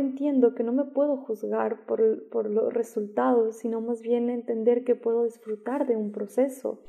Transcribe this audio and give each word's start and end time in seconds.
entiendo 0.00 0.54
que 0.54 0.64
no 0.64 0.72
me 0.72 0.84
puedo 0.84 1.18
juzgar 1.18 1.86
por, 1.86 2.28
por 2.30 2.50
los 2.50 2.74
resultados, 2.74 3.58
sino 3.58 3.80
más 3.80 4.02
bien 4.02 4.30
entender 4.30 4.82
que 4.82 4.96
puedo 4.96 5.24
disfrutar 5.24 5.86
de 5.86 5.96
un 5.96 6.10
proceso, 6.10 6.82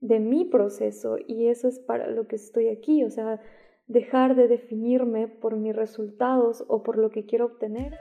de 0.00 0.20
mi 0.20 0.44
proceso, 0.44 1.16
y 1.26 1.48
eso 1.48 1.68
es 1.68 1.78
para 1.78 2.08
lo 2.10 2.26
que 2.26 2.36
estoy 2.36 2.68
aquí, 2.68 3.04
o 3.04 3.10
sea, 3.10 3.40
dejar 3.86 4.34
de 4.34 4.48
definirme 4.48 5.28
por 5.28 5.56
mis 5.56 5.76
resultados 5.76 6.64
o 6.68 6.82
por 6.82 6.96
lo 6.96 7.10
que 7.10 7.26
quiero 7.26 7.46
obtener. 7.46 7.94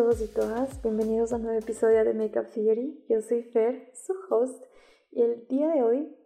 Todos 0.00 0.22
y 0.22 0.28
todas, 0.28 0.82
bienvenidos 0.82 1.30
a 1.30 1.36
un 1.36 1.42
nuevo 1.42 1.58
episodio 1.58 2.02
de 2.06 2.14
Makeup 2.14 2.46
Theory. 2.54 3.04
Yo 3.10 3.20
soy 3.20 3.42
Fer, 3.42 3.90
su 3.92 4.14
host, 4.30 4.64
y 5.10 5.20
el 5.20 5.46
día 5.46 5.68
de 5.68 5.82
hoy 5.82 6.16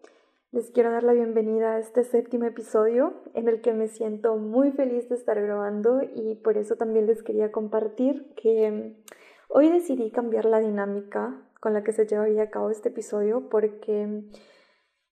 les 0.52 0.70
quiero 0.70 0.92
dar 0.92 1.02
la 1.02 1.12
bienvenida 1.12 1.72
a 1.72 1.80
este 1.80 2.04
séptimo 2.04 2.44
episodio 2.44 3.24
en 3.34 3.48
el 3.48 3.62
que 3.62 3.72
me 3.72 3.88
siento 3.88 4.36
muy 4.36 4.70
feliz 4.70 5.08
de 5.08 5.16
estar 5.16 5.42
grabando 5.42 6.02
y 6.02 6.36
por 6.36 6.56
eso 6.56 6.76
también 6.76 7.06
les 7.06 7.24
quería 7.24 7.50
compartir 7.50 8.32
que 8.36 8.94
hoy 9.48 9.68
decidí 9.70 10.12
cambiar 10.12 10.44
la 10.44 10.60
dinámica 10.60 11.44
con 11.58 11.72
la 11.72 11.82
que 11.82 11.90
se 11.90 12.06
llevaría 12.06 12.44
a 12.44 12.50
cabo 12.50 12.70
este 12.70 12.90
episodio 12.90 13.48
porque 13.48 14.22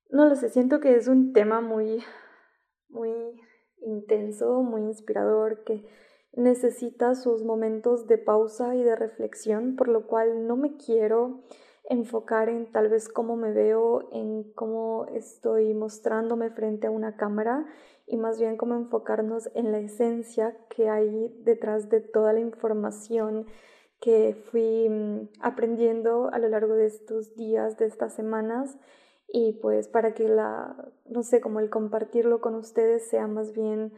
no 0.08 0.26
lo 0.26 0.36
sé, 0.36 0.50
siento 0.50 0.78
que 0.78 0.94
es 0.94 1.08
un 1.08 1.32
tema 1.32 1.60
muy 1.60 2.00
muy 2.88 3.10
intenso, 3.84 4.62
muy 4.62 4.82
inspirador 4.82 5.64
que 5.64 5.84
necesita 6.34 7.14
sus 7.14 7.44
momentos 7.44 8.06
de 8.06 8.18
pausa 8.18 8.74
y 8.74 8.82
de 8.82 8.96
reflexión, 8.96 9.76
por 9.76 9.88
lo 9.88 10.06
cual 10.06 10.46
no 10.46 10.56
me 10.56 10.76
quiero 10.76 11.40
enfocar 11.84 12.48
en 12.48 12.70
tal 12.70 12.88
vez 12.88 13.08
cómo 13.08 13.36
me 13.36 13.52
veo, 13.52 14.08
en 14.12 14.44
cómo 14.54 15.06
estoy 15.12 15.74
mostrándome 15.74 16.50
frente 16.50 16.86
a 16.86 16.90
una 16.90 17.16
cámara 17.16 17.66
y 18.06 18.16
más 18.16 18.38
bien 18.38 18.56
cómo 18.56 18.74
enfocarnos 18.74 19.50
en 19.54 19.72
la 19.72 19.78
esencia 19.78 20.56
que 20.68 20.88
hay 20.88 21.34
detrás 21.40 21.88
de 21.88 22.00
toda 22.00 22.32
la 22.32 22.40
información 22.40 23.46
que 24.00 24.34
fui 24.50 24.88
mm, 24.88 25.28
aprendiendo 25.40 26.28
a 26.32 26.38
lo 26.38 26.48
largo 26.48 26.74
de 26.74 26.86
estos 26.86 27.34
días, 27.36 27.78
de 27.78 27.86
estas 27.86 28.14
semanas. 28.14 28.76
Y 29.28 29.52
pues 29.62 29.88
para 29.88 30.12
que 30.12 30.28
la, 30.28 30.76
no 31.06 31.22
sé, 31.22 31.40
como 31.40 31.60
el 31.60 31.70
compartirlo 31.70 32.40
con 32.40 32.54
ustedes 32.54 33.08
sea 33.08 33.26
más 33.26 33.52
bien 33.52 33.92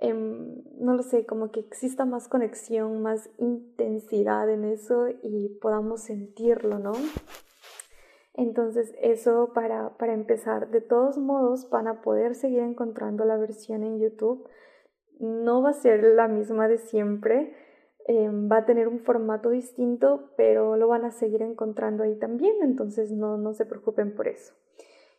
Em, 0.00 0.62
no 0.78 0.94
lo 0.94 1.02
sé, 1.02 1.26
como 1.26 1.50
que 1.50 1.60
exista 1.60 2.06
más 2.06 2.26
conexión, 2.26 3.02
más 3.02 3.28
intensidad 3.36 4.48
en 4.48 4.64
eso 4.64 5.08
y 5.22 5.50
podamos 5.60 6.00
sentirlo, 6.00 6.78
¿no? 6.78 6.92
Entonces 8.32 8.94
eso 9.02 9.50
para, 9.52 9.98
para 9.98 10.14
empezar, 10.14 10.70
de 10.70 10.80
todos 10.80 11.18
modos 11.18 11.68
van 11.68 11.86
a 11.86 12.00
poder 12.00 12.34
seguir 12.34 12.60
encontrando 12.60 13.26
la 13.26 13.36
versión 13.36 13.82
en 13.82 13.98
YouTube. 14.00 14.48
No 15.18 15.60
va 15.60 15.70
a 15.70 15.74
ser 15.74 16.02
la 16.02 16.28
misma 16.28 16.66
de 16.66 16.78
siempre, 16.78 17.54
em, 18.06 18.50
va 18.50 18.58
a 18.58 18.64
tener 18.64 18.88
un 18.88 19.00
formato 19.00 19.50
distinto, 19.50 20.30
pero 20.34 20.76
lo 20.76 20.88
van 20.88 21.04
a 21.04 21.10
seguir 21.10 21.42
encontrando 21.42 22.04
ahí 22.04 22.18
también, 22.18 22.54
entonces 22.62 23.10
no, 23.12 23.36
no 23.36 23.52
se 23.52 23.66
preocupen 23.66 24.14
por 24.14 24.28
eso. 24.28 24.54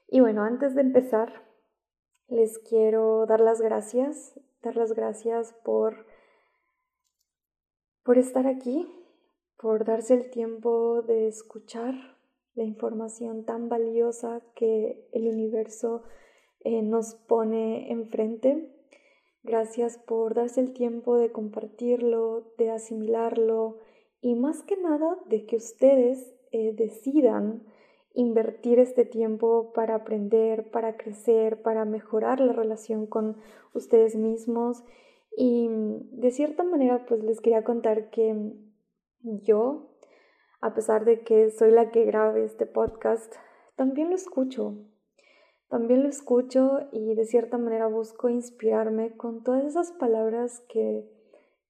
Y 0.08 0.22
bueno, 0.22 0.44
antes 0.44 0.74
de 0.74 0.82
empezar, 0.82 1.46
les 2.28 2.58
quiero 2.58 3.28
dar 3.28 3.42
las 3.42 3.62
gracias 3.62 4.40
dar 4.62 4.76
las 4.76 4.94
gracias 4.94 5.54
por, 5.64 6.06
por 8.04 8.18
estar 8.18 8.48
aquí, 8.48 8.88
por 9.58 9.86
darse 9.86 10.14
el 10.14 10.30
tiempo 10.30 11.02
de 11.02 11.28
escuchar 11.28 11.94
la 12.54 12.64
información 12.64 13.46
tan 13.46 13.70
valiosa 13.70 14.42
que 14.56 15.08
el 15.14 15.28
universo 15.28 16.04
eh, 16.60 16.82
nos 16.82 17.16
pone 17.16 17.92
enfrente. 17.92 18.72
Gracias 19.44 19.98
por 19.98 20.36
darse 20.36 20.62
el 20.62 20.74
tiempo 20.74 21.18
de 21.18 21.32
compartirlo, 21.32 22.54
de 22.58 22.70
asimilarlo 22.70 23.80
y 24.22 24.36
más 24.36 24.62
que 24.64 24.78
nada 24.78 25.18
de 25.26 25.46
que 25.46 25.56
ustedes 25.56 26.36
eh, 26.52 26.74
decidan 26.74 27.66
invertir 28.14 28.80
este 28.80 29.06
tiempo 29.06 29.72
para 29.74 29.96
aprender, 29.96 30.70
para 30.70 30.98
crecer, 30.98 31.62
para 31.62 31.86
mejorar 31.86 32.40
la 32.40 32.54
relación 32.54 33.06
con 33.06 33.38
ustedes 33.74 34.16
mismos. 34.16 34.84
Y 35.36 35.70
de 36.12 36.32
cierta 36.32 36.64
manera, 36.64 37.06
pues 37.06 37.24
les 37.24 37.40
quería 37.40 37.64
contar 37.64 38.10
que 38.10 38.54
yo, 39.22 39.92
a 40.60 40.74
pesar 40.74 41.06
de 41.06 41.22
que 41.22 41.52
soy 41.52 41.72
la 41.72 41.92
que 41.92 42.06
grabe 42.06 42.44
este 42.44 42.66
podcast, 42.66 43.34
también 43.76 44.10
lo 44.10 44.16
escucho. 44.16 44.76
También 45.70 46.04
lo 46.04 46.10
escucho 46.10 46.82
y 46.92 47.16
de 47.16 47.26
cierta 47.26 47.58
manera 47.58 47.88
busco 47.88 48.28
inspirarme 48.28 49.16
con 49.16 49.42
todas 49.42 49.64
esas 49.64 49.94
palabras 49.94 50.60
que, 50.68 51.10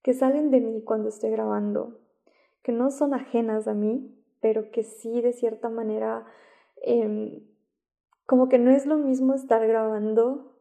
que 0.01 0.15
salen 0.15 0.49
de 0.49 0.59
mí 0.59 0.81
cuando 0.83 1.09
estoy 1.09 1.29
grabando, 1.29 1.99
que 2.63 2.71
no 2.71 2.89
son 2.89 3.13
ajenas 3.13 3.67
a 3.67 3.75
mí, 3.75 4.20
pero 4.41 4.71
que 4.71 4.83
sí 4.83 5.21
de 5.21 5.33
cierta 5.33 5.69
manera 5.69 6.25
em, 6.83 7.43
como 8.25 8.49
que 8.49 8.57
no 8.57 8.71
es 8.71 8.85
lo 8.85 8.97
mismo 8.97 9.33
estar 9.33 9.65
grabando 9.67 10.55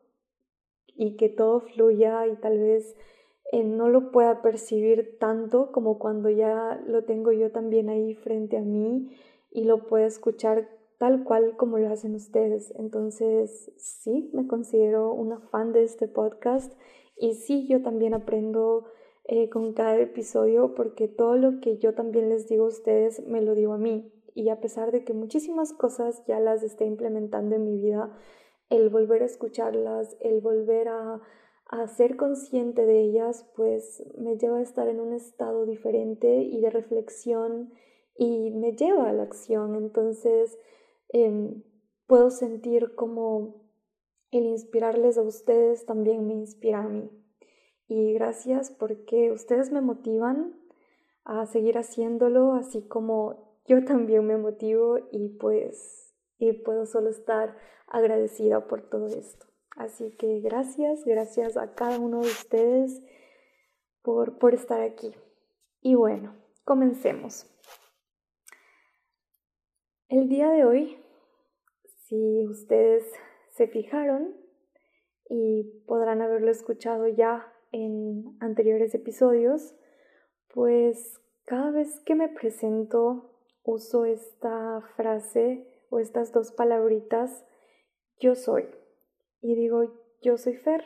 y 0.95 1.17
que 1.17 1.29
todo 1.29 1.61
fluya 1.61 2.27
y 2.27 2.37
tal 2.37 2.59
vez 2.59 2.97
eh, 3.53 3.65
no 3.65 3.89
lo 3.89 4.11
pueda 4.13 4.43
percibir 4.43 5.19
tanto 5.19 5.73
como 5.73 5.99
cuando 5.99 6.31
ya 6.31 6.81
lo 6.87 7.05
tengo 7.05 7.33
yo 7.33 7.51
también 7.51 7.89
ahí 7.89 8.15
frente 8.15 8.57
a 8.59 8.63
mí 8.63 9.17
y 9.51 9.65
lo 9.65 9.87
puedo 9.87 10.07
escuchar 10.07 10.69
tal 10.99 11.25
cual 11.25 11.57
como 11.57 11.79
lo 11.79 11.89
hacen 11.91 12.15
ustedes. 12.15 12.73
Entonces, 12.77 13.73
sí, 13.77 14.31
me 14.35 14.47
considero 14.47 15.13
una 15.13 15.41
fan 15.41 15.73
de 15.73 15.83
este 15.83 16.07
podcast 16.07 16.73
y 17.17 17.35
sí, 17.35 17.67
yo 17.67 17.83
también 17.83 18.15
aprendo 18.15 18.85
eh, 19.33 19.49
con 19.49 19.75
cada 19.75 19.97
episodio 20.01 20.75
porque 20.75 21.07
todo 21.07 21.37
lo 21.37 21.61
que 21.61 21.79
yo 21.79 21.95
también 21.95 22.29
les 22.29 22.49
digo 22.49 22.65
a 22.65 22.69
ustedes 22.71 23.25
me 23.29 23.41
lo 23.41 23.55
digo 23.55 23.75
a 23.75 23.79
mí. 23.79 24.13
Y 24.35 24.49
a 24.49 24.61
pesar 24.61 24.91
de 24.91 25.05
que 25.05 25.13
muchísimas 25.13 25.73
cosas 25.73 26.25
ya 26.27 26.41
las 26.41 26.65
esté 26.65 26.85
implementando 26.85 27.55
en 27.55 27.65
mi 27.65 27.81
vida, 27.81 28.13
el 28.71 28.89
volver 28.89 29.23
a 29.23 29.27
escucharlas, 29.27 30.17
el 30.19 30.41
volver 30.41 30.89
a, 30.89 31.21
a 31.67 31.87
ser 31.87 32.17
consciente 32.17 32.85
de 32.85 33.03
ellas, 33.03 33.47
pues 33.55 34.03
me 34.19 34.37
lleva 34.37 34.59
a 34.59 34.63
estar 34.63 34.89
en 34.89 34.99
un 34.99 35.13
estado 35.13 35.65
diferente 35.65 36.43
y 36.43 36.61
de 36.61 36.71
reflexión 36.71 37.73
y 38.17 38.51
me 38.51 38.73
lleva 38.73 39.11
a 39.11 39.13
la 39.13 39.23
acción. 39.23 39.77
Entonces 39.77 40.59
em, 41.11 41.63
puedo 42.09 42.31
sentir 42.31 42.97
como 42.97 43.63
el 44.33 44.47
inspirarles 44.47 45.19
a 45.19 45.23
ustedes 45.23 45.87
también 45.87 46.27
me 46.27 46.35
inspira 46.35 46.81
a 46.83 46.89
mí 46.89 47.20
y 47.91 48.13
gracias 48.13 48.71
porque 48.71 49.33
ustedes 49.33 49.73
me 49.73 49.81
motivan 49.81 50.55
a 51.25 51.45
seguir 51.47 51.77
haciéndolo, 51.77 52.55
así 52.55 52.83
como 52.83 53.61
yo 53.67 53.85
también 53.85 54.25
me 54.29 54.37
motivo 54.37 54.99
y 55.11 55.31
pues 55.41 56.15
y 56.39 56.53
puedo 56.53 56.87
solo 56.87 57.11
estar 57.11 57.57
agradecida 57.89 58.69
por 58.69 58.89
todo 58.89 59.09
esto. 59.09 59.47
Así 59.75 60.13
que 60.13 60.39
gracias, 60.39 61.05
gracias 61.05 61.57
a 61.57 61.75
cada 61.75 61.99
uno 61.99 62.21
de 62.21 62.29
ustedes 62.29 63.03
por, 64.03 64.39
por 64.39 64.55
estar 64.55 64.81
aquí. 64.81 65.13
Y 65.81 65.97
bueno, 65.97 66.37
comencemos. 66.65 67.47
El 70.09 70.29
día 70.29 70.49
de 70.51 70.65
hoy, 70.65 70.97
si 72.07 72.47
ustedes 72.47 73.05
se 73.49 73.67
fijaron 73.67 74.37
y 75.29 75.65
podrán 75.89 76.23
haberlo 76.23 76.53
escuchado 76.53 77.09
ya 77.09 77.53
en 77.73 78.37
anteriores 78.41 78.95
episodios, 78.95 79.75
pues 80.53 81.21
cada 81.45 81.71
vez 81.71 82.01
que 82.05 82.15
me 82.15 82.29
presento 82.29 83.31
uso 83.63 84.05
esta 84.05 84.81
frase 84.97 85.67
o 85.91 85.99
estas 85.99 86.33
dos 86.33 86.53
palabritas, 86.53 87.45
yo 88.19 88.35
soy. 88.35 88.67
Y 89.41 89.55
digo, 89.55 89.93
yo 90.23 90.37
soy 90.37 90.57
Fer. 90.57 90.83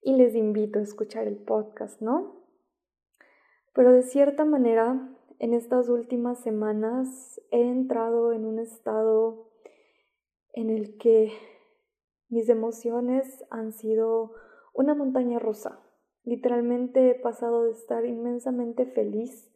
Y 0.00 0.16
les 0.16 0.34
invito 0.34 0.78
a 0.78 0.82
escuchar 0.82 1.26
el 1.26 1.36
podcast, 1.36 2.00
¿no? 2.00 2.44
Pero 3.74 3.92
de 3.92 4.02
cierta 4.02 4.44
manera, 4.44 5.14
en 5.38 5.52
estas 5.52 5.88
últimas 5.88 6.40
semanas 6.40 7.40
he 7.50 7.60
entrado 7.60 8.32
en 8.32 8.46
un 8.46 8.58
estado 8.58 9.50
en 10.52 10.70
el 10.70 10.96
que 10.96 11.32
mis 12.28 12.48
emociones 12.48 13.44
han 13.50 13.72
sido 13.72 14.32
una 14.76 14.94
montaña 14.94 15.38
rusa. 15.38 15.80
Literalmente 16.24 17.10
he 17.10 17.14
pasado 17.14 17.64
de 17.64 17.72
estar 17.72 18.04
inmensamente 18.04 18.84
feliz 18.86 19.50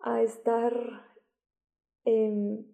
a 0.00 0.22
estar 0.22 0.74
em, 2.04 2.66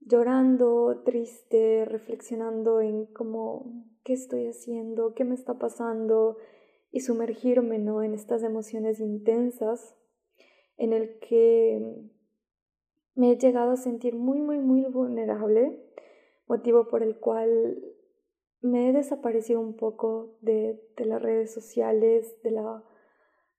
llorando, 0.00 1.02
triste, 1.04 1.84
reflexionando 1.84 2.80
en 2.80 3.06
cómo, 3.06 3.84
qué 4.04 4.14
estoy 4.14 4.48
haciendo, 4.48 5.14
qué 5.14 5.24
me 5.24 5.34
está 5.34 5.58
pasando 5.58 6.38
y 6.90 7.00
sumergirme 7.00 7.78
¿no? 7.78 8.02
en 8.02 8.14
estas 8.14 8.42
emociones 8.42 9.00
intensas 9.00 9.96
en 10.76 10.92
el 10.92 11.18
que 11.20 12.10
me 13.14 13.32
he 13.32 13.36
llegado 13.36 13.72
a 13.72 13.76
sentir 13.76 14.14
muy, 14.14 14.40
muy, 14.40 14.58
muy 14.58 14.84
vulnerable, 14.84 15.78
motivo 16.46 16.88
por 16.88 17.02
el 17.02 17.18
cual 17.18 17.78
me 18.62 18.88
he 18.88 18.92
desaparecido 18.92 19.60
un 19.60 19.76
poco 19.76 20.38
de, 20.40 20.80
las 20.96 21.20
redes 21.20 21.52
sociales, 21.52 22.40
de 22.42 22.52
la 22.52 22.84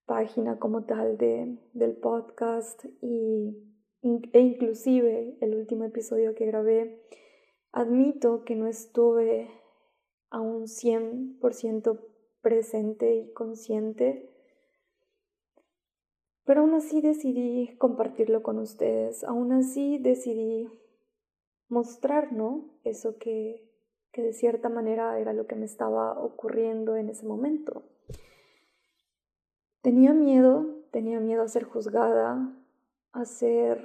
página 0.05 0.59
como 0.59 0.85
tal 0.85 1.17
de, 1.17 1.59
del 1.73 1.95
podcast 1.97 2.85
y, 3.01 3.57
e 4.01 4.39
inclusive 4.39 5.37
el 5.41 5.55
último 5.55 5.83
episodio 5.83 6.33
que 6.35 6.45
grabé, 6.45 7.01
admito 7.71 8.43
que 8.45 8.55
no 8.55 8.67
estuve 8.67 9.49
a 10.29 10.39
un 10.39 10.63
100% 10.63 11.99
presente 12.41 13.15
y 13.15 13.33
consciente, 13.33 14.29
pero 16.45 16.61
aún 16.61 16.73
así 16.73 17.01
decidí 17.01 17.75
compartirlo 17.77 18.41
con 18.41 18.57
ustedes, 18.59 19.23
aún 19.23 19.51
así 19.51 19.97
decidí 19.97 20.69
mostrar, 21.67 22.33
¿no? 22.33 22.79
Eso 22.83 23.17
que, 23.17 23.72
que 24.13 24.21
de 24.21 24.31
cierta 24.31 24.69
manera 24.69 25.19
era 25.19 25.33
lo 25.33 25.47
que 25.47 25.55
me 25.55 25.65
estaba 25.65 26.17
ocurriendo 26.23 26.95
en 26.95 27.09
ese 27.09 27.25
momento. 27.25 27.83
Tenía 29.81 30.13
miedo, 30.13 30.83
tenía 30.91 31.19
miedo 31.19 31.41
a 31.41 31.47
ser 31.47 31.63
juzgada, 31.63 32.55
a 33.11 33.25
ser 33.25 33.83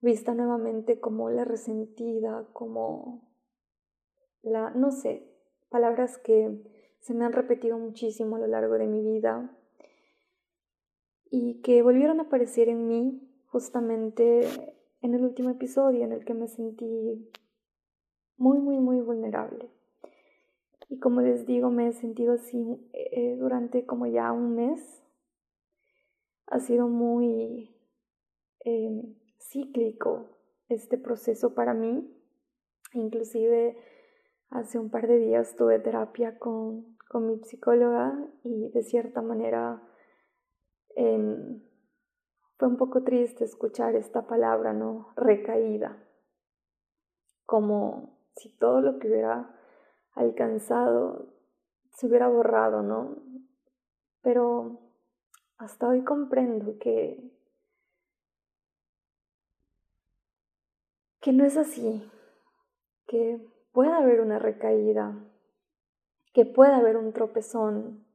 vista 0.00 0.32
nuevamente 0.32 1.00
como 1.00 1.28
la 1.28 1.44
resentida, 1.44 2.46
como 2.52 3.28
la, 4.42 4.70
no 4.70 4.92
sé, 4.92 5.26
palabras 5.68 6.16
que 6.16 6.56
se 7.00 7.14
me 7.14 7.24
han 7.24 7.32
repetido 7.32 7.78
muchísimo 7.78 8.36
a 8.36 8.38
lo 8.38 8.46
largo 8.46 8.74
de 8.74 8.86
mi 8.86 9.02
vida 9.02 9.50
y 11.30 11.60
que 11.62 11.82
volvieron 11.82 12.20
a 12.20 12.24
aparecer 12.24 12.68
en 12.68 12.86
mí 12.86 13.28
justamente 13.46 14.46
en 15.02 15.14
el 15.14 15.24
último 15.24 15.50
episodio 15.50 16.04
en 16.04 16.12
el 16.12 16.24
que 16.24 16.34
me 16.34 16.46
sentí 16.46 17.28
muy, 18.40 18.58
muy, 18.58 18.78
muy 18.78 19.00
vulnerable. 19.02 19.70
Y 20.88 20.98
como 20.98 21.20
les 21.20 21.46
digo, 21.46 21.70
me 21.70 21.88
he 21.88 21.92
sentido 21.92 22.32
así 22.32 22.90
eh, 22.94 23.36
durante 23.38 23.84
como 23.84 24.06
ya 24.06 24.32
un 24.32 24.54
mes. 24.54 25.02
Ha 26.46 26.58
sido 26.58 26.88
muy 26.88 27.76
em, 28.60 29.14
cíclico 29.38 30.26
este 30.68 30.96
proceso 30.96 31.54
para 31.54 31.74
mí. 31.74 32.10
Inclusive 32.94 33.76
hace 34.48 34.78
un 34.78 34.90
par 34.90 35.06
de 35.06 35.18
días 35.18 35.54
tuve 35.54 35.78
terapia 35.78 36.38
con, 36.38 36.96
con 37.10 37.26
mi 37.26 37.38
psicóloga 37.44 38.18
y 38.42 38.70
de 38.70 38.82
cierta 38.82 39.20
manera 39.20 39.82
em, 40.96 41.62
fue 42.56 42.68
un 42.68 42.78
poco 42.78 43.02
triste 43.02 43.44
escuchar 43.44 43.96
esta 43.96 44.26
palabra, 44.26 44.72
¿no? 44.72 45.12
Recaída. 45.14 46.02
Como 47.44 48.19
si 48.36 48.48
todo 48.58 48.80
lo 48.80 48.98
que 48.98 49.08
hubiera 49.08 49.54
alcanzado 50.14 51.26
se 51.92 52.06
hubiera 52.06 52.28
borrado, 52.28 52.82
¿no? 52.82 53.16
Pero 54.22 54.80
hasta 55.58 55.88
hoy 55.88 56.02
comprendo 56.04 56.78
que 56.78 57.30
que 61.20 61.32
no 61.34 61.44
es 61.44 61.58
así, 61.58 62.02
que 63.06 63.46
puede 63.72 63.92
haber 63.92 64.22
una 64.22 64.38
recaída, 64.38 65.14
que 66.32 66.46
puede 66.46 66.72
haber 66.72 66.96
un 66.96 67.12
tropezón, 67.12 68.06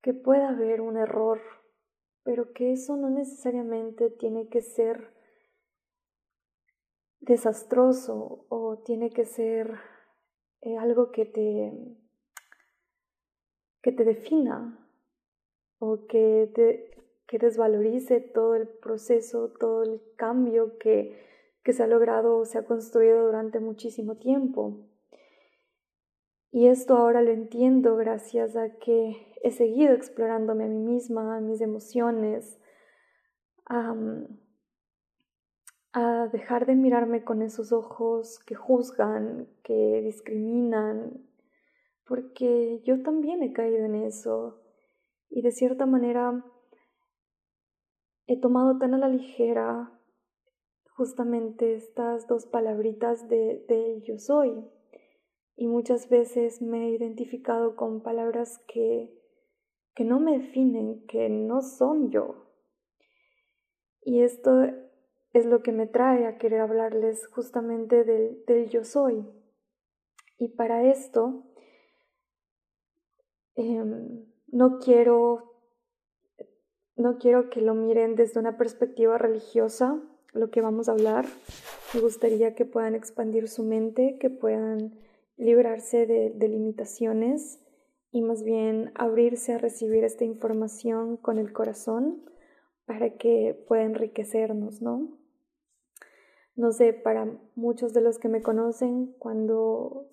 que 0.00 0.14
puede 0.14 0.44
haber 0.44 0.80
un 0.80 0.96
error, 0.96 1.40
pero 2.24 2.52
que 2.52 2.72
eso 2.72 2.96
no 2.96 3.10
necesariamente 3.10 4.10
tiene 4.10 4.48
que 4.48 4.62
ser 4.62 5.12
desastroso 7.22 8.44
o 8.48 8.78
tiene 8.84 9.10
que 9.10 9.24
ser 9.24 9.78
eh, 10.60 10.76
algo 10.76 11.10
que 11.12 11.24
te, 11.24 11.72
que 13.80 13.92
te 13.92 14.04
defina 14.04 14.78
o 15.78 16.06
que, 16.06 16.50
te, 16.54 16.90
que 17.26 17.38
desvalorice 17.38 18.20
todo 18.20 18.54
el 18.54 18.68
proceso, 18.68 19.52
todo 19.58 19.82
el 19.84 20.02
cambio 20.16 20.78
que, 20.78 21.18
que 21.62 21.72
se 21.72 21.84
ha 21.84 21.86
logrado 21.86 22.38
o 22.38 22.44
se 22.44 22.58
ha 22.58 22.64
construido 22.64 23.26
durante 23.26 23.60
muchísimo 23.60 24.16
tiempo. 24.16 24.88
Y 26.50 26.66
esto 26.66 26.96
ahora 26.96 27.22
lo 27.22 27.30
entiendo 27.30 27.96
gracias 27.96 28.56
a 28.56 28.76
que 28.78 29.32
he 29.42 29.50
seguido 29.52 29.94
explorándome 29.94 30.64
a 30.64 30.68
mí 30.68 30.78
misma, 30.78 31.36
a 31.36 31.40
mis 31.40 31.60
emociones, 31.60 32.60
a 35.92 36.28
dejar 36.28 36.66
de 36.66 36.74
mirarme 36.74 37.22
con 37.22 37.42
esos 37.42 37.72
ojos 37.72 38.38
que 38.46 38.54
juzgan, 38.54 39.48
que 39.62 40.00
discriminan, 40.02 41.26
porque 42.06 42.80
yo 42.84 43.02
también 43.02 43.42
he 43.42 43.52
caído 43.52 43.84
en 43.84 43.94
eso 43.94 44.62
y 45.28 45.42
de 45.42 45.52
cierta 45.52 45.86
manera 45.86 46.44
he 48.26 48.40
tomado 48.40 48.78
tan 48.78 48.94
a 48.94 48.98
la 48.98 49.08
ligera 49.08 49.98
justamente 50.96 51.74
estas 51.74 52.26
dos 52.26 52.46
palabritas 52.46 53.28
de, 53.28 53.64
de 53.68 54.02
yo 54.02 54.18
soy 54.18 54.64
y 55.56 55.66
muchas 55.66 56.08
veces 56.08 56.62
me 56.62 56.86
he 56.86 56.90
identificado 56.90 57.76
con 57.76 58.02
palabras 58.02 58.62
que, 58.66 59.14
que 59.94 60.04
no 60.04 60.20
me 60.20 60.38
definen, 60.38 61.06
que 61.06 61.28
no 61.28 61.60
son 61.60 62.10
yo. 62.10 62.46
Y 64.00 64.22
esto 64.22 64.50
es 65.32 65.46
lo 65.46 65.62
que 65.62 65.72
me 65.72 65.86
trae 65.86 66.26
a 66.26 66.36
querer 66.38 66.60
hablarles 66.60 67.26
justamente 67.28 68.04
del, 68.04 68.68
yo 68.68 68.84
soy. 68.84 69.26
Y 70.38 70.48
para 70.48 70.84
esto 70.84 71.44
em, 73.54 74.24
no 74.48 74.78
quiero 74.78 75.50
no 76.96 77.18
quiero 77.18 77.48
que 77.48 77.62
lo 77.62 77.74
miren 77.74 78.14
desde 78.14 78.38
una 78.38 78.58
perspectiva 78.58 79.16
religiosa, 79.16 80.00
lo 80.32 80.50
que 80.50 80.60
vamos 80.60 80.88
a 80.88 80.92
hablar. 80.92 81.26
Me 81.94 82.00
gustaría 82.00 82.54
que 82.54 82.64
puedan 82.66 82.94
expandir 82.94 83.48
su 83.48 83.64
mente, 83.64 84.18
que 84.20 84.30
puedan 84.30 84.98
librarse 85.36 86.06
de, 86.06 86.30
de 86.30 86.48
limitaciones 86.48 87.60
y 88.10 88.20
más 88.20 88.44
bien 88.44 88.92
abrirse 88.94 89.54
a 89.54 89.58
recibir 89.58 90.04
esta 90.04 90.24
información 90.24 91.16
con 91.16 91.38
el 91.38 91.52
corazón 91.52 92.30
para 92.84 93.16
que 93.16 93.58
pueda 93.66 93.84
enriquecernos, 93.84 94.82
¿no? 94.82 95.21
No 96.54 96.72
sé, 96.72 96.92
para 96.92 97.26
muchos 97.54 97.94
de 97.94 98.02
los 98.02 98.18
que 98.18 98.28
me 98.28 98.42
conocen, 98.42 99.14
cuando, 99.18 100.06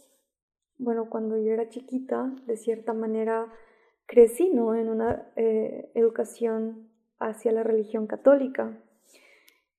bueno, 0.77 1.10
cuando 1.10 1.38
yo 1.38 1.51
era 1.51 1.69
chiquita, 1.69 2.34
de 2.46 2.55
cierta 2.55 2.93
manera 2.93 3.51
crecí, 4.05 4.50
¿no? 4.50 4.74
En 4.74 4.89
una 4.89 5.31
eh, 5.36 5.91
educación 5.96 6.89
hacia 7.19 7.51
la 7.51 7.63
religión 7.63 8.08
católica. 8.08 8.81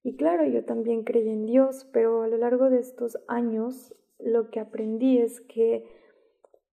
Y 0.02 0.16
claro, 0.16 0.44
yo 0.46 0.64
también 0.64 1.04
creí 1.04 1.28
en 1.28 1.46
Dios, 1.46 1.88
pero 1.92 2.22
a 2.22 2.28
lo 2.28 2.36
largo 2.36 2.70
de 2.70 2.78
estos 2.78 3.18
años 3.26 3.94
lo 4.18 4.50
que 4.50 4.60
aprendí 4.60 5.18
es 5.18 5.40
que 5.40 5.84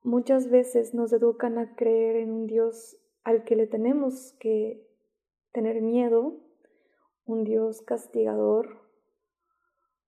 muchas 0.03 0.49
veces 0.49 0.93
nos 0.93 1.11
educan 1.13 1.57
a 1.57 1.75
creer 1.75 2.17
en 2.17 2.31
un 2.31 2.47
Dios 2.47 2.97
al 3.23 3.43
que 3.43 3.55
le 3.55 3.67
tenemos 3.67 4.33
que 4.39 4.85
tener 5.51 5.81
miedo, 5.81 6.37
un 7.25 7.43
Dios 7.43 7.81
castigador, 7.81 8.86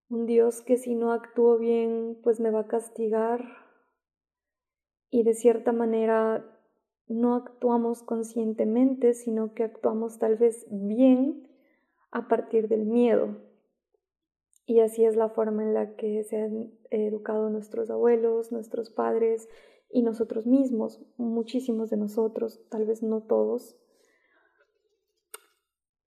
un 0.09 0.25
Dios 0.25 0.61
que 0.61 0.77
si 0.77 0.95
no 0.95 1.11
actúo 1.11 1.57
bien, 1.57 2.17
pues 2.23 2.39
me 2.39 2.49
va 2.49 2.61
a 2.61 2.67
castigar 2.67 3.45
y 5.11 5.23
de 5.23 5.33
cierta 5.33 5.71
manera 5.71 6.45
no 7.07 7.35
actuamos 7.35 8.03
conscientemente, 8.03 9.13
sino 9.13 9.53
que 9.53 9.63
actuamos 9.63 10.19
tal 10.19 10.35
vez 10.35 10.65
bien 10.69 11.47
a 12.11 12.27
partir 12.27 12.67
del 12.67 12.85
miedo. 12.85 13.37
Y 14.65 14.81
así 14.81 15.05
es 15.05 15.15
la 15.15 15.29
forma 15.29 15.63
en 15.63 15.73
la 15.73 15.95
que 15.95 16.23
se 16.23 16.37
han 16.37 16.71
educado 16.91 17.49
nuestros 17.49 17.89
abuelos, 17.89 18.51
nuestros 18.51 18.91
padres 18.91 19.49
y 19.91 20.03
nosotros 20.03 20.45
mismos, 20.45 21.03
muchísimos 21.17 21.89
de 21.89 21.97
nosotros, 21.97 22.61
tal 22.69 22.85
vez 22.85 23.01
no 23.01 23.21
todos. 23.21 23.75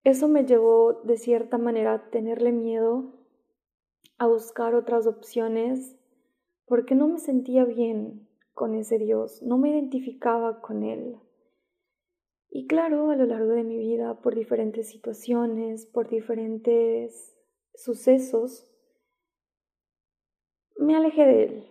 Eso 0.04 0.28
me 0.28 0.44
llevó 0.44 0.94
de 1.04 1.16
cierta 1.16 1.58
manera 1.58 1.94
a 1.94 2.10
tenerle 2.10 2.52
miedo 2.52 3.21
a 4.22 4.26
buscar 4.28 4.76
otras 4.76 5.08
opciones 5.08 5.96
porque 6.66 6.94
no 6.94 7.08
me 7.08 7.18
sentía 7.18 7.64
bien 7.64 8.28
con 8.54 8.76
ese 8.76 8.96
Dios, 8.98 9.42
no 9.42 9.58
me 9.58 9.70
identificaba 9.70 10.60
con 10.60 10.84
Él. 10.84 11.16
Y 12.48 12.68
claro, 12.68 13.10
a 13.10 13.16
lo 13.16 13.26
largo 13.26 13.50
de 13.50 13.64
mi 13.64 13.76
vida, 13.78 14.20
por 14.20 14.36
diferentes 14.36 14.88
situaciones, 14.88 15.86
por 15.86 16.08
diferentes 16.08 17.36
sucesos, 17.74 18.70
me 20.76 20.94
alejé 20.94 21.26
de 21.26 21.42
Él. 21.42 21.66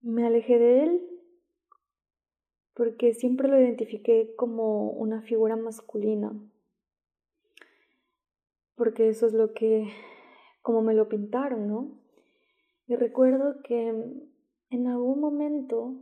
Me 0.00 0.24
alejé 0.24 0.60
de 0.60 0.84
Él 0.84 1.08
porque 2.74 3.14
siempre 3.14 3.48
lo 3.48 3.60
identifiqué 3.60 4.32
como 4.36 4.90
una 4.90 5.22
figura 5.22 5.56
masculina. 5.56 6.32
porque 8.76 9.08
eso 9.08 9.26
es 9.26 9.32
lo 9.32 9.54
que, 9.54 9.92
como 10.62 10.80
me 10.80 10.94
lo 10.94 11.08
pintaron, 11.08 11.68
¿no? 11.68 11.90
Y 12.86 12.96
recuerdo 12.96 13.62
que 13.62 13.88
en 14.70 14.86
algún 14.86 15.20
momento, 15.20 15.96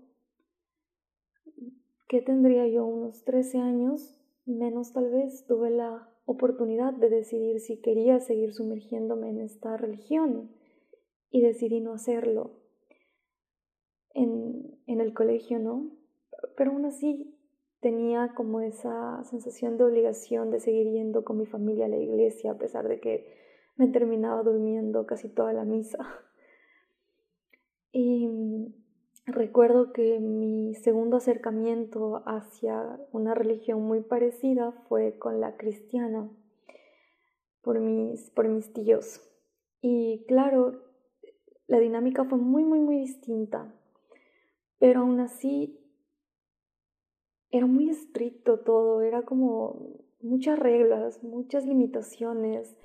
que 2.08 2.22
tendría 2.22 2.66
yo 2.68 2.86
unos 2.86 3.24
13 3.24 3.58
años, 3.58 4.16
menos 4.46 4.92
tal 4.92 5.10
vez, 5.10 5.44
tuve 5.46 5.70
la 5.70 6.08
oportunidad 6.24 6.92
de 6.92 7.10
decidir 7.10 7.60
si 7.60 7.80
quería 7.80 8.20
seguir 8.20 8.54
sumergiéndome 8.54 9.30
en 9.30 9.40
esta 9.40 9.76
religión 9.76 10.50
y 11.30 11.40
decidí 11.40 11.80
no 11.80 11.92
hacerlo 11.92 12.52
en, 14.14 14.78
en 14.86 15.00
el 15.00 15.14
colegio, 15.14 15.58
¿no? 15.58 15.90
Pero 16.56 16.72
aún 16.72 16.84
así 16.84 17.36
tenía 17.80 18.34
como 18.36 18.60
esa 18.60 19.24
sensación 19.24 19.78
de 19.78 19.84
obligación 19.84 20.50
de 20.50 20.60
seguir 20.60 20.90
yendo 20.90 21.24
con 21.24 21.38
mi 21.38 21.46
familia 21.46 21.86
a 21.86 21.88
la 21.88 21.96
iglesia, 21.96 22.52
a 22.52 22.58
pesar 22.58 22.88
de 22.88 23.00
que 23.00 23.39
me 23.80 23.88
terminaba 23.88 24.42
durmiendo 24.42 25.06
casi 25.06 25.28
toda 25.28 25.52
la 25.54 25.64
misa. 25.64 25.98
Y 27.92 28.28
recuerdo 29.26 29.92
que 29.92 30.20
mi 30.20 30.74
segundo 30.74 31.16
acercamiento 31.16 32.22
hacia 32.24 33.00
una 33.10 33.34
religión 33.34 33.82
muy 33.82 34.00
parecida 34.00 34.70
fue 34.88 35.18
con 35.18 35.40
la 35.40 35.56
cristiana, 35.56 36.30
por 37.62 37.80
mis, 37.80 38.30
por 38.30 38.46
mis 38.48 38.72
tíos. 38.72 39.20
Y 39.80 40.24
claro, 40.28 40.82
la 41.66 41.80
dinámica 41.80 42.24
fue 42.24 42.38
muy, 42.38 42.64
muy, 42.64 42.78
muy 42.78 42.98
distinta, 42.98 43.74
pero 44.78 45.00
aún 45.00 45.18
así 45.18 45.80
era 47.50 47.66
muy 47.66 47.90
estricto 47.90 48.60
todo, 48.60 49.00
era 49.02 49.22
como 49.22 49.96
muchas 50.20 50.58
reglas, 50.58 51.24
muchas 51.24 51.66
limitaciones. 51.66 52.76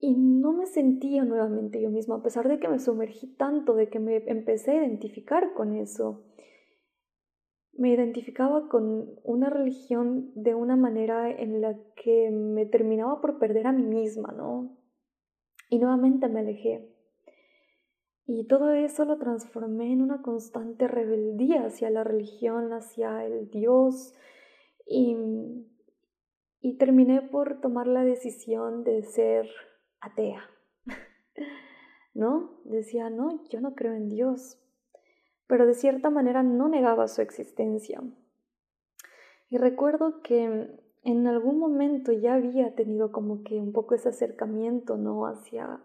Y 0.00 0.14
no 0.14 0.52
me 0.52 0.66
sentía 0.66 1.24
nuevamente 1.24 1.80
yo 1.80 1.90
misma, 1.90 2.16
a 2.16 2.22
pesar 2.22 2.48
de 2.48 2.60
que 2.60 2.68
me 2.68 2.78
sumergí 2.78 3.26
tanto, 3.26 3.74
de 3.74 3.88
que 3.88 3.98
me 3.98 4.16
empecé 4.28 4.72
a 4.72 4.84
identificar 4.84 5.54
con 5.54 5.74
eso. 5.74 6.24
Me 7.72 7.90
identificaba 7.90 8.68
con 8.68 9.18
una 9.24 9.50
religión 9.50 10.30
de 10.34 10.54
una 10.54 10.76
manera 10.76 11.30
en 11.30 11.60
la 11.60 11.76
que 11.96 12.30
me 12.30 12.64
terminaba 12.66 13.20
por 13.20 13.38
perder 13.38 13.66
a 13.66 13.72
mí 13.72 13.82
misma, 13.82 14.32
¿no? 14.32 14.76
Y 15.68 15.78
nuevamente 15.78 16.28
me 16.28 16.40
alejé. 16.40 16.94
Y 18.24 18.46
todo 18.46 18.72
eso 18.72 19.04
lo 19.04 19.18
transformé 19.18 19.92
en 19.92 20.02
una 20.02 20.22
constante 20.22 20.86
rebeldía 20.86 21.66
hacia 21.66 21.90
la 21.90 22.04
religión, 22.04 22.72
hacia 22.72 23.24
el 23.24 23.50
Dios. 23.50 24.14
Y, 24.86 25.16
y 26.60 26.76
terminé 26.76 27.22
por 27.22 27.60
tomar 27.60 27.86
la 27.86 28.04
decisión 28.04 28.84
de 28.84 29.02
ser 29.02 29.48
atea. 30.00 30.48
¿No? 32.14 32.60
Decía, 32.64 33.10
no, 33.10 33.44
yo 33.48 33.60
no 33.60 33.74
creo 33.74 33.94
en 33.94 34.08
Dios. 34.08 34.58
Pero 35.46 35.66
de 35.66 35.74
cierta 35.74 36.10
manera 36.10 36.42
no 36.42 36.68
negaba 36.68 37.08
su 37.08 37.22
existencia. 37.22 38.02
Y 39.50 39.56
recuerdo 39.56 40.20
que 40.22 40.68
en 41.02 41.26
algún 41.26 41.58
momento 41.58 42.12
ya 42.12 42.34
había 42.34 42.74
tenido 42.74 43.12
como 43.12 43.42
que 43.42 43.54
un 43.54 43.72
poco 43.72 43.94
ese 43.94 44.10
acercamiento, 44.10 44.96
¿no? 44.96 45.26
Hacia 45.26 45.80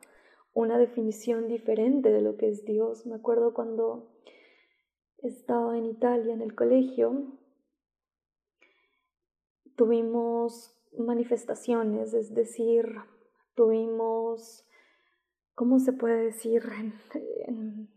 una 0.53 0.77
definición 0.77 1.47
diferente 1.47 2.11
de 2.11 2.21
lo 2.21 2.35
que 2.35 2.49
es 2.49 2.65
Dios. 2.65 3.05
Me 3.05 3.15
acuerdo 3.15 3.53
cuando 3.53 4.11
estaba 5.19 5.77
en 5.77 5.85
Italia 5.85 6.33
en 6.33 6.41
el 6.41 6.55
colegio, 6.55 7.37
tuvimos 9.75 10.75
manifestaciones, 10.97 12.13
es 12.13 12.33
decir, 12.33 12.97
tuvimos, 13.55 14.65
¿cómo 15.55 15.79
se 15.79 15.93
puede 15.93 16.23
decir? 16.23 16.63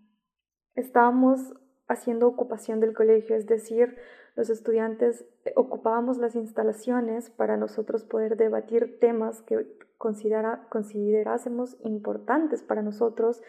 Estábamos 0.75 1.55
haciendo 1.89 2.27
ocupación 2.27 2.81
del 2.81 2.95
colegio, 2.95 3.37
es 3.37 3.47
decir, 3.47 3.97
los 4.35 4.51
estudiantes 4.51 5.25
ocupábamos 5.55 6.19
las 6.19 6.35
instalaciones 6.35 7.31
para 7.31 7.57
nosotros 7.57 8.05
poder 8.05 8.37
debatir 8.37 8.99
temas 9.01 9.41
que 9.43 9.67
considera, 9.97 10.67
considerásemos 10.69 11.77
importantes 11.85 12.63
para 12.63 12.83
nosotros 12.83 13.43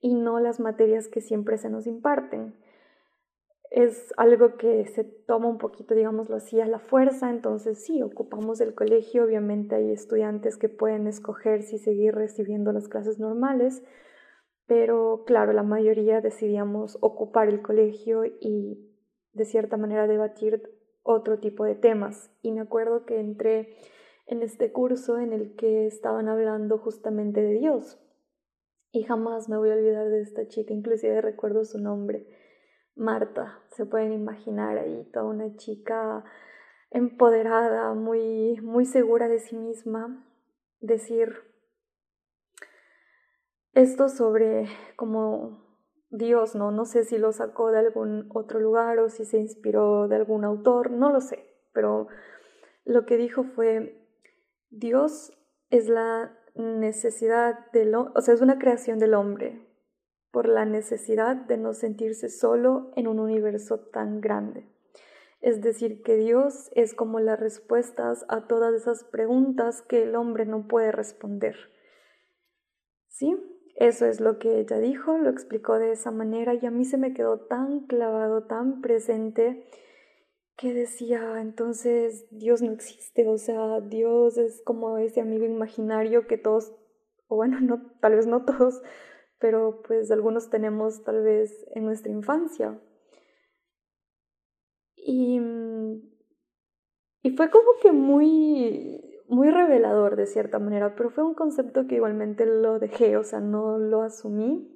y 0.00 0.14
no 0.14 0.38
las 0.38 0.60
materias 0.60 1.08
que 1.08 1.20
siempre 1.20 1.58
se 1.58 1.70
nos 1.70 1.86
imparten. 1.86 2.54
Es 3.70 4.14
algo 4.16 4.56
que 4.56 4.86
se 4.86 5.04
toma 5.04 5.48
un 5.48 5.58
poquito, 5.58 5.94
digámoslo 5.94 6.36
así, 6.36 6.60
a 6.60 6.66
la 6.66 6.78
fuerza, 6.78 7.28
entonces 7.28 7.84
sí, 7.84 8.02
ocupamos 8.02 8.60
el 8.60 8.74
colegio, 8.74 9.24
obviamente 9.24 9.74
hay 9.74 9.90
estudiantes 9.90 10.56
que 10.56 10.70
pueden 10.70 11.06
escoger 11.06 11.62
si 11.62 11.78
seguir 11.78 12.14
recibiendo 12.14 12.72
las 12.72 12.88
clases 12.88 13.18
normales, 13.18 13.82
pero 14.66 15.24
claro, 15.26 15.52
la 15.52 15.62
mayoría 15.62 16.20
decidíamos 16.20 16.96
ocupar 17.00 17.48
el 17.48 17.60
colegio 17.62 18.24
y 18.24 18.88
de 19.32 19.44
cierta 19.44 19.76
manera 19.76 20.06
debatir 20.06 20.62
otro 21.02 21.38
tipo 21.38 21.64
de 21.64 21.74
temas. 21.74 22.30
Y 22.42 22.52
me 22.52 22.60
acuerdo 22.60 23.06
que 23.06 23.18
entré 23.18 23.76
en 24.26 24.42
este 24.42 24.72
curso 24.72 25.18
en 25.18 25.32
el 25.32 25.56
que 25.56 25.86
estaban 25.86 26.28
hablando 26.28 26.76
justamente 26.78 27.40
de 27.40 27.54
Dios. 27.54 27.98
Y 28.92 29.04
jamás 29.04 29.48
me 29.48 29.56
voy 29.56 29.70
a 29.70 29.74
olvidar 29.74 30.08
de 30.08 30.20
esta 30.20 30.46
chica, 30.48 30.74
inclusive 30.74 31.20
recuerdo 31.22 31.64
su 31.64 31.78
nombre, 31.78 32.26
Marta. 32.98 33.60
Se 33.68 33.86
pueden 33.86 34.12
imaginar 34.12 34.76
ahí 34.76 35.08
toda 35.12 35.26
una 35.26 35.56
chica 35.56 36.24
empoderada, 36.90 37.94
muy, 37.94 38.60
muy 38.60 38.84
segura 38.84 39.28
de 39.28 39.38
sí 39.38 39.56
misma, 39.56 40.24
decir 40.80 41.34
esto 43.72 44.08
sobre 44.08 44.66
como 44.96 45.64
Dios, 46.10 46.54
¿no? 46.54 46.70
No 46.70 46.84
sé 46.84 47.04
si 47.04 47.18
lo 47.18 47.32
sacó 47.32 47.70
de 47.70 47.78
algún 47.78 48.28
otro 48.34 48.58
lugar 48.58 48.98
o 48.98 49.08
si 49.08 49.24
se 49.24 49.38
inspiró 49.38 50.08
de 50.08 50.16
algún 50.16 50.44
autor, 50.44 50.90
no 50.90 51.12
lo 51.12 51.20
sé, 51.20 51.44
pero 51.72 52.08
lo 52.84 53.04
que 53.04 53.16
dijo 53.16 53.44
fue, 53.44 54.08
Dios 54.70 55.32
es 55.70 55.88
la 55.88 56.36
necesidad 56.54 57.70
del, 57.72 57.94
o 57.94 58.20
sea, 58.20 58.34
es 58.34 58.40
una 58.40 58.58
creación 58.58 58.98
del 58.98 59.14
hombre 59.14 59.67
por 60.30 60.48
la 60.48 60.64
necesidad 60.64 61.36
de 61.36 61.56
no 61.56 61.72
sentirse 61.74 62.28
solo 62.28 62.90
en 62.96 63.08
un 63.08 63.18
universo 63.18 63.80
tan 63.80 64.20
grande. 64.20 64.68
Es 65.40 65.62
decir, 65.62 66.02
que 66.02 66.16
Dios 66.16 66.70
es 66.74 66.94
como 66.94 67.20
las 67.20 67.38
respuestas 67.38 68.24
a 68.28 68.46
todas 68.46 68.74
esas 68.74 69.04
preguntas 69.04 69.82
que 69.82 70.02
el 70.02 70.16
hombre 70.16 70.46
no 70.46 70.66
puede 70.66 70.90
responder. 70.90 71.56
¿Sí? 73.08 73.36
Eso 73.76 74.06
es 74.06 74.20
lo 74.20 74.40
que 74.40 74.58
ella 74.58 74.78
dijo, 74.80 75.18
lo 75.18 75.30
explicó 75.30 75.78
de 75.78 75.92
esa 75.92 76.10
manera 76.10 76.54
y 76.54 76.66
a 76.66 76.70
mí 76.72 76.84
se 76.84 76.98
me 76.98 77.14
quedó 77.14 77.46
tan 77.46 77.86
clavado, 77.86 78.44
tan 78.44 78.80
presente 78.80 79.64
que 80.56 80.74
decía, 80.74 81.40
entonces 81.40 82.26
Dios 82.32 82.60
no 82.60 82.72
existe, 82.72 83.28
o 83.28 83.38
sea, 83.38 83.80
Dios 83.80 84.36
es 84.36 84.60
como 84.64 84.98
ese 84.98 85.20
amigo 85.20 85.44
imaginario 85.44 86.26
que 86.26 86.36
todos, 86.36 86.74
o 87.28 87.36
bueno, 87.36 87.60
no, 87.60 87.92
tal 88.00 88.16
vez 88.16 88.26
no 88.26 88.44
todos, 88.44 88.82
pero 89.38 89.82
pues 89.86 90.10
algunos 90.10 90.50
tenemos 90.50 91.04
tal 91.04 91.22
vez 91.22 91.66
en 91.74 91.84
nuestra 91.84 92.12
infancia. 92.12 92.80
Y, 94.96 95.40
y 97.22 97.30
fue 97.30 97.50
como 97.50 97.68
que 97.80 97.92
muy, 97.92 99.22
muy 99.28 99.50
revelador 99.50 100.16
de 100.16 100.26
cierta 100.26 100.58
manera, 100.58 100.94
pero 100.96 101.10
fue 101.10 101.24
un 101.24 101.34
concepto 101.34 101.86
que 101.86 101.96
igualmente 101.96 102.46
lo 102.46 102.78
dejé, 102.78 103.16
o 103.16 103.24
sea, 103.24 103.40
no 103.40 103.78
lo 103.78 104.02
asumí. 104.02 104.74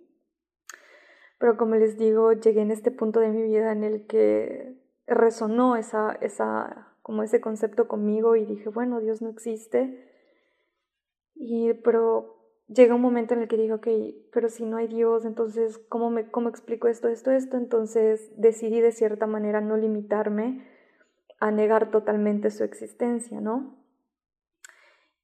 Pero 1.38 1.57
como 1.57 1.75
les 1.75 1.99
digo, 1.99 2.33
llegué 2.33 2.61
en 2.61 2.71
este 2.71 2.92
punto 2.92 3.19
de 3.19 3.31
mi 3.31 3.42
vida 3.42 3.73
en 3.73 3.83
el 3.83 4.07
que 4.07 4.81
resonó 5.07 5.76
esa, 5.76 6.12
esa, 6.21 6.97
como 7.02 7.25
ese 7.25 7.40
concepto 7.40 7.88
conmigo 7.88 8.37
y 8.37 8.47
dije, 8.47 8.69
bueno, 8.69 9.00
Dios 9.00 9.23
no 9.23 9.31
existe. 9.31 10.09
Y, 11.35 11.75
pero 11.75 12.41
llega 12.75 12.95
un 12.95 13.00
momento 13.00 13.35
en 13.35 13.43
el 13.43 13.49
que 13.49 13.57
digo, 13.57 13.76
ok, 13.76 13.88
pero 14.33 14.49
si 14.49 14.64
no 14.64 14.76
hay 14.76 14.88
Dios, 14.88 15.25
entonces, 15.25 15.79
¿cómo, 15.88 16.11
me, 16.11 16.31
¿cómo 16.31 16.49
explico 16.49 16.88
esto, 16.88 17.09
esto, 17.09 17.31
esto? 17.31 17.57
Entonces 17.57 18.33
decidí 18.37 18.81
de 18.81 18.93
cierta 18.93 19.26
manera 19.26 19.61
no 19.61 19.76
limitarme 19.76 20.67
a 21.41 21.50
negar 21.50 21.91
totalmente 21.91 22.50
su 22.50 22.64
existencia, 22.64 23.41
¿no? 23.41 23.83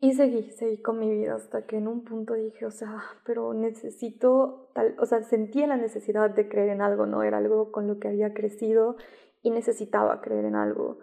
Y 0.00 0.14
seguí, 0.14 0.50
seguí 0.52 0.80
con 0.80 1.00
mi 1.00 1.10
vida 1.10 1.34
hasta 1.34 1.66
que 1.66 1.76
en 1.76 1.88
un 1.88 2.04
punto 2.04 2.34
dije, 2.34 2.66
o 2.66 2.70
sea, 2.70 3.02
pero 3.24 3.52
necesito 3.52 4.70
tal, 4.74 4.94
o 5.00 5.06
sea, 5.06 5.22
sentía 5.22 5.66
la 5.66 5.76
necesidad 5.76 6.30
de 6.30 6.48
creer 6.48 6.68
en 6.68 6.82
algo, 6.82 7.06
¿no? 7.06 7.24
Era 7.24 7.38
algo 7.38 7.72
con 7.72 7.88
lo 7.88 7.98
que 7.98 8.08
había 8.08 8.32
crecido 8.32 8.96
y 9.42 9.50
necesitaba 9.50 10.20
creer 10.20 10.44
en 10.44 10.54
algo. 10.54 10.98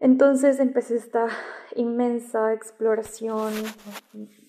Entonces 0.00 0.58
empecé 0.60 0.96
esta 0.96 1.28
inmensa 1.76 2.54
exploración 2.54 3.52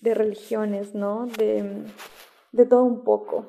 de 0.00 0.14
religiones, 0.14 0.94
¿no? 0.94 1.26
De, 1.26 1.84
todo 2.68 2.84
un 2.84 3.04
poco. 3.04 3.46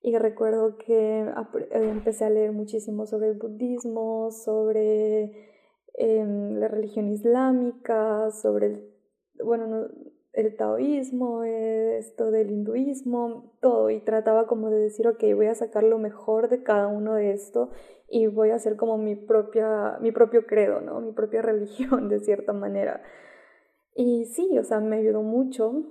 Y 0.00 0.16
recuerdo 0.16 0.78
que 0.78 1.28
empecé 1.72 2.24
a 2.24 2.30
leer 2.30 2.52
muchísimo 2.52 3.06
sobre 3.06 3.30
el 3.30 3.34
budismo, 3.34 4.30
sobre 4.30 5.50
em, 5.94 6.54
la 6.54 6.68
religión 6.68 7.08
islámica, 7.08 8.30
sobre 8.30 8.66
el, 8.66 8.94
bueno, 9.42 9.88
el 10.32 10.54
taoísmo, 10.54 11.42
esto 11.42 12.30
del 12.30 12.52
hinduismo, 12.52 13.54
todo, 13.60 13.90
y 13.90 14.00
trataba 14.00 14.46
como 14.46 14.70
de 14.70 14.78
decir, 14.78 15.08
ok, 15.08 15.24
voy 15.34 15.46
a 15.46 15.54
sacar 15.56 15.82
lo 15.82 15.98
mejor 15.98 16.48
de 16.48 16.62
cada 16.62 16.86
uno 16.86 17.14
de 17.14 17.32
esto 17.32 17.70
y 18.08 18.26
voy 18.26 18.50
a 18.50 18.56
hacer 18.56 18.76
como 18.76 18.98
mi 18.98 19.16
propia, 19.16 19.98
mi 20.00 20.12
propio 20.12 20.46
credo, 20.46 20.80
¿no? 20.80 21.00
Mi 21.00 21.12
propia 21.12 21.42
religión, 21.42 22.08
de 22.08 22.20
cierta 22.20 22.52
manera. 22.52 23.02
Y 23.94 24.26
sí, 24.26 24.58
o 24.58 24.64
sea, 24.64 24.80
me 24.80 24.96
ayudó 24.96 25.22
mucho, 25.22 25.84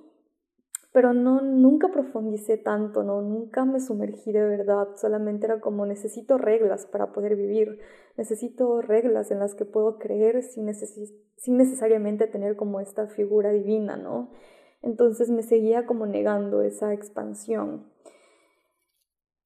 pero 0.94 1.14
no, 1.14 1.42
nunca 1.42 1.90
profundicé 1.90 2.58
tanto, 2.58 3.04
¿no? 3.04 3.22
Nunca 3.22 3.66
me 3.66 3.80
sumergí 3.80 4.32
de 4.32 4.46
verdad, 4.46 4.90
solamente 4.96 5.46
era 5.46 5.60
como 5.60 5.86
necesito 5.86 6.38
reglas 6.38 6.86
para 6.86 7.12
poder 7.12 7.36
vivir, 7.36 7.80
necesito 8.16 8.82
reglas 8.82 9.32
en 9.32 9.40
las 9.40 9.56
que 9.56 9.66
puedo 9.66 9.98
creer 9.98 10.44
sin, 10.44 10.74
sin 11.36 11.58
necesariamente 11.58 12.28
tener 12.28 12.56
como 12.56 12.80
esta 12.80 13.08
figura 13.08 13.52
divina, 13.52 13.98
¿no? 13.98 14.30
Entonces 14.82 15.30
me 15.32 15.42
seguía 15.42 15.86
como 15.88 16.06
negando 16.06 16.62
esa 16.62 16.94
expansión. 16.94 17.95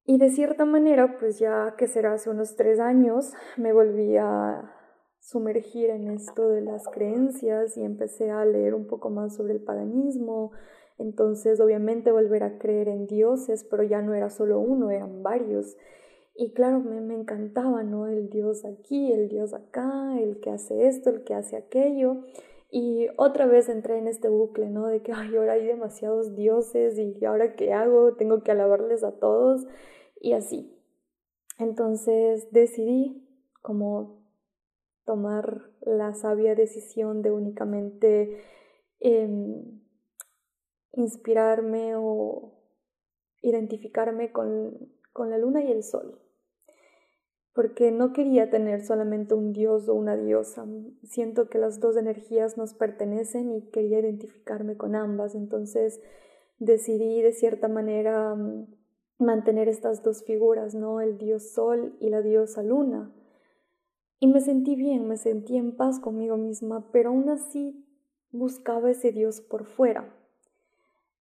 Y 0.10 0.18
de 0.18 0.32
cierta 0.32 0.66
manera, 0.66 1.20
pues 1.20 1.38
ya 1.38 1.76
que 1.78 1.86
será 1.86 2.14
hace 2.14 2.32
unos 2.32 2.56
tres 2.56 2.80
años, 2.80 3.32
me 3.58 3.74
volví 3.74 4.18
a 4.18 4.74
sumergir 5.20 5.92
en 5.92 6.08
esto 6.08 6.50
de 6.50 6.62
las 6.62 6.88
creencias 6.88 7.78
y 7.78 7.84
empecé 7.84 8.32
a 8.32 8.44
leer 8.44 8.74
un 8.74 8.88
poco 8.88 9.12
más 9.12 9.36
sobre 9.36 9.54
el 9.54 9.62
paganismo. 9.62 10.52
Entonces, 10.98 11.60
obviamente, 11.60 12.12
volver 12.12 12.42
a 12.42 12.58
creer 12.58 12.88
en 12.88 13.06
dioses, 13.06 13.64
pero 13.70 13.84
ya 13.84 14.02
no 14.02 14.16
era 14.16 14.32
solo 14.32 14.60
uno, 14.60 14.90
eran 14.90 15.22
varios. 15.22 15.78
Y 16.34 16.54
claro, 16.54 16.80
me, 16.80 17.02
me 17.02 17.14
encantaba, 17.14 17.84
¿no? 17.84 18.08
El 18.08 18.32
dios 18.32 18.66
aquí, 18.66 19.12
el 19.12 19.30
dios 19.30 19.54
acá, 19.54 20.20
el 20.20 20.40
que 20.40 20.50
hace 20.50 20.88
esto, 20.88 21.12
el 21.12 21.24
que 21.24 21.36
hace 21.36 21.56
aquello. 21.56 22.24
Y 22.72 23.10
otra 23.16 23.46
vez 23.46 23.70
entré 23.70 24.00
en 24.00 24.08
este 24.08 24.28
bucle, 24.28 24.70
¿no? 24.72 24.88
De 24.88 25.04
que, 25.04 25.12
ay, 25.12 25.36
ahora 25.36 25.54
hay 25.54 25.68
demasiados 25.68 26.36
dioses 26.36 26.98
y 26.98 27.24
ahora 27.26 27.56
qué 27.56 27.74
hago, 27.74 28.14
tengo 28.16 28.42
que 28.42 28.50
alabarles 28.52 29.04
a 29.04 29.12
todos 29.12 29.68
y 30.20 30.34
así. 30.34 30.76
Entonces 31.58 32.52
decidí 32.52 33.28
como 33.62 34.24
tomar 35.06 35.72
la 35.82 36.14
sabia 36.14 36.56
decisión 36.56 37.22
de 37.22 37.32
únicamente 37.32 38.42
em, 39.00 39.82
inspirarme 40.94 41.96
o 41.96 42.54
identificarme 43.42 44.32
con, 44.32 44.94
con 45.14 45.30
la 45.30 45.38
luna 45.38 45.64
y 45.64 45.72
el 45.72 45.84
sol 45.84 46.20
porque 47.60 47.92
no 47.92 48.14
quería 48.14 48.50
tener 48.50 48.86
solamente 48.86 49.34
un 49.34 49.52
dios 49.52 49.90
o 49.90 49.94
una 49.94 50.16
diosa. 50.16 50.66
Siento 51.04 51.50
que 51.50 51.58
las 51.58 51.82
dos 51.82 51.98
energías 51.98 52.58
nos 52.58 52.74
pertenecen 52.74 53.52
y 53.52 53.70
quería 53.70 54.00
identificarme 54.00 54.78
con 54.78 54.96
ambas. 54.96 55.36
Entonces 55.36 56.00
decidí 56.58 57.22
de 57.22 57.34
cierta 57.34 57.68
manera 57.68 58.34
mm, 58.34 58.66
mantener 59.20 59.68
estas 59.68 60.02
dos 60.02 60.24
figuras, 60.24 60.74
¿no? 60.74 61.02
El 61.02 61.18
dios 61.18 61.52
sol 61.52 61.96
y 62.00 62.10
la 62.10 62.22
diosa 62.22 62.64
luna. 62.64 63.14
Y 64.20 64.28
me 64.28 64.42
sentí 64.42 64.76
bien, 64.76 65.08
me 65.08 65.18
sentí 65.18 65.58
en 65.58 65.76
paz 65.76 66.00
conmigo 66.00 66.38
misma, 66.38 66.90
pero 66.92 67.10
aún 67.10 67.30
así 67.30 67.86
buscaba 68.32 68.92
ese 68.92 69.12
dios 69.12 69.42
por 69.42 69.66
fuera. 69.66 70.14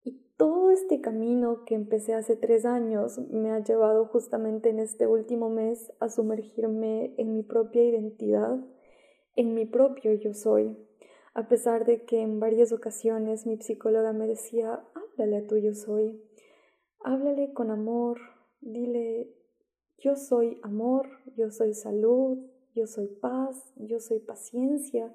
Y 0.05 0.21
todo 0.37 0.71
este 0.71 1.01
camino 1.01 1.65
que 1.65 1.75
empecé 1.75 2.15
hace 2.15 2.37
tres 2.37 2.65
años 2.65 3.19
me 3.31 3.51
ha 3.51 3.63
llevado 3.63 4.07
justamente 4.07 4.71
en 4.71 4.79
este 4.79 5.07
último 5.07 5.51
mes 5.51 5.93
a 6.01 6.09
sumergirme 6.09 7.15
en 7.19 7.35
mi 7.35 7.43
propia 7.43 7.85
identidad, 7.85 8.59
en 9.37 9.55
mi 9.55 9.65
propio 9.65 10.13
yo 10.15 10.35
soy. 10.35 10.77
A 11.35 11.49
pesar 11.49 11.85
de 11.85 12.05
que 12.05 12.21
en 12.21 12.41
varias 12.41 12.73
ocasiones 12.73 13.47
mi 13.47 13.59
psicóloga 13.59 14.13
me 14.13 14.27
decía, 14.27 14.83
háblale 14.95 15.37
a 15.37 15.47
tu 15.47 15.57
yo 15.57 15.73
soy, 15.73 16.21
háblale 17.01 17.53
con 17.53 17.71
amor, 17.71 18.19
dile, 18.61 19.35
yo 19.99 20.17
soy 20.17 20.61
amor, 20.63 21.09
yo 21.37 21.51
soy 21.51 21.75
salud, 21.75 22.39
yo 22.75 22.87
soy 22.87 23.09
paz, 23.09 23.73
yo 23.77 24.01
soy 24.01 24.21
paciencia. 24.21 25.13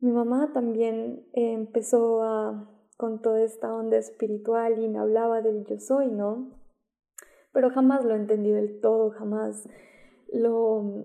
Mi 0.00 0.10
mamá 0.10 0.52
también 0.52 1.26
empezó 1.32 2.22
a, 2.22 2.70
con 2.96 3.22
toda 3.22 3.42
esta 3.42 3.72
onda 3.74 3.96
espiritual 3.96 4.82
y 4.82 4.88
me 4.88 4.98
hablaba 4.98 5.42
del 5.42 5.64
yo 5.64 5.78
soy, 5.78 6.08
¿no? 6.08 6.50
Pero 7.52 7.70
jamás 7.70 8.04
lo 8.04 8.14
entendí 8.14 8.50
del 8.50 8.80
todo, 8.80 9.10
jamás 9.10 9.68
lo... 10.32 11.04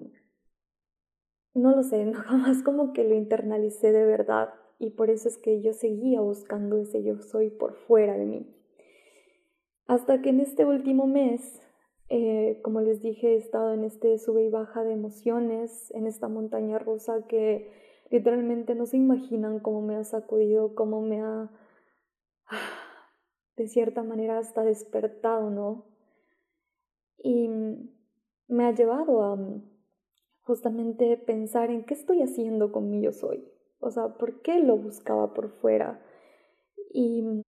No 1.56 1.76
lo 1.76 1.84
sé, 1.84 2.06
no, 2.06 2.20
jamás 2.20 2.64
como 2.64 2.94
que 2.94 3.04
lo 3.04 3.14
internalicé 3.14 3.92
de 3.92 4.06
verdad 4.06 4.54
y 4.80 4.92
por 4.92 5.10
eso 5.10 5.28
es 5.30 5.38
que 5.38 5.62
yo 5.62 5.74
seguía 5.74 6.20
buscando 6.20 6.78
ese 6.78 7.04
yo 7.04 7.22
soy 7.22 7.50
por 7.50 7.76
fuera 7.76 8.18
de 8.18 8.26
mí. 8.26 8.62
Hasta 9.88 10.22
que 10.22 10.30
en 10.30 10.39
este 10.39 10.65
último 10.65 11.08
mes, 11.08 11.62
eh, 12.10 12.60
como 12.63 12.82
les 12.82 13.02
dije, 13.02 13.34
he 13.34 13.38
estado 13.38 13.74
en 13.74 13.84
este 13.84 14.17
sube 14.17 14.43
y 14.43 14.50
baja 14.50 14.84
de 14.84 14.93
emociones, 14.93 15.91
en 15.91 16.08
esta 16.08 16.28
montaña 16.28 16.80
rusa 16.80 17.28
que 17.28 17.72
literalmente 18.10 18.76
no 18.76 18.86
se 18.86 18.98
imaginan 18.98 19.60
cómo 19.60 19.82
me 19.82 19.96
ha 19.96 20.04
sacudido, 20.04 20.76
cómo 20.76 21.02
me 21.02 21.22
ha, 21.22 21.52
de 23.58 23.67
cierta 23.67 24.04
manera, 24.04 24.38
hasta 24.38 24.63
despertado, 24.63 25.50
¿no? 25.50 25.86
Y 27.17 27.50
me 28.48 28.65
ha 28.65 28.72
llevado 28.72 29.24
a 29.24 29.38
justamente 30.41 31.17
pensar 31.17 31.72
en 31.72 31.86
qué 31.86 31.93
estoy 31.93 32.22
haciendo 32.22 32.72
con 32.72 32.89
mi 32.89 33.12
soy. 33.12 33.50
O 33.80 33.91
sea, 33.91 34.17
¿por 34.17 34.41
qué 34.41 34.60
lo 34.60 34.78
buscaba 34.78 35.34
por 35.34 35.50
fuera? 35.50 36.02
Y 36.93 37.43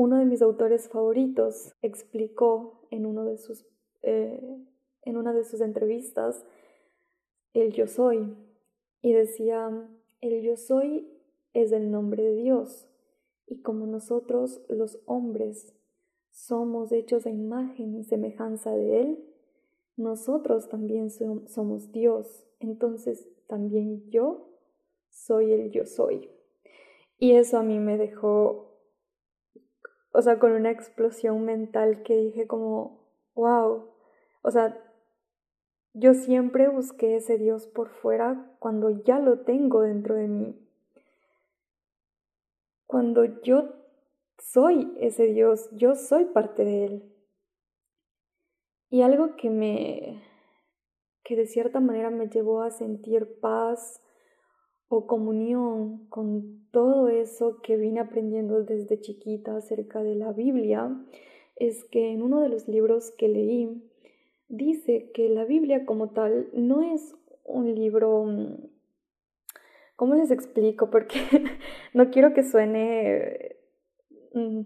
uno 0.00 0.16
de 0.16 0.24
mis 0.24 0.40
autores 0.40 0.88
favoritos 0.88 1.74
explicó 1.82 2.86
en, 2.90 3.04
uno 3.04 3.26
de 3.26 3.36
sus, 3.36 3.66
eh, 4.00 4.64
en 5.02 5.16
una 5.18 5.34
de 5.34 5.44
sus 5.44 5.60
entrevistas 5.60 6.42
el 7.52 7.74
yo 7.74 7.86
soy 7.86 8.34
y 9.02 9.12
decía, 9.12 9.86
el 10.22 10.40
yo 10.40 10.56
soy 10.56 11.06
es 11.52 11.72
el 11.72 11.90
nombre 11.90 12.22
de 12.22 12.34
Dios 12.34 12.88
y 13.46 13.60
como 13.60 13.84
nosotros 13.84 14.62
los 14.70 14.98
hombres 15.04 15.74
somos 16.30 16.92
hechos 16.92 17.26
a 17.26 17.30
imagen 17.30 17.94
y 17.94 18.04
semejanza 18.04 18.72
de 18.72 19.02
Él, 19.02 19.24
nosotros 19.98 20.70
también 20.70 21.10
somos 21.10 21.92
Dios, 21.92 22.46
entonces 22.58 23.28
también 23.48 24.08
yo 24.08 24.48
soy 25.10 25.52
el 25.52 25.70
yo 25.70 25.84
soy. 25.84 26.30
Y 27.18 27.32
eso 27.32 27.58
a 27.58 27.62
mí 27.62 27.78
me 27.78 27.98
dejó 27.98 28.69
o 30.12 30.22
sea, 30.22 30.38
con 30.38 30.52
una 30.52 30.70
explosión 30.70 31.44
mental 31.44 32.02
que 32.02 32.16
dije 32.16 32.46
como, 32.46 33.00
wow, 33.34 33.90
o 34.42 34.50
sea, 34.50 34.76
yo 35.92 36.14
siempre 36.14 36.68
busqué 36.68 37.16
ese 37.16 37.38
Dios 37.38 37.66
por 37.66 37.88
fuera 37.88 38.54
cuando 38.58 38.90
ya 38.90 39.18
lo 39.18 39.40
tengo 39.40 39.82
dentro 39.82 40.14
de 40.14 40.28
mí. 40.28 40.56
Cuando 42.86 43.24
yo 43.42 43.74
soy 44.38 44.92
ese 45.00 45.26
Dios, 45.26 45.68
yo 45.72 45.94
soy 45.94 46.26
parte 46.26 46.64
de 46.64 46.84
Él. 46.84 47.14
Y 48.88 49.02
algo 49.02 49.36
que 49.36 49.50
me, 49.50 50.22
que 51.22 51.36
de 51.36 51.46
cierta 51.46 51.78
manera 51.78 52.10
me 52.10 52.28
llevó 52.28 52.62
a 52.62 52.70
sentir 52.70 53.38
paz, 53.40 53.99
o 54.90 55.06
comunión 55.06 56.04
con 56.08 56.66
todo 56.72 57.08
eso 57.08 57.62
que 57.62 57.76
vine 57.76 58.00
aprendiendo 58.00 58.64
desde 58.64 59.00
chiquita 59.00 59.56
acerca 59.56 60.02
de 60.02 60.16
la 60.16 60.32
Biblia 60.32 60.90
es 61.54 61.84
que 61.84 62.10
en 62.10 62.22
uno 62.22 62.40
de 62.40 62.48
los 62.48 62.66
libros 62.66 63.12
que 63.16 63.28
leí 63.28 63.82
dice 64.48 65.12
que 65.14 65.28
la 65.28 65.44
Biblia 65.44 65.86
como 65.86 66.10
tal 66.10 66.48
no 66.52 66.82
es 66.82 67.14
un 67.44 67.72
libro... 67.74 68.24
Mm, 68.24 68.68
¿Cómo 69.94 70.14
les 70.14 70.32
explico? 70.32 70.90
Porque 70.90 71.20
no 71.94 72.10
quiero 72.10 72.34
que 72.34 72.42
suene, 72.42 73.56
mm, 74.34 74.62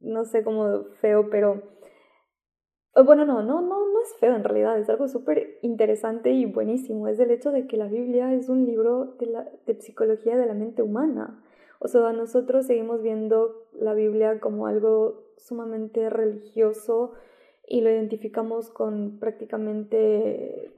no 0.00 0.24
sé 0.26 0.44
cómo 0.44 0.84
feo, 1.00 1.30
pero 1.30 1.75
bueno, 3.04 3.26
no, 3.26 3.42
no, 3.42 3.60
no, 3.60 3.92
no 3.92 4.00
es 4.02 4.14
feo 4.18 4.34
en 4.34 4.44
realidad, 4.44 4.78
es 4.78 4.88
algo 4.88 5.08
súper 5.08 5.58
interesante 5.62 6.30
y 6.30 6.46
buenísimo. 6.46 7.08
Es 7.08 7.18
el 7.18 7.30
hecho 7.30 7.50
de 7.50 7.66
que 7.66 7.76
la 7.76 7.86
Biblia 7.86 8.32
es 8.32 8.48
un 8.48 8.64
libro 8.64 9.16
de, 9.18 9.26
la, 9.26 9.48
de 9.66 9.80
psicología 9.80 10.36
de 10.36 10.46
la 10.46 10.54
mente 10.54 10.82
humana. 10.82 11.42
O 11.78 11.88
sea, 11.88 12.12
nosotros 12.12 12.66
seguimos 12.66 13.02
viendo 13.02 13.66
la 13.74 13.92
Biblia 13.92 14.40
como 14.40 14.66
algo 14.66 15.26
sumamente 15.36 16.08
religioso 16.08 17.12
y 17.68 17.80
lo 17.80 17.90
identificamos 17.90 18.70
con 18.70 19.18
prácticamente 19.18 20.72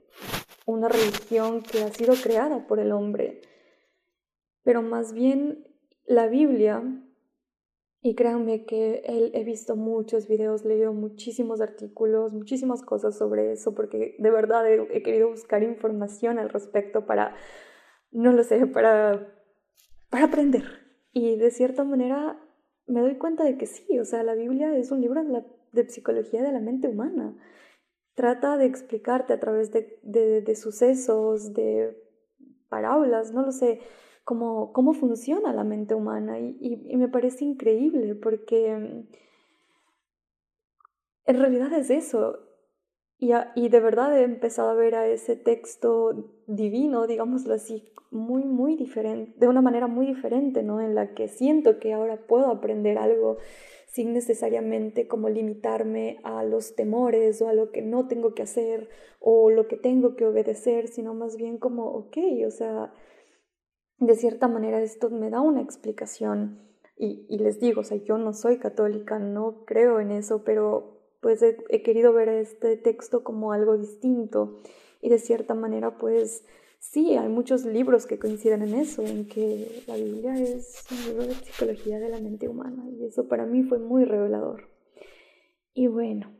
una 0.65 0.89
religión 0.89 1.61
que 1.61 1.83
ha 1.83 1.89
sido 1.89 2.15
creada 2.21 2.67
por 2.67 2.79
el 2.79 2.91
hombre. 2.91 3.41
Pero 4.63 4.81
más 4.81 5.13
bien 5.13 5.65
la 6.05 6.27
Biblia 6.27 6.83
Y 8.01 8.15
créanme 8.15 8.65
que 8.65 9.01
he 9.05 9.43
visto 9.43 9.75
muchos 9.75 10.27
videos, 10.27 10.63
leído 10.63 10.93
muchísimos 10.93 11.59
artículos, 11.59 12.31
muchísimas 12.31 12.81
cosas 12.81 13.17
sobre 13.17 13.51
eso, 13.51 13.75
porque 13.75 14.15
de 14.17 14.31
verdad 14.31 14.65
he, 14.71 15.03
querido 15.03 15.29
buscar 15.29 15.63
información 15.63 16.39
al 16.39 16.49
respecto 16.49 17.05
para, 17.05 17.35
no 18.11 18.31
lo 18.31 18.43
sé, 18.43 18.65
para, 18.67 19.33
para 20.09 20.25
aprender. 20.25 20.63
Y 21.11 21.35
de 21.35 21.51
cierta 21.51 21.83
manera 21.83 22.39
me 22.87 23.01
doy 23.01 23.17
cuenta 23.17 23.43
de 23.43 23.57
que 23.57 23.65
sí, 23.65 23.99
o 23.99 24.05
sea, 24.05 24.23
la 24.23 24.33
Biblia 24.33 24.77
es 24.77 24.91
un 24.91 25.01
libro 25.01 25.21
de, 25.23 25.43
de 25.73 25.89
psicología 25.89 26.41
de 26.41 26.53
la 26.53 26.61
mente 26.61 26.87
humana. 26.87 27.35
Trata 28.13 28.55
de 28.55 28.65
explicarte 28.65 29.33
a 29.33 29.41
través 29.41 29.73
de, 29.73 29.99
de, 30.03 30.41
de 30.41 30.55
sucesos, 30.55 31.53
de 31.53 31.97
parábolas, 32.69 33.33
no 33.33 33.41
lo 33.41 33.51
sé, 33.51 33.81
cómo, 34.29 34.73
cómo 34.73 34.93
funciona 34.93 35.53
la 35.53 35.63
mente 35.63 35.95
humana 35.95 36.37
y, 36.37 36.55
y, 36.61 36.97
me 36.97 37.07
parece 37.07 37.45
increíble 37.45 38.13
porque 38.13 38.69
en 38.69 39.07
realidad 41.25 41.73
es 41.73 41.89
eso. 41.89 42.37
Y, 43.17 43.31
y, 43.55 43.69
de 43.69 43.79
verdad 43.79 44.15
he 44.15 44.21
empezado 44.21 44.69
a 44.69 44.75
ver 44.75 44.93
a 44.93 45.07
ese 45.07 45.35
texto 45.35 46.43
divino, 46.45 47.07
digámoslo 47.07 47.55
así, 47.55 47.91
muy, 48.11 48.43
muy 48.43 48.75
diferente, 48.75 49.33
de 49.39 49.47
una 49.47 49.63
manera 49.63 49.87
muy 49.87 50.05
diferente, 50.05 50.61
¿no? 50.61 50.79
En 50.79 50.93
la 50.93 51.15
que 51.15 51.27
siento 51.27 51.79
que 51.79 51.93
ahora 51.93 52.27
puedo 52.27 52.51
aprender 52.51 52.99
algo 52.99 53.37
sin 53.87 54.13
necesariamente 54.13 55.07
como 55.07 55.29
limitarme 55.29 56.19
a 56.23 56.43
los 56.43 56.75
temores 56.75 57.41
o 57.41 57.49
a 57.49 57.53
lo 57.53 57.71
que 57.71 57.81
no 57.81 58.07
tengo 58.07 58.35
que 58.35 58.43
hacer 58.43 58.89
o 59.19 59.49
lo 59.49 59.67
que 59.67 59.75
tengo 59.75 60.15
que 60.15 60.27
obedecer, 60.27 60.87
sino 60.87 61.15
más 61.15 61.35
bien 61.35 61.57
como, 61.57 61.85
ok, 61.87 62.17
o 62.45 62.51
sea, 62.51 62.93
de 63.99 64.15
cierta 64.15 64.47
manera 64.47 64.81
esto 64.81 65.09
me 65.09 65.29
da 65.29 65.41
una 65.41 65.61
explicación 65.61 66.59
y, 67.01 67.37
les 67.37 67.61
digo, 67.61 67.81
o 67.81 67.83
sea, 67.85 67.97
yo 67.97 68.17
no 68.17 68.33
soy 68.33 68.57
católica, 68.57 69.19
no 69.19 69.63
creo 69.65 70.01
en 70.01 70.11
eso, 70.11 70.43
pero 70.43 70.99
pues 71.21 71.41
he, 71.41 71.57
he 71.69 71.81
querido 71.81 72.11
ver 72.11 72.27
este 72.27 72.75
texto 72.75 73.23
como 73.23 73.53
algo 73.53 73.77
distinto 73.77 74.57
y 75.01 75.09
de 75.09 75.17
cierta 75.17 75.53
manera 75.53 75.97
pues 75.97 76.43
sí, 76.79 77.15
hay 77.15 77.29
muchos 77.29 77.65
libros 77.65 78.05
que 78.05 78.19
coinciden 78.19 78.63
en 78.63 78.73
eso, 78.75 79.03
en 79.03 79.27
que 79.27 79.83
la 79.87 79.95
Biblia 79.95 80.33
es 80.33 80.85
un 80.91 81.05
libro 81.05 81.25
de 81.25 81.35
psicología 81.35 81.99
de 81.99 82.09
la 82.09 82.19
mente 82.19 82.47
humana 82.47 82.85
y 82.89 83.05
eso 83.05 83.27
para 83.27 83.45
mí 83.45 83.63
fue 83.63 83.79
muy 83.79 84.03
revelador. 84.03 84.67
Y 85.73 85.87
bueno, 85.87 86.33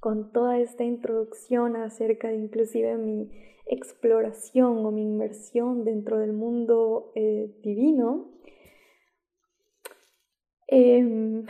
con 0.00 0.32
toda 0.32 0.58
esta 0.58 0.84
introducción 0.84 1.76
acerca 1.76 2.28
de 2.28 2.36
inclusive 2.36 2.96
mi 2.98 3.30
exploración 3.66 4.84
o 4.84 4.90
mi 4.90 5.02
inmersión 5.02 5.84
dentro 5.84 6.18
del 6.18 6.32
mundo 6.32 7.12
eh, 7.14 7.54
divino, 7.62 8.30
em, 10.66 11.46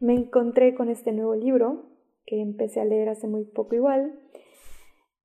me 0.00 0.14
encontré 0.14 0.74
con 0.74 0.88
este 0.88 1.12
nuevo 1.12 1.34
libro 1.34 1.86
que 2.26 2.40
empecé 2.40 2.80
a 2.80 2.84
leer 2.84 3.08
hace 3.08 3.26
muy 3.26 3.44
poco 3.44 3.74
igual 3.74 4.18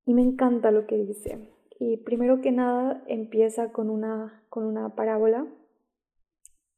y 0.05 0.13
me 0.13 0.21
encanta 0.21 0.71
lo 0.71 0.87
que 0.87 0.97
dice. 0.97 1.53
Y 1.79 1.97
primero 1.97 2.41
que 2.41 2.51
nada 2.51 3.03
empieza 3.07 3.71
con 3.71 3.89
una, 3.89 4.43
con 4.49 4.65
una 4.65 4.95
parábola 4.95 5.47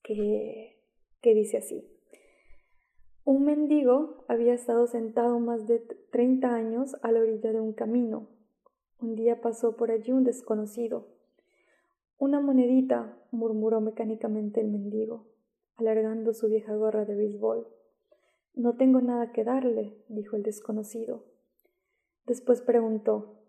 que, 0.03 0.81
que 1.21 1.33
dice 1.33 1.57
así. 1.57 1.87
Un 3.23 3.45
mendigo 3.45 4.25
había 4.27 4.53
estado 4.53 4.87
sentado 4.87 5.39
más 5.39 5.67
de 5.67 5.79
30 6.11 6.53
años 6.53 6.95
a 7.03 7.11
la 7.11 7.19
orilla 7.19 7.51
de 7.51 7.59
un 7.59 7.73
camino. 7.73 8.38
Un 9.01 9.15
día 9.15 9.39
pasó 9.39 9.77
por 9.77 9.91
allí 9.91 10.11
un 10.11 10.25
desconocido. 10.25 11.07
Una 12.17 12.41
monedita, 12.41 13.17
murmuró 13.31 13.79
mecánicamente 13.79 14.59
el 14.59 14.67
mendigo, 14.67 15.25
alargando 15.77 16.33
su 16.33 16.49
vieja 16.49 16.75
gorra 16.75 17.05
de 17.05 17.15
béisbol. 17.15 17.65
No 18.55 18.75
tengo 18.75 18.99
nada 18.99 19.31
que 19.31 19.45
darle, 19.45 19.95
dijo 20.09 20.35
el 20.35 20.43
desconocido. 20.43 21.23
Después 22.25 22.61
preguntó 22.61 23.39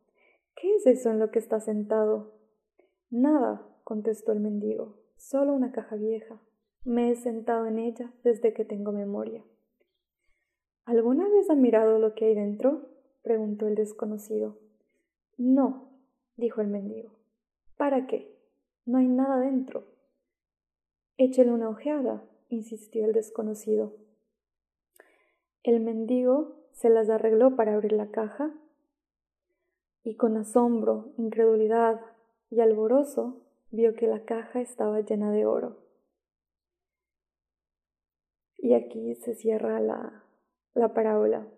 ¿Qué 0.55 0.73
es 0.77 0.87
eso 0.87 1.11
en 1.11 1.19
lo 1.19 1.33
que 1.33 1.41
está 1.41 1.59
sentado? 1.59 2.33
Nada, 3.11 3.67
contestó 3.83 4.31
el 4.31 4.39
mendigo, 4.39 5.01
solo 5.17 5.53
una 5.53 5.73
caja 5.73 5.97
vieja. 5.97 6.41
Me 6.85 7.11
he 7.11 7.17
sentado 7.17 7.67
en 7.67 7.81
ella 7.81 8.13
desde 8.23 8.55
que 8.55 8.65
tengo 8.65 8.93
memoria. 8.93 9.45
¿Alguna 10.85 11.29
vez 11.29 11.51
ha 11.51 11.57
mirado 11.57 11.99
lo 11.99 12.15
que 12.15 12.27
hay 12.27 12.35
dentro? 12.37 12.89
preguntó 13.23 13.67
el 13.67 13.75
desconocido. 13.75 14.70
No, 15.41 15.89
dijo 16.37 16.61
el 16.61 16.67
mendigo. 16.67 17.13
¿Para 17.79 18.07
qué? 18.07 18.39
No 18.85 18.99
hay 18.99 19.09
nada 19.09 19.41
dentro. 19.41 19.87
Échele 21.17 21.51
una 21.51 21.71
ojeada, 21.71 22.23
insistió 22.51 23.07
el 23.07 23.15
desconocido. 23.15 23.97
El 25.63 25.81
mendigo 25.81 26.67
se 26.73 26.91
las 26.91 27.09
arregló 27.09 27.57
para 27.57 27.73
abrir 27.73 27.93
la 27.93 28.11
caja 28.11 28.53
y 30.03 30.17
con 30.17 30.37
asombro, 30.37 31.15
incredulidad 31.17 32.03
y 32.51 32.61
alborozo 32.61 33.41
vio 33.71 33.95
que 33.95 34.09
la 34.09 34.27
caja 34.27 34.61
estaba 34.61 35.01
llena 35.01 35.33
de 35.33 35.47
oro. 35.47 35.79
Y 38.59 38.75
aquí 38.75 39.15
se 39.15 39.35
cierra 39.35 39.81
la, 39.81 40.23
la 40.75 40.93
parábola. 40.93 41.49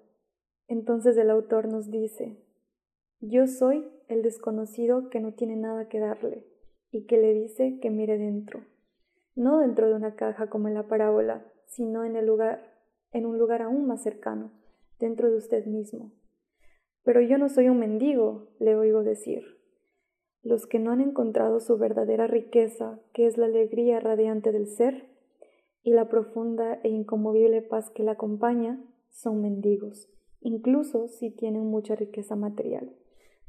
Entonces 0.69 1.17
el 1.17 1.31
autor 1.31 1.67
nos 1.67 1.91
dice, 1.91 2.42
yo 3.25 3.47
soy 3.47 3.89
el 4.09 4.23
desconocido 4.23 5.09
que 5.09 5.21
no 5.21 5.33
tiene 5.33 5.55
nada 5.55 5.89
que 5.89 6.01
darle 6.01 6.45
y 6.91 7.07
que 7.07 7.19
le 7.19 7.33
dice 7.33 7.79
que 7.81 7.89
mire 7.89 8.19
dentro, 8.19 8.65
no 9.37 9.59
dentro 9.61 9.89
de 9.89 9.95
una 9.95 10.17
caja 10.17 10.51
como 10.51 10.67
en 10.67 10.75
la 10.75 10.89
parábola, 10.89 11.47
sino 11.67 12.05
en 12.05 12.17
el 12.17 12.27
lugar, 12.27 12.75
en 13.13 13.25
un 13.25 13.39
lugar 13.39 13.63
aún 13.63 13.87
más 13.87 14.03
cercano, 14.03 14.51
dentro 14.99 15.31
de 15.31 15.37
usted 15.37 15.67
mismo, 15.67 16.11
pero 17.05 17.21
yo 17.21 17.39
no 17.39 17.49
soy 17.49 17.69
un 17.69 17.79
mendigo, 17.79 18.49
le 18.59 18.75
oigo 18.75 19.05
decir. 19.05 19.45
Los 20.43 20.67
que 20.67 20.81
no 20.81 20.91
han 20.91 21.01
encontrado 21.01 21.61
su 21.61 21.79
verdadera 21.79 22.27
riqueza, 22.27 22.99
que 23.13 23.27
es 23.27 23.39
la 23.39 23.47
alegría 23.47 24.01
radiante 24.01 24.51
del 24.51 24.67
ser, 24.67 25.07
y 25.85 25.93
la 25.93 26.09
profunda 26.09 26.81
e 26.83 26.89
inconmovible 26.89 27.63
paz 27.63 27.89
que 27.91 28.03
la 28.03 28.13
acompaña, 28.13 28.85
son 29.11 29.41
mendigos, 29.41 30.09
incluso 30.41 31.07
si 31.07 31.31
tienen 31.31 31.67
mucha 31.67 31.95
riqueza 31.95 32.35
material. 32.35 32.97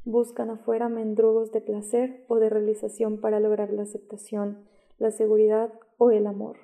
Buscan 0.04 0.50
afuera 0.50 0.88
mendrugos 0.88 1.50
de 1.52 1.60
placer 1.60 2.24
o 2.28 2.36
de 2.36 2.50
realización 2.50 3.20
para 3.20 3.40
lograr 3.40 3.72
la 3.72 3.82
aceptación, 3.82 4.58
la 4.98 5.10
seguridad 5.10 5.72
o 5.96 6.10
el 6.10 6.26
amor. 6.26 6.58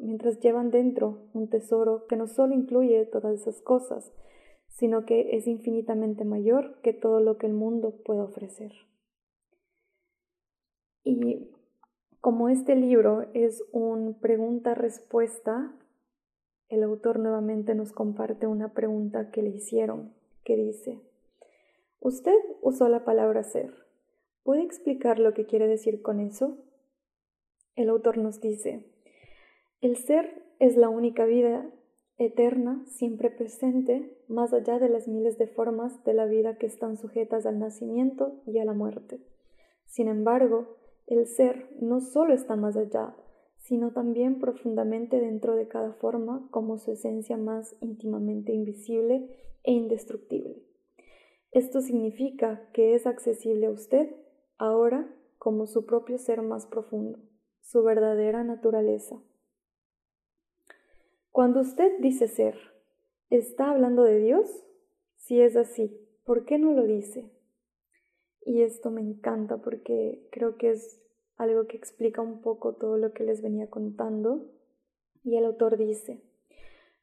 Mientras 0.00 0.40
llevan 0.40 0.70
dentro 0.70 1.18
un 1.34 1.48
tesoro 1.48 2.06
que 2.06 2.16
no 2.16 2.26
solo 2.26 2.54
incluye 2.54 3.04
todas 3.06 3.40
esas 3.40 3.60
cosas, 3.60 4.12
sino 4.68 5.04
que 5.04 5.36
es 5.36 5.46
infinitamente 5.46 6.24
mayor 6.24 6.80
que 6.82 6.92
todo 6.92 7.20
lo 7.20 7.38
que 7.38 7.46
el 7.46 7.52
mundo 7.52 8.02
puede 8.04 8.20
ofrecer. 8.20 8.72
Y 11.04 11.50
como 12.20 12.48
este 12.48 12.74
libro 12.74 13.26
es 13.34 13.62
un 13.72 14.14
pregunta-respuesta, 14.14 15.76
el 16.70 16.82
autor 16.82 17.18
nuevamente 17.18 17.74
nos 17.74 17.92
comparte 17.92 18.46
una 18.46 18.72
pregunta 18.72 19.30
que 19.30 19.42
le 19.42 19.50
hicieron, 19.50 20.14
que 20.42 20.56
dice, 20.56 20.98
Usted 22.04 22.36
usó 22.60 22.90
la 22.90 23.02
palabra 23.02 23.42
ser. 23.44 23.72
¿Puede 24.42 24.62
explicar 24.62 25.18
lo 25.18 25.32
que 25.32 25.46
quiere 25.46 25.66
decir 25.66 26.02
con 26.02 26.20
eso? 26.20 26.58
El 27.76 27.88
autor 27.88 28.18
nos 28.18 28.42
dice, 28.42 28.84
el 29.80 29.96
ser 29.96 30.44
es 30.58 30.76
la 30.76 30.90
única 30.90 31.24
vida 31.24 31.66
eterna, 32.18 32.84
siempre 32.84 33.30
presente, 33.30 34.18
más 34.28 34.52
allá 34.52 34.78
de 34.78 34.90
las 34.90 35.08
miles 35.08 35.38
de 35.38 35.46
formas 35.46 36.04
de 36.04 36.12
la 36.12 36.26
vida 36.26 36.58
que 36.58 36.66
están 36.66 36.98
sujetas 36.98 37.46
al 37.46 37.58
nacimiento 37.58 38.42
y 38.44 38.58
a 38.58 38.66
la 38.66 38.74
muerte. 38.74 39.22
Sin 39.86 40.06
embargo, 40.06 40.76
el 41.06 41.26
ser 41.26 41.70
no 41.80 42.02
solo 42.02 42.34
está 42.34 42.54
más 42.54 42.76
allá, 42.76 43.16
sino 43.56 43.94
también 43.94 44.40
profundamente 44.40 45.22
dentro 45.22 45.56
de 45.56 45.68
cada 45.68 45.94
forma 45.94 46.46
como 46.50 46.76
su 46.76 46.92
esencia 46.92 47.38
más 47.38 47.76
íntimamente 47.80 48.52
invisible 48.52 49.26
e 49.62 49.72
indestructible. 49.72 50.73
Esto 51.54 51.80
significa 51.80 52.68
que 52.72 52.96
es 52.96 53.06
accesible 53.06 53.66
a 53.66 53.70
usted 53.70 54.10
ahora 54.58 55.08
como 55.38 55.68
su 55.68 55.86
propio 55.86 56.18
ser 56.18 56.42
más 56.42 56.66
profundo, 56.66 57.20
su 57.60 57.84
verdadera 57.84 58.42
naturaleza. 58.42 59.22
Cuando 61.30 61.60
usted 61.60 61.92
dice 62.00 62.26
ser, 62.26 62.56
¿está 63.30 63.70
hablando 63.70 64.02
de 64.02 64.18
Dios? 64.18 64.66
Si 65.14 65.40
es 65.40 65.54
así, 65.54 65.96
¿por 66.24 66.44
qué 66.44 66.58
no 66.58 66.72
lo 66.72 66.88
dice? 66.88 67.30
Y 68.44 68.62
esto 68.62 68.90
me 68.90 69.02
encanta 69.02 69.58
porque 69.58 70.26
creo 70.32 70.56
que 70.56 70.70
es 70.70 71.00
algo 71.36 71.68
que 71.68 71.76
explica 71.76 72.20
un 72.20 72.40
poco 72.40 72.74
todo 72.74 72.96
lo 72.98 73.12
que 73.12 73.22
les 73.22 73.42
venía 73.42 73.70
contando. 73.70 74.50
Y 75.22 75.36
el 75.36 75.44
autor 75.44 75.76
dice, 75.76 76.20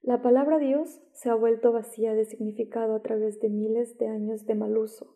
la 0.04 0.24
palabra 0.24 0.58
Dios 0.58 1.00
se 1.12 1.30
ha 1.30 1.36
vuelto 1.36 1.72
vacía 1.72 2.16
de 2.16 2.26
significado 2.26 2.96
a 2.96 3.02
través 3.04 3.40
de 3.40 3.50
miles 3.50 4.00
de 4.00 4.08
años 4.08 4.48
de 4.48 4.56
mal 4.56 4.76
uso. 4.76 5.16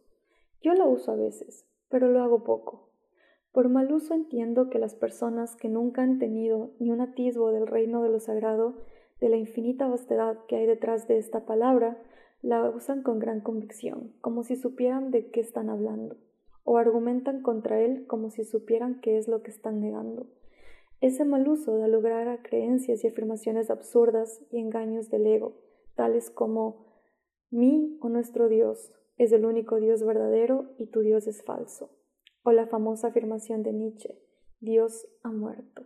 Yo 0.62 0.76
la 0.76 0.86
uso 0.86 1.12
a 1.12 1.15
veces, 1.15 1.65
pero 1.89 2.12
lo 2.12 2.21
hago 2.21 2.43
poco. 2.43 2.89
Por 3.52 3.67
mal 3.69 3.91
uso 3.91 4.13
entiendo 4.13 4.69
que 4.69 4.78
las 4.78 4.93
personas 4.93 5.56
que 5.56 5.69
nunca 5.69 6.04
han 6.04 6.19
tenido 6.19 6.71
ni 6.78 6.91
un 6.91 7.02
atisbo 7.02 7.52
del 7.52 7.65
reino 7.65 8.04
de 8.04 8.10
lo 8.10 8.19
sagrado, 8.19 8.76
de 9.19 9.30
la 9.30 9.38
infinita 9.38 9.88
vastedad 9.88 10.38
que 10.48 10.58
hay 10.58 10.67
detrás 10.67 11.08
de 11.08 11.17
esta 11.17 11.45
palabra, 11.45 12.00
la 12.43 12.69
usan 12.69 13.02
con 13.02 13.17
gran 13.17 13.41
convicción, 13.41 14.13
como 14.21 14.43
si 14.43 14.56
supieran 14.56 15.10
de 15.10 15.32
qué 15.32 15.39
están 15.39 15.71
hablando, 15.71 16.17
o 16.63 16.78
argumentan 16.78 17.41
contra 17.41 17.82
él 17.82 18.06
como 18.06 18.30
si 18.30 18.43
supieran 18.43 19.02
qué 19.02 19.17
es 19.17 19.28
lo 19.28 19.41
que 19.41 19.50
están 19.50 19.80
negando. 19.80 20.28
Ese 21.01 21.25
mal 21.25 21.47
uso 21.47 21.77
da 21.77 21.88
lugar 21.88 22.27
a 22.27 22.41
creencias 22.41 23.03
y 23.03 23.08
afirmaciones 23.08 23.69
absurdas 23.69 24.41
y 24.51 24.60
engaños 24.60 25.10
del 25.10 25.27
ego, 25.27 25.62
tales 25.95 26.29
como 26.29 26.86
mi 27.49 27.97
o 28.01 28.10
nuestro 28.10 28.49
Dios 28.49 28.91
es 29.17 29.31
el 29.31 29.45
único 29.45 29.77
Dios 29.77 30.03
verdadero 30.03 30.73
y 30.77 30.88
tu 30.88 31.01
Dios 31.01 31.27
es 31.27 31.43
falso 31.43 31.89
o 32.45 32.51
la 32.51 32.67
famosa 32.67 33.08
afirmación 33.08 33.63
de 33.63 33.73
Nietzsche, 33.73 34.21
Dios 34.60 35.08
ha 35.23 35.31
muerto. 35.31 35.84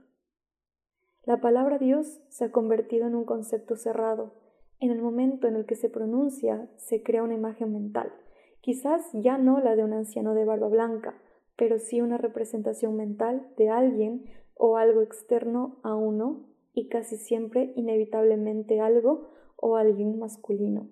La 1.24 1.40
palabra 1.40 1.78
Dios 1.78 2.22
se 2.28 2.46
ha 2.46 2.52
convertido 2.52 3.08
en 3.08 3.16
un 3.16 3.24
concepto 3.24 3.78
cerrado. 3.78 4.34
En 4.80 4.92
el 4.92 5.02
momento 5.02 5.48
en 5.48 5.56
el 5.56 5.66
que 5.66 5.76
se 5.76 5.90
pronuncia, 5.90 6.70
se 6.76 7.02
crea 7.02 7.24
una 7.24 7.34
imagen 7.34 7.72
mental, 7.72 8.12
quizás 8.60 9.10
ya 9.14 9.38
no 9.38 9.62
la 9.62 9.78
de 9.78 9.86
un 9.86 9.94
anciano 9.94 10.34
de 10.34 10.44
barba 10.44 10.68
blanca, 10.68 11.22
pero 11.56 11.80
sí 11.80 12.02
una 12.02 12.18
representación 12.18 12.96
mental 12.96 13.48
de 13.58 13.70
alguien 13.70 14.26
o 14.60 14.76
algo 14.76 15.02
externo 15.02 15.80
a 15.84 15.96
uno 15.96 16.46
y 16.74 16.90
casi 16.90 17.18
siempre 17.18 17.72
inevitablemente 17.76 18.82
algo 18.82 19.30
o 19.56 19.78
alguien 19.78 20.20
masculino. 20.20 20.90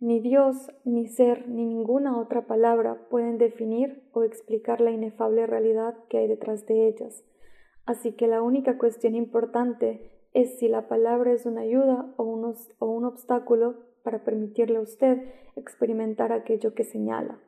Ni 0.00 0.20
Dios, 0.20 0.70
ni 0.84 1.06
ser, 1.06 1.48
ni 1.48 1.66
ninguna 1.66 2.18
otra 2.18 2.46
palabra 2.46 3.08
pueden 3.10 3.36
definir 3.36 4.02
o 4.12 4.24
explicar 4.24 4.80
la 4.80 4.90
inefable 4.90 5.46
realidad 5.46 5.96
que 6.08 6.18
hay 6.18 6.28
detrás 6.28 6.66
de 6.66 6.88
ellas. 6.88 7.24
Así 7.84 8.12
que 8.12 8.26
la 8.26 8.42
única 8.42 8.78
cuestión 8.78 9.14
importante 9.14 10.10
es 10.32 10.58
si 10.58 10.68
la 10.68 10.88
palabra 10.88 11.32
es 11.32 11.46
una 11.46 11.62
ayuda 11.62 12.14
o 12.16 12.24
o 12.78 12.86
un 12.86 13.04
obstáculo 13.04 13.76
para 14.02 14.24
permitirle 14.24 14.78
a 14.78 14.82
usted 14.82 15.18
experimentar 15.56 16.32
aquello 16.32 16.74
que 16.74 16.84
señala. 16.84 17.38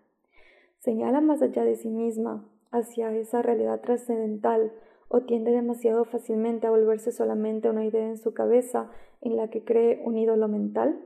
Señala 0.81 1.21
más 1.21 1.41
allá 1.41 1.65
de 1.65 1.77
sí 1.77 1.89
misma, 1.89 2.47
hacia 2.71 3.15
esa 3.17 3.43
realidad 3.43 3.81
trascendental, 3.81 4.73
o 5.13 5.23
tiende 5.23 5.51
demasiado 5.51 6.05
fácilmente 6.05 6.69
a 6.69 6.71
volverse 6.71 7.11
solamente 7.11 7.69
una 7.69 7.85
idea 7.85 8.07
en 8.07 8.17
su 8.17 8.33
cabeza 8.33 8.91
en 9.21 9.37
la 9.37 9.51
que 9.51 9.65
cree 9.65 10.01
un 10.05 10.17
ídolo 10.17 10.47
mental? 10.47 11.05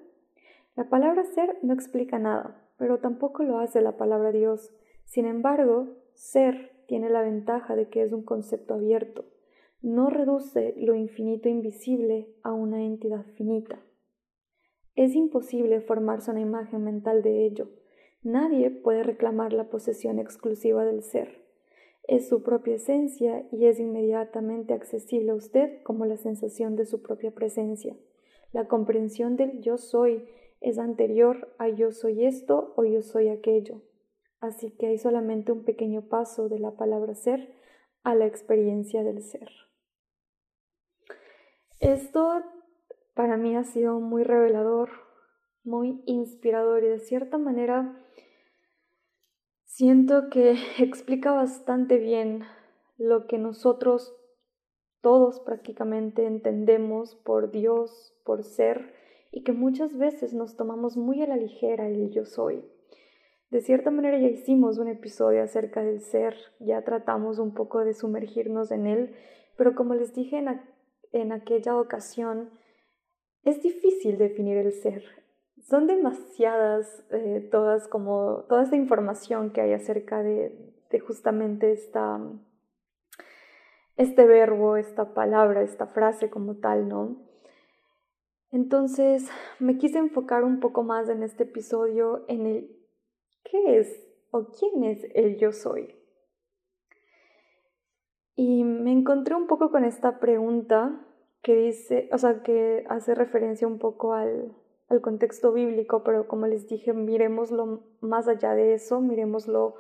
La 0.77 0.91
palabra 0.91 1.25
ser 1.25 1.59
no 1.63 1.73
explica 1.73 2.19
nada, 2.19 2.69
pero 2.77 2.99
tampoco 2.99 3.45
lo 3.45 3.59
hace 3.59 3.81
la 3.81 3.97
palabra 3.97 4.31
Dios. 4.31 4.75
Sin 5.05 5.25
embargo, 5.25 5.97
ser 6.13 6.73
tiene 6.87 7.09
la 7.09 7.23
ventaja 7.23 7.77
de 7.77 7.89
que 7.89 8.03
es 8.03 8.13
un 8.13 8.25
concepto 8.25 8.75
abierto. 8.75 9.25
No 9.81 10.11
reduce 10.11 10.75
lo 10.77 10.95
infinito 10.95 11.49
invisible 11.49 12.29
a 12.43 12.53
una 12.53 12.85
entidad 12.85 13.25
finita. 13.37 13.81
Es 14.95 15.15
imposible 15.15 15.81
formarse 15.81 16.31
una 16.31 16.41
imagen 16.41 16.85
mental 16.85 17.23
de 17.23 17.47
ello. 17.47 17.69
Nadie 18.23 18.71
puede 18.71 19.03
reclamar 19.03 19.53
la 19.53 19.71
posesión 19.71 20.19
exclusiva 20.19 20.85
del 20.85 21.03
ser. 21.03 21.44
Es 22.07 22.29
su 22.29 22.43
propia 22.43 22.75
esencia 22.75 23.47
y 23.51 23.67
es 23.67 23.81
inmediatamente 23.81 24.75
accesible 24.75 25.33
a 25.33 25.35
usted 25.35 25.83
como 25.83 26.05
la 26.05 26.17
sensación 26.17 26.77
de 26.77 26.85
su 26.85 27.03
propia 27.03 27.31
presencia. 27.31 27.97
La 28.53 28.69
comprensión 28.69 29.37
del 29.37 29.63
yo 29.63 29.79
soy 29.79 30.29
es 30.61 30.79
anterior 30.79 31.55
a 31.59 31.69
yo 31.69 31.93
soy 31.93 32.25
esto 32.25 32.75
o 32.77 32.85
yo 32.85 33.03
soy 33.03 33.29
aquello. 33.29 33.83
Así 34.41 34.71
que 34.71 34.89
hay 34.89 34.99
solamente 34.99 35.53
un 35.53 35.65
pequeño 35.65 36.09
paso 36.09 36.49
de 36.49 36.59
la 36.59 36.77
palabra 36.77 37.15
ser 37.15 37.55
a 38.03 38.15
la 38.15 38.27
experiencia 38.27 39.03
del 39.03 39.23
ser. 39.23 39.49
Esto 41.81 42.43
para 43.15 43.37
mí 43.37 43.57
ha 43.57 43.65
sido 43.65 44.01
muy 44.01 44.25
revelador, 44.25 44.91
muy 45.65 46.03
inspirador 46.07 46.85
y 46.85 46.89
de 46.89 46.99
cierta 46.99 47.39
manera 47.39 48.04
siento 49.75 50.31
que 50.31 50.55
explica 50.79 51.33
bastante 51.33 51.99
bien 51.99 52.45
lo 52.97 53.27
que 53.27 53.39
nosotros 53.39 54.15
todos 55.01 55.41
prácticamente 55.41 56.27
entendemos 56.27 57.17
por 57.17 57.51
Dios, 57.51 58.15
por 58.25 58.45
ser 58.45 58.95
y 59.33 59.43
que 59.43 59.53
muchas 59.53 59.99
veces 59.99 60.33
nos 60.33 60.57
tomamos 60.57 60.97
muy 60.97 61.23
a 61.23 61.27
la 61.27 61.37
ligera 61.37 61.89
el 61.89 62.11
yo 62.11 62.25
soy. 62.25 62.65
De 63.51 63.61
cierta 63.61 63.91
manera 63.91 64.19
ya 64.19 64.29
hicimos 64.29 64.79
un 64.79 64.89
episodio 64.89 65.43
acerca 65.43 65.83
del 65.83 66.01
ser, 66.01 66.35
ya 66.61 66.83
tratamos 66.83 67.39
un 67.39 67.53
poco 67.53 67.85
de 67.85 67.95
sumergirnos 67.95 68.71
en 68.71 68.87
él, 68.87 69.15
pero 69.57 69.75
como 69.75 69.95
les 69.95 70.15
dije 70.15 70.43
en, 71.13 71.33
aquella 71.33 71.77
ocasión, 71.79 72.51
es 73.43 73.61
difícil 73.61 74.19
definir 74.19 74.57
el 74.57 74.73
ser. 74.73 75.24
Son 75.65 75.87
demasiadas 75.87 77.05
eh, 77.11 77.49
todas 77.51 77.89
como 77.89 78.45
toda 78.51 78.65
esta 78.65 78.77
información 78.77 79.51
que 79.51 79.63
hay 79.63 79.73
acerca 79.73 80.23
de, 80.23 80.55
de 80.91 81.01
justamente 81.01 81.73
esta, 81.73 82.21
este 83.97 84.27
verbo, 84.27 84.77
esta 84.77 85.15
palabra, 85.15 85.63
esta 85.63 85.87
frase 85.87 86.29
como 86.29 86.57
tal, 86.57 86.89
¿no? 86.89 87.17
Entonces 88.51 89.27
me 89.59 89.79
quise 89.79 89.97
enfocar 89.99 90.45
un 90.45 90.61
poco 90.61 90.83
más 90.83 91.09
en 91.09 91.23
este 91.23 91.45
episodio 91.45 92.27
en 92.29 92.47
el 92.47 92.77
qué 93.43 93.79
es 93.79 94.07
o 94.33 94.49
quién 94.51 94.85
es 94.85 95.07
el 95.15 95.39
yo 95.39 95.51
soy. 95.51 95.95
Y 98.37 98.65
me 98.65 98.93
encontré 98.93 99.35
un 99.35 99.47
poco 99.47 99.71
con 99.71 99.83
esta 99.85 100.21
pregunta 100.21 101.01
que 101.41 101.57
dice, 101.57 102.11
o 102.13 102.19
sea, 102.19 102.43
que 102.43 102.85
hace 102.91 103.15
referencia 103.15 103.67
un 103.67 103.79
poco 103.79 104.13
al, 104.13 104.55
al 104.89 105.01
contexto 105.01 105.53
bíblico, 105.53 106.03
pero 106.05 106.29
como 106.29 106.47
les 106.47 106.69
dije, 106.69 106.93
miremoslo 106.93 107.85
más 108.01 108.29
allá 108.29 108.55
de 108.55 108.75
eso, 108.75 109.01
miremoslo 109.01 109.77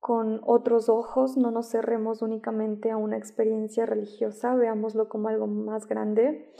con 0.00 0.40
otros 0.44 0.88
ojos, 0.88 1.36
no 1.36 1.50
nos 1.50 1.70
cerremos 1.70 2.22
únicamente 2.22 2.90
a 2.90 2.96
una 2.96 3.16
experiencia 3.16 3.84
religiosa, 3.84 4.54
veámoslo 4.54 5.08
como 5.08 5.28
algo 5.28 5.46
más 5.46 5.86
grande 5.86 6.52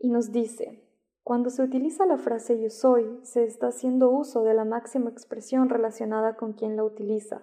y 0.00 0.10
nos 0.10 0.32
dice, 0.32 0.84
cuando 1.22 1.50
se 1.50 1.62
utiliza 1.62 2.06
la 2.06 2.18
frase 2.18 2.60
yo 2.60 2.70
soy, 2.70 3.18
se 3.22 3.44
está 3.44 3.68
haciendo 3.68 4.10
uso 4.10 4.44
de 4.44 4.54
la 4.54 4.64
máxima 4.64 5.10
expresión 5.10 5.68
relacionada 5.68 6.36
con 6.36 6.54
quien 6.54 6.76
la 6.76 6.84
utiliza. 6.84 7.42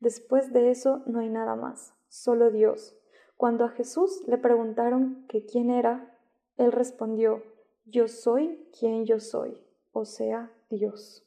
Después 0.00 0.52
de 0.52 0.70
eso 0.70 1.02
no 1.06 1.20
hay 1.20 1.30
nada 1.30 1.56
más, 1.56 1.94
solo 2.08 2.50
Dios. 2.50 2.98
Cuando 3.36 3.64
a 3.64 3.70
Jesús 3.70 4.22
le 4.26 4.38
preguntaron 4.38 5.24
que 5.28 5.46
quién 5.46 5.70
era, 5.70 6.18
él 6.56 6.72
respondió, 6.72 7.42
yo 7.84 8.08
soy 8.08 8.68
quien 8.78 9.04
yo 9.04 9.20
soy, 9.20 9.62
o 9.92 10.04
sea, 10.04 10.52
Dios. 10.70 11.24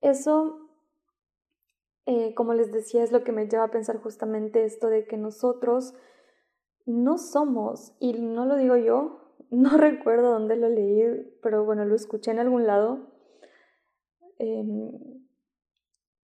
Eso, 0.00 0.70
eh, 2.06 2.34
como 2.34 2.54
les 2.54 2.72
decía, 2.72 3.02
es 3.02 3.12
lo 3.12 3.22
que 3.22 3.32
me 3.32 3.46
lleva 3.46 3.64
a 3.64 3.70
pensar 3.70 3.98
justamente 3.98 4.64
esto 4.64 4.88
de 4.88 5.06
que 5.06 5.16
nosotros 5.16 5.94
no 6.86 7.18
somos, 7.18 7.94
y 8.00 8.14
no 8.14 8.46
lo 8.46 8.56
digo 8.56 8.76
yo, 8.76 9.34
no 9.50 9.76
recuerdo 9.76 10.30
dónde 10.30 10.56
lo 10.56 10.68
leí, 10.68 11.38
pero 11.42 11.64
bueno, 11.64 11.84
lo 11.84 11.94
escuché 11.94 12.30
en 12.30 12.38
algún 12.38 12.66
lado, 12.66 13.12
em, 14.38 15.20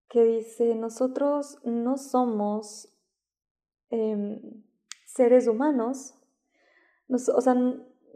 que 0.09 0.25
dice, 0.25 0.75
nosotros 0.75 1.59
no 1.65 1.99
somos 1.99 2.89
em, 3.91 4.65
seres 5.05 5.49
humanos, 5.49 6.15
o 7.09 7.41
sea, 7.41 7.55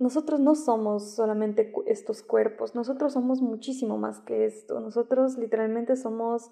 nosotros 0.00 0.40
no 0.40 0.56
somos 0.56 1.14
solamente 1.14 1.72
estos 1.86 2.22
cuerpos, 2.22 2.74
nosotros 2.74 3.12
somos 3.12 3.40
muchísimo 3.40 3.98
más 3.98 4.20
que 4.20 4.44
esto, 4.46 4.80
nosotros 4.80 5.38
literalmente 5.38 5.94
somos 5.94 6.50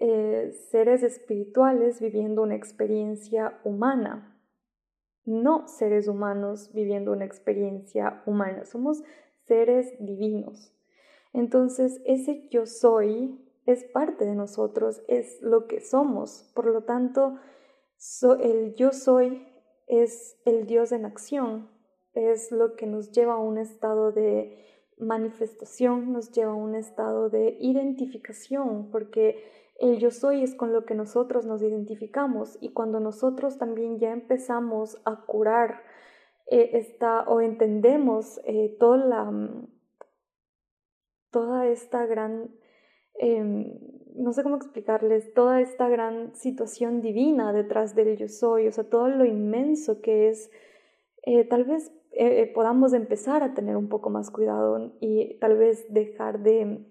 eh, 0.00 0.50
seres 0.70 1.02
espirituales 1.02 2.00
viviendo 2.00 2.42
una 2.42 2.54
experiencia 2.54 3.60
humana 3.64 4.32
no 5.26 5.66
seres 5.66 6.06
humanos 6.06 6.70
viviendo 6.72 7.12
una 7.12 7.24
experiencia 7.24 8.22
humana, 8.26 8.64
somos 8.64 9.02
seres 9.46 9.92
divinos. 9.98 10.72
Entonces, 11.32 12.00
ese 12.06 12.48
yo 12.50 12.64
soy 12.64 13.44
es 13.66 13.84
parte 13.84 14.24
de 14.24 14.36
nosotros, 14.36 15.02
es 15.08 15.42
lo 15.42 15.66
que 15.66 15.80
somos. 15.80 16.50
Por 16.54 16.66
lo 16.66 16.84
tanto, 16.84 17.38
el 18.40 18.74
yo 18.76 18.92
soy 18.92 19.46
es 19.88 20.40
el 20.44 20.66
Dios 20.66 20.92
en 20.92 21.04
acción, 21.04 21.68
es 22.16 22.50
lo 22.50 22.74
que 22.76 22.86
nos 22.86 23.12
lleva 23.12 23.34
a 23.34 23.38
un 23.38 23.58
estado 23.58 24.12
de 24.12 24.64
manifestación, 24.98 26.12
nos 26.12 26.32
lleva 26.32 26.52
a 26.52 26.56
un 26.56 26.74
estado 26.74 27.28
de 27.28 27.56
identificación, 27.60 28.90
porque 28.90 29.44
el 29.78 29.98
yo 29.98 30.10
soy 30.10 30.42
es 30.42 30.54
con 30.54 30.72
lo 30.72 30.86
que 30.86 30.94
nosotros 30.94 31.44
nos 31.46 31.62
identificamos 31.62 32.56
y 32.60 32.72
cuando 32.72 32.98
nosotros 32.98 33.58
también 33.58 33.98
ya 33.98 34.12
empezamos 34.12 35.00
a 35.04 35.24
curar 35.26 35.82
eh, 36.46 36.70
esta 36.74 37.22
o 37.28 37.40
entendemos 37.40 38.40
eh, 38.44 38.74
toda, 38.80 38.96
la, 38.96 39.50
toda 41.30 41.66
esta 41.66 42.06
gran 42.06 42.50
em, 43.18 43.78
no 44.16 44.32
sé 44.32 44.42
cómo 44.42 44.56
explicarles, 44.56 45.32
toda 45.34 45.60
esta 45.60 45.88
gran 45.88 46.34
situación 46.34 47.00
divina 47.00 47.52
detrás 47.52 47.94
del 47.94 48.16
yo 48.16 48.28
soy, 48.28 48.66
o 48.66 48.72
sea, 48.72 48.88
todo 48.88 49.08
lo 49.08 49.24
inmenso 49.24 50.00
que 50.00 50.28
es, 50.28 50.50
eh, 51.22 51.44
tal 51.44 51.64
vez 51.64 51.92
eh, 52.18 52.40
eh, 52.40 52.52
podamos 52.54 52.92
empezar 52.92 53.42
a 53.42 53.52
tener 53.52 53.76
un 53.76 53.88
poco 53.88 54.10
más 54.10 54.30
cuidado 54.30 54.92
y 55.00 55.38
tal 55.38 55.56
vez 55.56 55.92
dejar 55.92 56.40
de, 56.40 56.84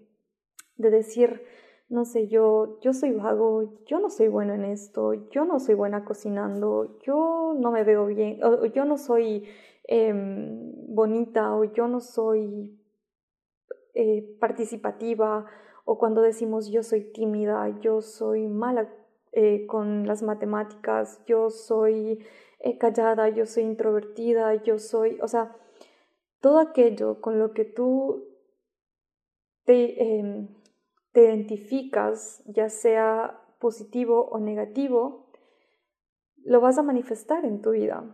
de 0.77 0.89
decir, 0.91 1.41
no 1.89 2.05
sé, 2.05 2.27
yo, 2.27 2.79
yo 2.81 2.93
soy 2.93 3.11
vago, 3.11 3.83
yo 3.85 3.99
no 3.99 4.09
soy 4.09 4.27
bueno 4.27 4.53
en 4.53 4.65
esto, 4.65 5.13
yo 5.31 5.45
no 5.45 5.59
soy 5.59 5.75
buena 5.75 6.05
cocinando, 6.05 6.99
yo 7.01 7.55
no 7.59 7.71
me 7.71 7.83
veo 7.83 8.05
bien, 8.05 8.43
o, 8.43 8.65
yo 8.65 8.85
no 8.85 8.97
soy 8.97 9.47
em, 9.85 10.73
bonita, 10.93 11.55
o 11.55 11.63
yo 11.63 11.87
no 11.87 11.99
soy 11.99 12.79
participativa, 14.39 15.45
o 15.85 15.97
cuando 15.97 16.21
decimos 16.21 16.69
yo 16.69 16.83
soy 16.83 17.11
tímida, 17.13 17.79
yo 17.79 18.01
soy 18.01 18.47
mala 18.47 18.89
eh, 19.37 19.65
con 19.67 20.07
las 20.07 20.23
matemáticas, 20.23 21.21
yo 21.25 21.49
soy 21.49 22.25
eh, 22.59 22.77
callada, 22.77 23.27
yo 23.27 23.45
soy 23.45 23.63
introvertida, 23.63 24.63
yo 24.63 24.79
soy, 24.79 25.19
o 25.21 25.27
sea, 25.27 25.53
todo 26.39 26.59
aquello 26.59 27.19
con 27.19 27.37
lo 27.37 27.51
que 27.51 27.65
tú 27.65 28.29
te, 29.65 30.19
em, 30.19 30.47
te 31.11 31.25
identificas, 31.25 32.43
ya 32.45 32.69
sea 32.69 33.41
positivo 33.59 34.29
o 34.29 34.39
negativo, 34.39 35.27
lo 36.45 36.61
vas 36.61 36.77
a 36.77 36.83
manifestar 36.83 37.43
en 37.43 37.61
tu 37.61 37.71
vida. 37.71 38.05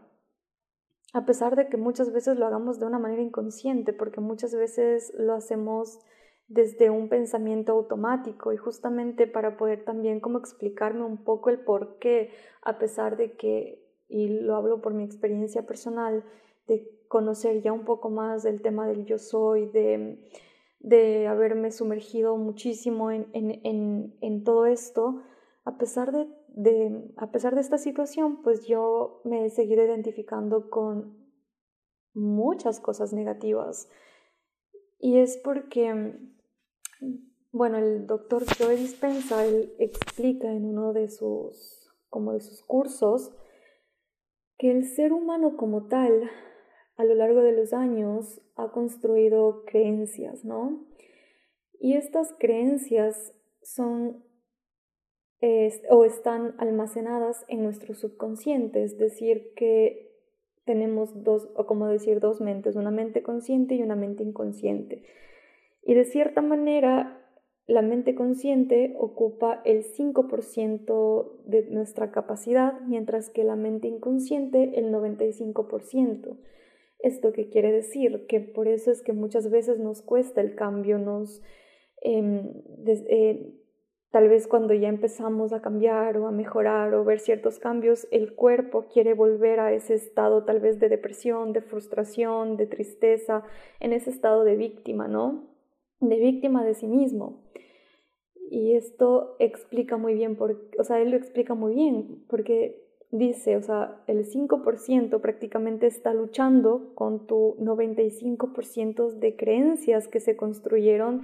A 1.13 1.25
pesar 1.25 1.55
de 1.55 1.67
que 1.69 1.77
muchas 1.77 2.11
veces 2.11 2.35
lo 2.39 2.47
hagamos 2.47 2.79
de 2.79 2.87
una 2.87 2.97
manera 2.97 3.21
inconsciente, 3.21 3.93
porque 3.93 4.21
muchas 4.21 4.55
veces 4.55 5.13
lo 5.17 5.35
hacemos 5.35 5.99
desde 6.53 6.89
un 6.89 7.07
pensamiento 7.07 7.71
automático 7.71 8.51
y 8.51 8.57
justamente 8.57 9.25
para 9.25 9.55
poder 9.55 9.85
también 9.85 10.19
como 10.19 10.37
explicarme 10.37 11.03
un 11.03 11.23
poco 11.23 11.49
el 11.49 11.59
por 11.59 11.97
qué, 11.97 12.31
a 12.61 12.77
pesar 12.77 13.15
de 13.15 13.33
que, 13.37 13.81
y 14.09 14.27
lo 14.27 14.55
hablo 14.55 14.81
por 14.81 14.93
mi 14.93 15.03
experiencia 15.03 15.65
personal, 15.65 16.25
de 16.67 16.89
conocer 17.07 17.61
ya 17.61 17.71
un 17.71 17.85
poco 17.85 18.09
más 18.09 18.43
del 18.43 18.61
tema 18.61 18.85
del 18.85 19.05
yo 19.05 19.17
soy, 19.17 19.67
de, 19.67 20.19
de 20.79 21.27
haberme 21.27 21.71
sumergido 21.71 22.35
muchísimo 22.35 23.11
en, 23.11 23.27
en, 23.33 24.17
en, 24.19 24.43
todo 24.43 24.65
esto, 24.65 25.21
a 25.63 25.77
pesar 25.77 26.11
de, 26.11 26.27
de, 26.49 27.13
a 27.15 27.31
pesar 27.31 27.55
de 27.55 27.61
esta 27.61 27.77
situación, 27.77 28.41
pues 28.41 28.67
yo 28.67 29.21
me 29.23 29.45
he 29.45 29.49
seguido 29.49 29.85
identificando 29.85 30.69
con 30.69 31.17
muchas 32.13 32.81
cosas 32.81 33.13
negativas. 33.13 33.89
Y 34.99 35.17
es 35.17 35.37
porque 35.37 36.19
bueno, 37.51 37.77
el 37.77 38.07
doctor 38.07 38.43
Joe 38.57 38.75
Dispensa, 38.75 39.45
explica 39.79 40.51
en 40.51 40.65
uno 40.65 40.93
de 40.93 41.09
sus, 41.09 41.91
como 42.09 42.33
de 42.33 42.41
sus 42.41 42.63
cursos, 42.63 43.33
que 44.57 44.71
el 44.71 44.85
ser 44.85 45.11
humano 45.11 45.57
como 45.57 45.87
tal, 45.87 46.29
a 46.95 47.03
lo 47.03 47.15
largo 47.15 47.41
de 47.41 47.51
los 47.51 47.73
años, 47.73 48.41
ha 48.55 48.71
construido 48.71 49.63
creencias, 49.65 50.45
¿no? 50.45 50.85
Y 51.79 51.95
estas 51.95 52.33
creencias 52.39 53.33
son 53.63 54.23
o 55.89 56.05
están 56.05 56.53
almacenadas 56.59 57.43
en 57.47 57.63
nuestro 57.63 57.95
subconsciente, 57.95 58.83
es 58.83 58.97
decir, 58.97 59.53
que 59.55 60.11
tenemos 60.65 61.23
dos, 61.23 61.49
o 61.55 61.65
como 61.65 61.87
decir, 61.87 62.19
dos 62.19 62.41
mentes, 62.41 62.75
una 62.75 62.91
mente 62.91 63.23
consciente 63.23 63.73
y 63.73 63.81
una 63.81 63.95
mente 63.95 64.23
inconsciente. 64.23 65.03
Y 65.83 65.93
de 65.93 66.05
cierta 66.05 66.41
manera, 66.41 67.21
la 67.67 67.81
mente 67.81 68.15
consciente 68.15 68.95
ocupa 68.99 69.61
el 69.65 69.83
5% 69.83 71.43
de 71.45 71.63
nuestra 71.69 72.11
capacidad, 72.11 72.79
mientras 72.81 73.29
que 73.29 73.43
la 73.43 73.55
mente 73.55 73.87
inconsciente 73.87 74.77
el 74.77 74.91
95%. 74.91 76.37
¿Esto 76.99 77.31
qué 77.31 77.49
quiere 77.49 77.71
decir? 77.71 78.25
Que 78.27 78.41
por 78.41 78.67
eso 78.67 78.91
es 78.91 79.01
que 79.01 79.13
muchas 79.13 79.49
veces 79.49 79.79
nos 79.79 80.01
cuesta 80.01 80.41
el 80.41 80.55
cambio, 80.55 80.97
nos... 80.97 81.41
Em, 82.01 82.61
eh, 82.87 83.57
tal 84.11 84.27
vez 84.27 84.47
cuando 84.47 84.73
ya 84.73 84.89
empezamos 84.89 85.53
a 85.53 85.61
cambiar 85.61 86.17
o 86.17 86.27
a 86.27 86.31
mejorar 86.31 86.93
o 86.93 87.05
ver 87.05 87.19
ciertos 87.19 87.59
cambios, 87.59 88.07
el 88.11 88.35
cuerpo 88.35 88.87
quiere 88.91 89.13
volver 89.13 89.59
a 89.59 89.71
ese 89.71 89.93
estado 89.93 90.43
tal 90.43 90.59
vez 90.59 90.79
de 90.79 90.89
depresión, 90.89 91.53
de 91.53 91.61
frustración, 91.61 92.57
de 92.57 92.67
tristeza, 92.67 93.43
en 93.79 93.93
ese 93.93 94.09
estado 94.09 94.43
de 94.43 94.57
víctima, 94.57 95.07
¿no? 95.07 95.50
De 96.01 96.19
víctima 96.19 96.65
de 96.65 96.73
sí 96.73 96.87
mismo. 96.87 97.43
Y 98.49 98.73
esto 98.73 99.37
explica 99.39 99.95
muy 99.95 100.13
bien, 100.13 100.35
por, 100.35 100.69
o 100.77 100.83
sea, 100.83 100.99
él 100.99 101.11
lo 101.11 101.17
explica 101.17 101.53
muy 101.53 101.73
bien, 101.73 102.25
porque 102.27 102.83
dice, 103.11 103.55
o 103.55 103.61
sea, 103.61 104.03
el 104.07 104.25
5% 104.25 105.21
prácticamente 105.21 105.87
está 105.87 106.13
luchando 106.13 106.93
con 106.95 107.27
tu 107.27 107.55
95% 107.59 109.13
de 109.13 109.35
creencias 109.35 110.07
que 110.07 110.19
se 110.19 110.35
construyeron 110.35 111.21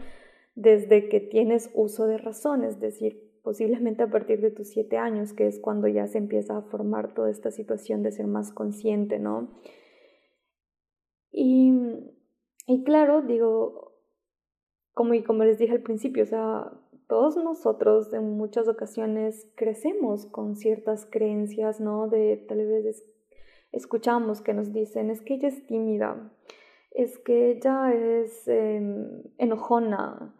desde 0.55 1.09
que 1.09 1.19
tienes 1.19 1.69
uso 1.73 2.07
de 2.07 2.17
razón, 2.17 2.63
es 2.63 2.79
decir, 2.79 3.27
posiblemente 3.43 4.03
a 4.03 4.09
partir 4.09 4.41
de 4.41 4.51
tus 4.51 4.69
7 4.69 4.97
años, 4.97 5.33
que 5.33 5.47
es 5.47 5.59
cuando 5.59 5.87
ya 5.87 6.07
se 6.07 6.17
empieza 6.17 6.57
a 6.57 6.61
formar 6.63 7.13
toda 7.13 7.29
esta 7.29 7.51
situación 7.51 8.03
de 8.03 8.11
ser 8.11 8.27
más 8.27 8.51
consciente, 8.51 9.19
¿no? 9.19 9.49
Y, 11.31 11.71
y 12.65 12.83
claro, 12.83 13.21
digo, 13.21 13.86
como, 14.97 15.13
y 15.13 15.21
como 15.21 15.43
les 15.43 15.59
dije 15.59 15.73
al 15.73 15.83
principio, 15.83 16.23
o 16.23 16.25
sea, 16.25 16.71
todos 17.07 17.37
nosotros 17.37 18.11
en 18.13 18.35
muchas 18.35 18.67
ocasiones 18.67 19.47
crecemos 19.53 20.25
con 20.25 20.55
ciertas 20.55 21.05
creencias, 21.05 21.79
¿no? 21.79 22.07
De 22.07 22.43
tal 22.49 22.65
vez 22.65 23.05
escuchamos 23.71 24.41
que 24.41 24.55
nos 24.55 24.73
dicen, 24.73 25.11
es 25.11 25.21
que 25.21 25.35
ella 25.35 25.49
es 25.49 25.67
tímida, 25.67 26.33
es 26.89 27.19
que 27.19 27.51
ella 27.51 27.93
es 27.93 28.47
em, 28.47 29.21
enojona, 29.37 30.35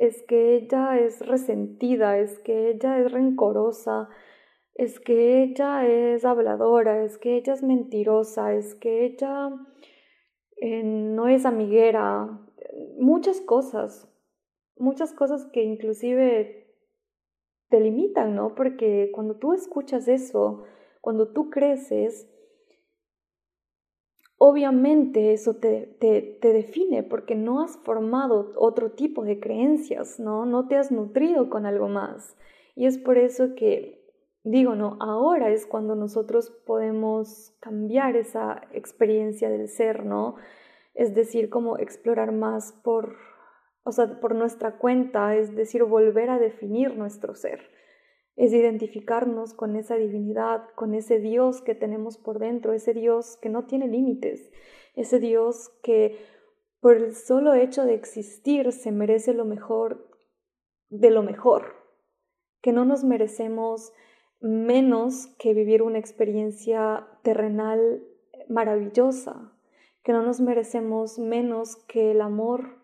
es 0.00 0.22
que 0.22 0.56
ella 0.56 0.98
es 0.98 1.20
resentida, 1.26 2.18
es 2.18 2.38
que 2.38 2.70
ella 2.70 2.98
es 2.98 3.12
rencorosa, 3.12 4.08
es 4.74 5.00
que 5.00 5.42
ella 5.42 5.86
es 5.86 6.24
habladora, 6.24 7.04
es 7.04 7.18
que 7.18 7.36
ella 7.36 7.52
es 7.52 7.62
mentirosa, 7.62 8.54
es 8.54 8.74
que 8.74 9.04
ella 9.04 9.50
eh, 10.56 10.82
no 10.82 11.28
es 11.28 11.44
amiguera, 11.44 12.40
muchas 12.98 13.40
cosas, 13.40 14.08
muchas 14.76 15.12
cosas 15.12 15.46
que 15.46 15.62
inclusive 15.62 16.62
te 17.68 17.80
limitan, 17.80 18.34
¿no? 18.34 18.54
Porque 18.54 19.10
cuando 19.14 19.36
tú 19.36 19.52
escuchas 19.52 20.08
eso, 20.08 20.64
cuando 21.00 21.32
tú 21.32 21.50
creces, 21.50 22.28
obviamente 24.36 25.32
eso 25.32 25.54
te, 25.54 25.86
te, 26.00 26.52
define 26.52 27.02
porque 27.04 27.34
no 27.34 27.62
has 27.62 27.76
formado 27.78 28.52
otro 28.56 28.90
tipo 28.90 29.24
de 29.24 29.38
creencias, 29.38 30.18
¿no? 30.18 30.46
No 30.46 30.66
te 30.66 30.76
has 30.76 30.90
nutrido 30.90 31.48
con 31.48 31.64
algo 31.64 31.88
más. 31.88 32.36
Y 32.74 32.86
es 32.86 32.98
por 32.98 33.18
eso 33.18 33.54
que 33.54 34.02
digo, 34.42 34.74
¿no? 34.74 34.96
Ahora 35.00 35.50
es 35.50 35.64
cuando 35.64 35.94
nosotros 35.94 36.50
podemos 36.66 37.54
cambiar 37.60 38.16
esa 38.16 38.62
experiencia 38.72 39.48
del 39.48 39.68
ser, 39.68 40.04
¿no? 40.04 40.34
Es 40.94 41.14
decir, 41.14 41.48
como 41.48 41.78
explorar 41.78 42.32
más 42.32 42.72
por, 42.84 43.16
o 43.84 43.92
sea, 43.92 44.20
por 44.20 44.34
nuestra 44.34 44.78
cuenta, 44.78 45.36
es 45.36 45.54
decir, 45.54 45.84
volver 45.84 46.30
a 46.30 46.38
definir 46.38 46.96
nuestro 46.96 47.34
ser, 47.34 47.60
es 48.36 48.52
identificarnos 48.52 49.54
con 49.54 49.76
esa 49.76 49.96
divinidad, 49.96 50.64
con 50.74 50.94
ese 50.94 51.18
Dios 51.18 51.60
que 51.62 51.74
tenemos 51.74 52.18
por 52.18 52.38
dentro, 52.38 52.72
ese 52.72 52.94
Dios 52.94 53.38
que 53.40 53.48
no 53.48 53.66
tiene 53.66 53.88
límites, 53.88 54.50
ese 54.94 55.18
Dios 55.18 55.70
que 55.82 56.18
por 56.80 56.96
el 56.96 57.14
solo 57.14 57.54
hecho 57.54 57.84
de 57.84 57.94
existir 57.94 58.72
se 58.72 58.90
merece 58.90 59.34
lo 59.34 59.44
mejor 59.44 60.10
de 60.88 61.10
lo 61.10 61.22
mejor, 61.22 61.74
que 62.60 62.72
no 62.72 62.84
nos 62.84 63.02
merecemos 63.02 63.92
menos 64.40 65.26
que 65.38 65.54
vivir 65.54 65.80
una 65.80 65.98
experiencia 65.98 67.06
terrenal 67.22 68.04
maravillosa, 68.48 69.51
que 70.02 70.12
no 70.12 70.22
nos 70.22 70.40
merecemos 70.40 71.18
menos 71.18 71.76
que 71.86 72.10
el 72.10 72.20
amor, 72.20 72.78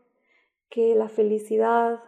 que 0.70 0.94
la 0.94 1.08
felicidad 1.08 2.00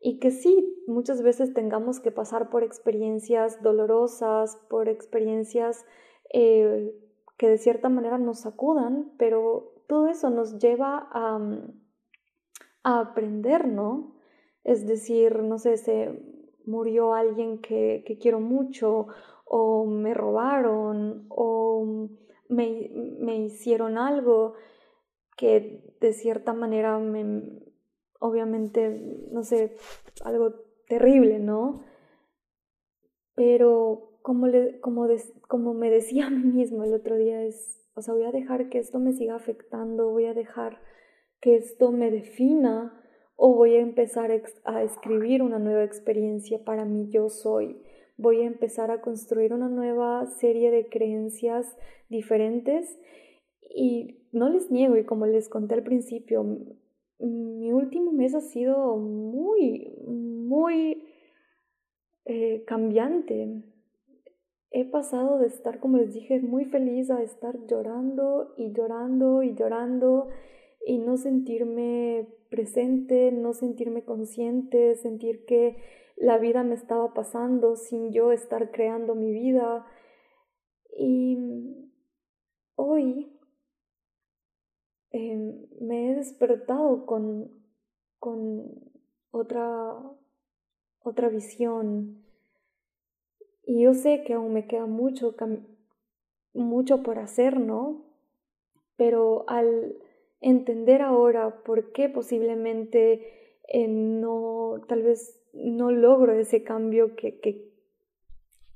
y 0.00 0.18
que 0.18 0.30
sí, 0.30 0.82
muchas 0.86 1.22
veces 1.22 1.54
tengamos 1.54 2.00
que 2.00 2.10
pasar 2.10 2.50
por 2.50 2.62
experiencias 2.62 3.62
dolorosas, 3.62 4.56
por 4.68 4.88
experiencias 4.88 5.84
eh, 6.32 6.94
que 7.36 7.48
de 7.48 7.58
cierta 7.58 7.88
manera 7.88 8.18
nos 8.18 8.40
sacudan, 8.40 9.12
pero 9.18 9.74
todo 9.86 10.08
eso 10.08 10.30
nos 10.30 10.58
lleva 10.58 11.08
a, 11.12 11.38
a 12.82 13.00
aprender, 13.00 13.68
¿no? 13.68 14.16
Es 14.64 14.86
decir, 14.86 15.42
no 15.42 15.58
sé, 15.58 15.76
se 15.76 16.20
murió 16.66 17.14
alguien 17.14 17.58
que, 17.58 18.04
que 18.06 18.18
quiero 18.18 18.40
mucho 18.40 19.08
o 19.44 19.86
me 19.86 20.14
robaron 20.14 21.26
o 21.28 22.08
me, 22.48 22.90
me 23.20 23.36
hicieron 23.36 23.98
algo 23.98 24.54
que 25.36 25.94
de 26.00 26.12
cierta 26.12 26.52
manera 26.52 26.98
me, 26.98 27.62
obviamente, 28.20 28.90
no 29.30 29.42
sé, 29.42 29.76
algo 30.24 30.54
terrible, 30.86 31.38
¿no? 31.38 31.84
Pero 33.34 34.18
como, 34.22 34.46
le, 34.46 34.80
como, 34.80 35.08
como 35.48 35.74
me 35.74 35.90
decía 35.90 36.26
a 36.28 36.30
mí 36.30 36.44
mismo 36.44 36.84
el 36.84 36.94
otro 36.94 37.16
día, 37.16 37.42
es, 37.44 37.84
o 37.94 38.02
sea, 38.02 38.14
voy 38.14 38.24
a 38.24 38.32
dejar 38.32 38.68
que 38.68 38.78
esto 38.78 38.98
me 38.98 39.12
siga 39.12 39.34
afectando, 39.34 40.10
voy 40.10 40.26
a 40.26 40.34
dejar 40.34 40.80
que 41.40 41.56
esto 41.56 41.90
me 41.90 42.10
defina 42.10 42.98
o 43.34 43.54
voy 43.54 43.74
a 43.74 43.80
empezar 43.80 44.30
a 44.64 44.82
escribir 44.84 45.42
una 45.42 45.58
nueva 45.58 45.82
experiencia 45.82 46.64
para 46.64 46.84
mí 46.84 47.08
yo 47.10 47.28
soy. 47.28 47.82
Voy 48.16 48.42
a 48.42 48.46
empezar 48.46 48.90
a 48.90 49.00
construir 49.00 49.52
una 49.52 49.68
nueva 49.68 50.26
serie 50.26 50.70
de 50.70 50.88
creencias 50.88 51.76
diferentes 52.08 52.98
y 53.74 54.18
no 54.32 54.48
les 54.48 54.70
niego 54.70 54.96
y 54.96 55.04
como 55.04 55.26
les 55.26 55.48
conté 55.48 55.74
al 55.74 55.82
principio, 55.82 56.44
mi 57.18 57.72
último 57.72 58.12
mes 58.12 58.34
ha 58.34 58.40
sido 58.40 58.96
muy, 58.96 59.94
muy 60.06 61.04
eh, 62.24 62.64
cambiante. 62.66 63.62
He 64.70 64.84
pasado 64.84 65.38
de 65.38 65.46
estar, 65.46 65.80
como 65.80 65.98
les 65.98 66.14
dije, 66.14 66.40
muy 66.40 66.64
feliz 66.64 67.10
a 67.10 67.22
estar 67.22 67.56
llorando 67.66 68.54
y 68.56 68.72
llorando 68.72 69.42
y 69.42 69.54
llorando 69.54 70.28
y 70.84 70.98
no 70.98 71.16
sentirme 71.16 72.28
presente, 72.50 73.32
no 73.32 73.54
sentirme 73.54 74.04
consciente, 74.04 74.94
sentir 74.96 75.44
que 75.44 75.76
la 76.16 76.38
vida 76.38 76.62
me 76.64 76.74
estaba 76.74 77.14
pasando 77.14 77.76
sin 77.76 78.12
yo 78.12 78.32
estar 78.32 78.70
creando 78.70 79.14
mi 79.14 79.32
vida. 79.32 79.86
Y 80.96 81.38
hoy 82.76 83.32
em, 85.10 85.66
me 85.80 86.10
he 86.10 86.14
despertado 86.14 87.06
con, 87.06 87.50
con 88.18 88.92
otra, 89.30 89.96
otra 91.02 91.28
visión. 91.28 92.22
Y 93.64 93.82
yo 93.82 93.94
sé 93.94 94.24
que 94.24 94.34
aún 94.34 94.52
me 94.52 94.66
queda 94.66 94.86
mucho, 94.86 95.34
mucho 96.52 97.02
por 97.02 97.18
hacer, 97.18 97.58
¿no? 97.58 98.04
Pero 98.96 99.44
al 99.48 99.96
entender 100.42 101.00
ahora 101.00 101.62
por 101.64 101.92
qué 101.92 102.08
posiblemente 102.08 103.60
eh, 103.68 103.88
no, 103.88 104.82
tal 104.88 105.02
vez 105.02 105.40
no 105.54 105.90
logro 105.90 106.32
ese 106.32 106.64
cambio 106.64 107.14
que, 107.14 107.38
que, 107.38 107.70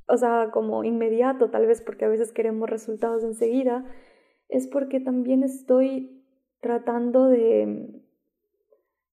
o 0.08 0.16
sea, 0.16 0.50
como 0.52 0.84
inmediato, 0.84 1.50
tal 1.50 1.66
vez 1.66 1.82
porque 1.82 2.04
a 2.04 2.08
veces 2.08 2.32
queremos 2.32 2.70
resultados 2.70 3.24
enseguida, 3.24 3.84
es 4.48 4.68
porque 4.68 5.00
también 5.00 5.42
estoy 5.42 6.22
tratando 6.60 7.26
de, 7.26 8.00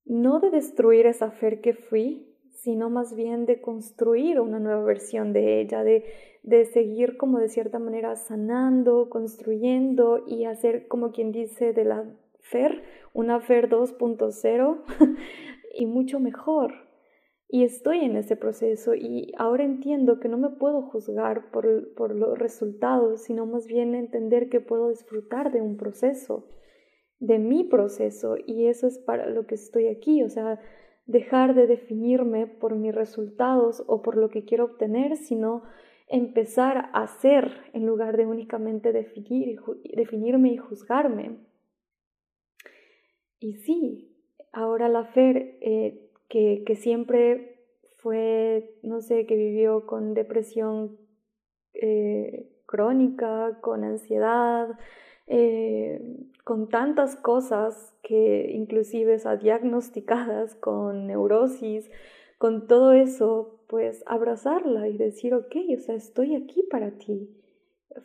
no 0.05 0.39
de 0.39 0.51
destruir 0.51 1.07
esa 1.07 1.31
fe 1.31 1.59
que 1.59 1.73
fui, 1.73 2.29
sino 2.51 2.89
más 2.89 3.15
bien 3.15 3.45
de 3.45 3.61
construir 3.61 4.39
una 4.39 4.59
nueva 4.59 4.83
versión 4.83 5.33
de 5.33 5.59
ella, 5.59 5.83
de, 5.83 6.05
de 6.43 6.65
seguir 6.65 7.17
como 7.17 7.39
de 7.39 7.49
cierta 7.49 7.79
manera 7.79 8.15
sanando, 8.15 9.09
construyendo 9.09 10.23
y 10.27 10.45
hacer 10.45 10.87
como 10.87 11.11
quien 11.11 11.31
dice 11.31 11.73
de 11.73 11.83
la 11.83 12.05
FER, 12.43 12.83
una 13.13 13.39
FER 13.39 13.69
2.0 13.69 14.83
y 15.73 15.85
mucho 15.85 16.19
mejor. 16.19 16.73
Y 17.47 17.63
estoy 17.63 17.99
en 17.99 18.15
ese 18.15 18.35
proceso 18.35 18.95
y 18.95 19.31
ahora 19.37 19.63
entiendo 19.63 20.19
que 20.19 20.27
no 20.27 20.37
me 20.37 20.49
puedo 20.49 20.81
juzgar 20.81 21.51
por, 21.51 21.93
por 21.93 22.15
los 22.15 22.37
resultados, 22.37 23.21
sino 23.23 23.45
más 23.45 23.67
bien 23.67 23.93
entender 23.93 24.49
que 24.49 24.59
puedo 24.59 24.89
disfrutar 24.89 25.51
de 25.51 25.61
un 25.61 25.77
proceso, 25.77 26.47
de 27.19 27.37
mi 27.37 27.63
proceso, 27.63 28.37
y 28.45 28.65
eso 28.65 28.87
es 28.87 28.97
para 28.97 29.29
lo 29.29 29.45
que 29.45 29.55
estoy 29.55 29.87
aquí, 29.87 30.23
o 30.23 30.29
sea, 30.29 30.59
dejar 31.05 31.53
de 31.53 31.67
definirme 31.67 32.47
por 32.47 32.75
mis 32.75 32.95
resultados 32.95 33.83
o 33.87 34.01
por 34.01 34.17
lo 34.17 34.29
que 34.29 34.45
quiero 34.45 34.65
obtener, 34.65 35.17
sino 35.17 35.63
empezar 36.07 36.89
a 36.93 37.07
ser 37.07 37.51
en 37.73 37.85
lugar 37.85 38.17
de 38.17 38.25
únicamente 38.25 38.91
definir, 38.91 39.59
definirme 39.95 40.53
y 40.53 40.57
juzgarme. 40.57 41.37
Y 43.43 43.55
sí, 43.55 44.09
ahora 44.53 44.87
la 44.87 45.03
Fer, 45.03 45.57
eh, 45.59 46.09
que, 46.29 46.63
que, 46.65 46.75
siempre 46.77 47.59
fue, 47.97 48.79
no 48.83 49.01
sé, 49.01 49.25
que 49.25 49.35
vivió 49.35 49.85
con 49.85 50.13
depresión 50.13 50.97
eh, 51.73 52.49
crónica, 52.65 53.59
con 53.59 53.83
ansiedad, 53.83 54.79
eh, 55.27 56.01
con 56.45 56.69
tantas 56.69 57.17
cosas 57.17 57.93
que 58.01 58.49
inclusive 58.53 59.19
son 59.19 59.39
diagnosticadas 59.39 60.55
con 60.61 61.07
neurosis, 61.07 61.91
con 62.37 62.65
todo 62.65 62.93
eso, 62.93 63.59
pues 63.67 64.05
abrazarla 64.05 64.87
y 64.87 64.97
decir, 64.97 65.33
ok, 65.33 65.53
o 65.75 65.79
sea, 65.81 65.95
estoy 65.95 66.35
aquí 66.35 66.63
para 66.63 66.91
ti. 66.91 67.29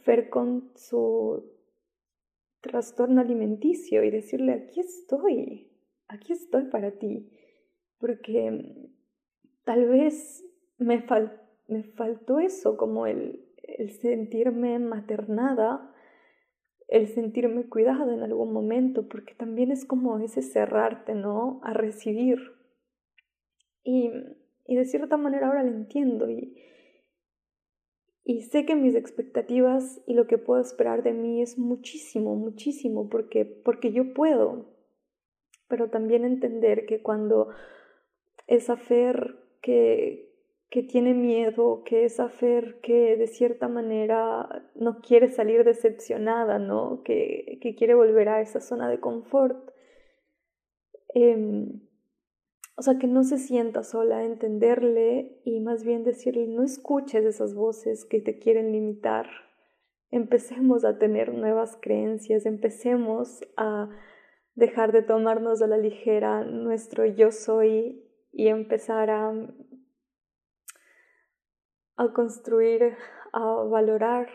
Fer 0.03 0.30
con 0.30 0.72
su 0.74 1.58
trastorno 2.61 3.21
alimenticio 3.21 4.03
y 4.05 4.11
decirle, 4.11 4.53
aquí 4.53 4.81
estoy, 4.81 5.71
aquí 6.09 6.33
estoy 6.33 6.65
para 6.65 6.99
ti, 6.99 7.31
porque 7.99 8.91
tal 9.65 9.89
vez 9.89 10.45
me, 10.79 11.05
me 11.69 11.83
faltó 11.85 12.41
eso, 12.41 12.77
como 12.77 13.07
el, 13.07 13.45
el 13.63 13.91
sentirme 13.91 14.79
maternada, 14.79 15.95
el 16.89 17.07
sentirme 17.09 17.69
cuidada 17.69 18.13
en 18.15 18.23
algún 18.23 18.53
momento, 18.53 19.09
porque 19.09 19.35
también 19.35 19.71
es 19.71 19.85
como 19.85 20.19
ese 20.19 20.43
cerrarte, 20.43 21.15
¿no? 21.15 21.61
A 21.63 21.75
recibir. 21.75 22.39
Y, 23.85 24.11
y 24.67 24.77
de 24.77 24.85
cierta 24.85 25.17
manera 25.17 25.49
ahora 25.49 25.63
lo 25.63 25.71
entiendo 25.71 26.31
y, 26.31 26.57
y 28.29 28.43
sé 28.43 28.66
que 28.66 28.76
mis 28.76 28.95
expectativas 28.95 30.03
y 30.07 30.12
lo 30.12 30.26
que 30.26 30.37
puedo 30.37 30.61
esperar 30.61 31.03
de 31.03 31.14
mí 31.14 31.41
es 31.41 31.57
muchísimo, 31.57 32.37
muchísimo, 32.37 33.09
porque, 33.09 33.47
porque 33.47 33.91
yo 33.91 34.12
puedo. 34.12 34.66
Pero 35.66 35.89
también 35.89 36.26
entender 36.26 36.85
que 36.85 37.01
cuando 37.01 37.49
esa 38.47 38.76
Fer 38.76 39.37
que, 39.62 40.31
que 40.68 40.83
tiene 40.83 41.14
miedo, 41.14 41.83
que 41.87 42.05
esa 42.05 42.29
Fer 42.29 42.81
que 42.83 43.16
de 43.16 43.29
cierta 43.29 43.66
manera 43.66 44.70
no 44.74 45.01
quiere 45.01 45.29
salir 45.29 45.64
decepcionada, 45.64 46.59
¿no? 46.59 47.03
Que, 47.05 47.59
que 47.62 47.74
quiere 47.74 47.95
volver 47.95 48.29
a 48.29 48.43
esa 48.43 48.61
zona 48.61 48.91
de 48.91 49.01
confort. 49.01 49.70
Eh, 51.14 51.64
o 52.79 52.83
sea, 52.83 52.97
que 52.97 53.09
no 53.09 53.24
se 53.24 53.39
sienta 53.39 53.83
sola, 53.83 54.22
entenderle 54.22 55.41
y 55.45 55.59
más 55.59 55.83
bien 55.83 56.05
decirle, 56.05 56.47
no 56.47 56.62
escuches 56.62 57.24
esas 57.24 57.53
voces 57.53 58.05
que 58.05 58.20
te 58.20 58.39
quieren 58.39 58.70
limitar. 58.70 59.26
Empecemos 60.12 60.85
a 60.85 60.97
tener 60.97 61.35
nuevas 61.35 61.76
creencias, 61.83 62.47
empecemos 62.47 63.41
a 63.57 63.91
dejar 64.55 64.93
de 64.93 65.03
tomarnos 65.03 65.61
a 65.61 65.66
la 65.66 65.76
ligera 65.76 66.45
nuestro 66.45 67.05
yo 67.05 67.33
soy 67.33 68.05
y 68.31 68.47
empezar 68.47 69.11
a, 69.11 69.33
a 71.97 72.12
construir, 72.12 72.95
a 73.33 73.55
valorar 73.64 74.29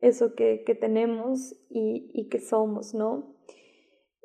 eso 0.00 0.34
que, 0.34 0.64
que 0.66 0.74
tenemos 0.74 1.52
y, 1.70 2.10
y 2.12 2.28
que 2.28 2.40
somos, 2.40 2.94
¿no? 2.94 3.36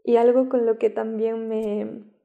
Y 0.03 0.15
algo 0.15 0.49
con 0.49 0.65
lo 0.65 0.79
que 0.79 0.89
también 0.89 1.47
me, 1.47 2.18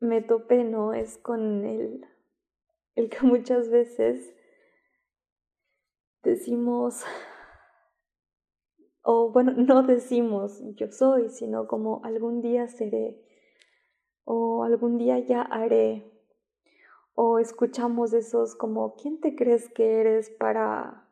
me 0.00 0.22
topé, 0.22 0.64
¿no? 0.64 0.92
Es 0.92 1.18
con 1.18 1.64
el, 1.64 2.06
el 2.94 3.10
que 3.10 3.20
muchas 3.26 3.70
veces 3.70 4.34
decimos, 6.22 7.04
o 9.02 9.30
bueno, 9.30 9.52
no 9.56 9.82
decimos 9.82 10.62
yo 10.74 10.90
soy, 10.90 11.28
sino 11.28 11.66
como 11.66 12.04
algún 12.04 12.42
día 12.42 12.68
seré, 12.68 13.22
o 14.24 14.64
algún 14.64 14.98
día 14.98 15.18
ya 15.20 15.42
haré, 15.42 16.12
o 17.14 17.38
escuchamos 17.38 18.12
esos 18.12 18.54
como, 18.54 18.96
¿quién 18.96 19.20
te 19.20 19.36
crees 19.36 19.68
que 19.68 20.00
eres 20.00 20.30
para 20.30 21.06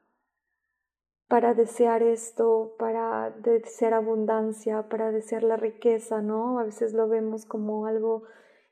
para 1.26 1.54
desear 1.54 2.02
esto, 2.02 2.76
para 2.78 3.30
desear 3.30 3.94
abundancia, 3.94 4.88
para 4.88 5.10
desear 5.10 5.42
la 5.42 5.56
riqueza, 5.56 6.20
¿no? 6.20 6.58
A 6.58 6.64
veces 6.64 6.92
lo 6.92 7.08
vemos 7.08 7.44
como 7.46 7.86
algo 7.86 8.24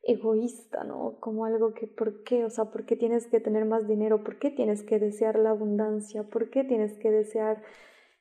egoísta, 0.02 0.84
¿no? 0.84 1.16
Como 1.20 1.44
algo 1.44 1.74
que, 1.74 1.86
¿por 1.86 2.22
qué? 2.24 2.44
O 2.44 2.50
sea, 2.50 2.66
¿por 2.66 2.84
qué 2.84 2.96
tienes 2.96 3.26
que 3.26 3.40
tener 3.40 3.64
más 3.64 3.86
dinero? 3.86 4.24
¿Por 4.24 4.38
qué 4.38 4.50
tienes 4.50 4.82
que 4.82 4.98
desear 4.98 5.38
la 5.38 5.50
abundancia? 5.50 6.24
¿Por 6.24 6.50
qué 6.50 6.64
tienes 6.64 6.98
que 6.98 7.10
desear 7.10 7.62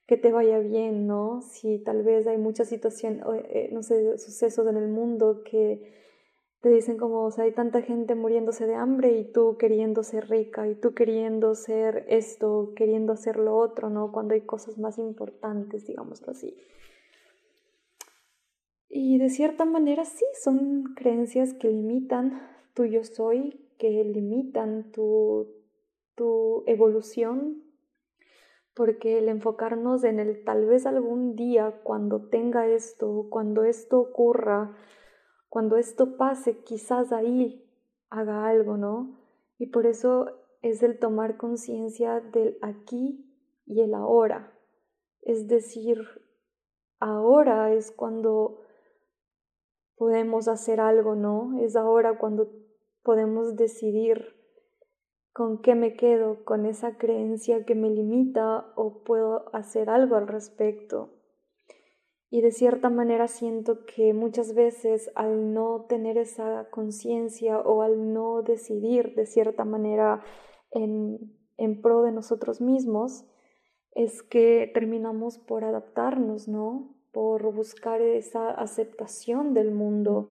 que 0.08 0.18
te 0.18 0.32
vaya 0.32 0.60
bien, 0.60 1.08
¿no? 1.08 1.42
Si 1.42 1.80
tal 1.80 2.04
vez 2.04 2.28
hay 2.28 2.38
muchas 2.38 2.70
situaciones, 2.70 3.24
eh, 3.46 3.70
no 3.72 3.82
sé, 3.82 4.18
sucesos 4.18 4.68
en 4.68 4.78
el 4.78 4.90
mundo 4.90 5.42
que 5.44 6.02
te 6.62 6.70
dicen 6.70 6.98
como, 6.98 7.24
o 7.26 7.32
sea, 7.32 7.46
hay 7.46 7.54
tanta 7.54 7.82
gente 7.82 8.14
muriéndose 8.14 8.68
de 8.68 8.76
hambre 8.76 9.18
y 9.18 9.32
tú 9.32 9.58
queriendo 9.58 10.04
ser 10.04 10.30
rica 10.30 10.68
y 10.68 10.76
tú 10.76 10.94
queriendo 10.94 11.56
ser 11.56 12.06
esto, 12.08 12.74
queriendo 12.76 13.14
hacer 13.14 13.38
lo 13.38 13.58
otro, 13.58 13.90
¿no? 13.90 14.12
Cuando 14.12 14.36
hay 14.36 14.42
cosas 14.42 14.78
más 14.78 15.00
importantes, 15.00 15.88
digámoslo 15.88 16.32
así. 16.32 16.56
Y 18.94 19.18
de 19.20 19.30
cierta 19.30 19.64
manera 19.64 20.04
sí, 20.04 20.26
son 20.44 20.94
creencias 20.96 21.54
que 21.54 21.70
limitan, 21.70 22.42
tu 22.74 22.84
yo 22.84 23.06
soy 23.06 23.66
que 23.80 24.04
limitan 24.04 24.92
tu, 24.92 25.48
tu 26.16 26.66
evolución, 26.68 27.64
porque 28.74 29.18
el 29.20 29.30
enfocarnos 29.30 30.04
en 30.04 30.20
el 30.20 30.44
tal 30.44 30.66
vez 30.66 30.86
algún 30.86 31.38
día 31.38 31.80
cuando 31.84 32.28
tenga 32.28 32.68
esto, 32.68 33.28
cuando 33.30 33.64
esto 33.64 33.98
ocurra, 33.98 34.76
cuando 35.48 35.78
esto 35.78 36.18
pase, 36.18 36.58
quizás 36.58 37.14
ahí 37.14 37.66
haga 38.10 38.46
algo, 38.46 38.76
¿no? 38.76 39.18
Y 39.58 39.68
por 39.68 39.86
eso 39.86 40.38
es 40.62 40.84
el 40.84 41.00
tomar 41.00 41.38
conciencia 41.38 42.20
del 42.20 42.58
aquí 42.62 43.26
y 43.66 43.80
el 43.80 43.94
ahora. 43.94 44.52
Es 45.22 45.48
decir, 45.48 46.06
ahora 47.00 47.74
es 47.74 47.92
cuando 47.92 48.62
podemos 50.02 50.48
hacer 50.48 50.80
algo, 50.80 51.14
¿no? 51.14 51.60
Es 51.60 51.76
ahora 51.76 52.18
cuando 52.18 52.50
podemos 53.04 53.56
decidir 53.56 54.36
con 55.32 55.62
qué 55.62 55.76
me 55.76 55.94
quedo, 55.94 56.44
con 56.44 56.66
esa 56.66 56.98
creencia 56.98 57.66
que 57.66 57.76
me 57.76 57.92
limita 57.92 58.74
o 58.76 59.04
puedo 59.04 59.56
hacer 59.56 59.92
algo 59.92 60.16
al 60.16 60.28
respecto. 60.28 61.12
Y 62.32 62.42
de 62.42 62.52
cierta 62.52 62.90
manera 62.90 63.28
siento 63.28 63.86
que 63.86 64.16
muchas 64.16 64.56
veces 64.56 65.12
al 65.14 65.54
no 65.54 65.86
tener 65.88 66.18
esa 66.18 66.68
conciencia 66.72 67.60
o 67.60 67.84
al 67.84 68.12
no 68.12 68.42
decidir 68.42 69.14
de 69.14 69.28
cierta 69.28 69.66
manera 69.66 70.24
en, 70.72 71.38
en 71.58 71.80
pro 71.80 72.02
de 72.02 72.12
nosotros 72.12 72.60
mismos, 72.60 73.24
es 73.94 74.24
que 74.24 74.72
terminamos 74.74 75.38
por 75.38 75.64
adaptarnos, 75.64 76.48
¿no? 76.48 77.01
Por 77.12 77.54
buscar 77.54 78.02
esa 78.02 78.52
aceptación 78.52 79.54
del 79.54 79.72
mundo 79.72 80.30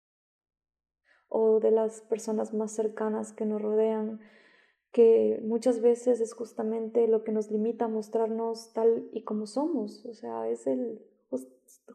o 1.28 1.60
de 1.60 1.70
las 1.70 2.00
personas 2.02 2.54
más 2.54 2.72
cercanas 2.72 3.32
que 3.32 3.44
nos 3.44 3.60
rodean, 3.60 4.20
que 4.92 5.40
muchas 5.44 5.80
veces 5.80 6.20
es 6.20 6.32
justamente 6.32 7.06
lo 7.08 7.24
que 7.24 7.32
nos 7.32 7.50
limita 7.50 7.86
a 7.86 7.88
mostrarnos 7.88 8.72
tal 8.72 9.08
y 9.12 9.22
como 9.24 9.46
somos, 9.46 10.04
o 10.06 10.14
sea, 10.14 10.48
es 10.48 10.66
el 10.66 11.04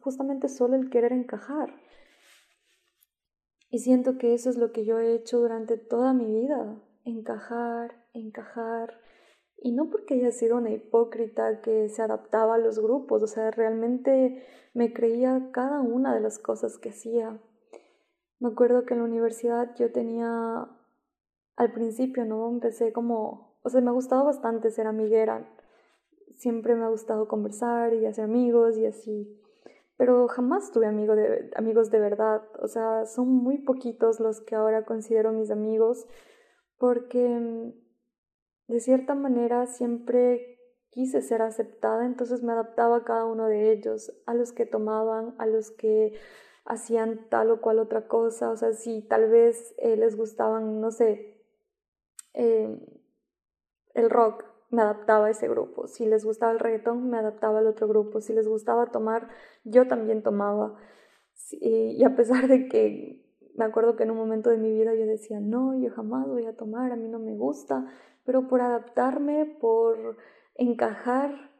justamente 0.00 0.48
solo 0.48 0.76
el 0.76 0.90
querer 0.90 1.12
encajar. 1.12 1.74
Y 3.70 3.80
siento 3.80 4.18
que 4.18 4.34
eso 4.34 4.50
es 4.50 4.56
lo 4.56 4.70
que 4.70 4.84
yo 4.84 5.00
he 5.00 5.14
hecho 5.14 5.40
durante 5.40 5.76
toda 5.76 6.12
mi 6.12 6.26
vida, 6.26 6.80
encajar, 7.04 8.06
encajar, 8.12 9.00
y 9.64 9.72
no 9.72 9.88
porque 9.88 10.12
haya 10.12 10.30
sido 10.30 10.58
una 10.58 10.70
hipócrita 10.72 11.62
que 11.62 11.88
se 11.88 12.02
adaptaba 12.02 12.56
a 12.56 12.58
los 12.58 12.78
grupos, 12.78 13.22
o 13.22 13.26
sea, 13.26 13.50
realmente 13.50 14.44
me 14.74 14.92
creía 14.92 15.48
cada 15.52 15.80
una 15.80 16.14
de 16.14 16.20
las 16.20 16.38
cosas 16.38 16.76
que 16.76 16.90
hacía. 16.90 17.40
Me 18.40 18.50
acuerdo 18.50 18.84
que 18.84 18.92
en 18.92 19.00
la 19.00 19.06
universidad 19.06 19.74
yo 19.76 19.90
tenía, 19.90 20.68
al 21.56 21.72
principio, 21.72 22.26
¿no? 22.26 22.46
Empecé 22.50 22.92
como, 22.92 23.56
o 23.62 23.70
sea, 23.70 23.80
me 23.80 23.88
ha 23.88 23.94
gustado 23.94 24.26
bastante 24.26 24.70
ser 24.70 24.86
amiguera. 24.86 25.48
Siempre 26.36 26.74
me 26.74 26.84
ha 26.84 26.88
gustado 26.88 27.26
conversar 27.26 27.94
y 27.94 28.04
hacer 28.04 28.24
amigos 28.24 28.76
y 28.76 28.84
así. 28.84 29.40
Pero 29.96 30.28
jamás 30.28 30.72
tuve 30.72 30.88
amigo 30.88 31.16
de, 31.16 31.50
amigos 31.56 31.90
de 31.90 32.00
verdad. 32.00 32.42
O 32.60 32.68
sea, 32.68 33.06
son 33.06 33.28
muy 33.28 33.56
poquitos 33.56 34.20
los 34.20 34.42
que 34.42 34.56
ahora 34.56 34.84
considero 34.84 35.32
mis 35.32 35.50
amigos 35.50 36.06
porque 36.76 37.72
de 38.66 38.80
cierta 38.80 39.14
manera 39.14 39.66
siempre 39.66 40.58
quise 40.90 41.22
ser 41.22 41.42
aceptada, 41.42 42.06
entonces 42.06 42.42
me 42.42 42.52
adaptaba 42.52 42.98
a 42.98 43.04
cada 43.04 43.24
uno 43.24 43.48
de 43.48 43.72
ellos, 43.72 44.12
a 44.26 44.34
los 44.34 44.52
que 44.52 44.64
tomaban, 44.64 45.34
a 45.38 45.46
los 45.46 45.70
que 45.72 46.18
hacían 46.64 47.28
tal 47.28 47.50
o 47.50 47.60
cual 47.60 47.78
otra 47.78 48.06
cosa, 48.06 48.50
o 48.50 48.56
sea, 48.56 48.72
si 48.72 49.02
tal 49.02 49.28
vez 49.28 49.74
eh, 49.78 49.96
les 49.96 50.16
gustaban, 50.16 50.80
no 50.80 50.90
sé, 50.92 51.42
em, 52.32 52.80
el 53.94 54.08
rock, 54.08 54.44
me 54.70 54.82
adaptaba 54.82 55.26
a 55.26 55.30
ese 55.30 55.48
grupo, 55.48 55.88
si 55.88 56.06
les 56.06 56.24
gustaba 56.24 56.52
el 56.52 56.58
reggaetón, 56.58 57.08
me 57.10 57.18
adaptaba 57.18 57.58
al 57.58 57.66
otro 57.66 57.86
grupo, 57.88 58.20
si 58.20 58.32
les 58.32 58.48
gustaba 58.48 58.86
tomar, 58.86 59.28
yo 59.64 59.86
también 59.88 60.22
tomaba, 60.22 60.78
y 61.50 62.02
a 62.04 62.14
pesar 62.14 62.48
de 62.48 62.68
que 62.68 63.23
me 63.54 63.64
acuerdo 63.64 63.96
que 63.96 64.02
en 64.02 64.10
un 64.10 64.16
momento 64.16 64.50
de 64.50 64.58
mi 64.58 64.72
vida 64.72 64.94
yo 64.94 65.06
decía, 65.06 65.40
no, 65.40 65.78
yo 65.78 65.90
jamás 65.90 66.26
voy 66.26 66.46
a 66.46 66.56
tomar, 66.56 66.92
a 66.92 66.96
mí 66.96 67.08
no 67.08 67.18
me 67.18 67.36
gusta, 67.36 67.86
pero 68.24 68.48
por 68.48 68.60
adaptarme, 68.60 69.56
por 69.60 70.16
encajar, 70.56 71.50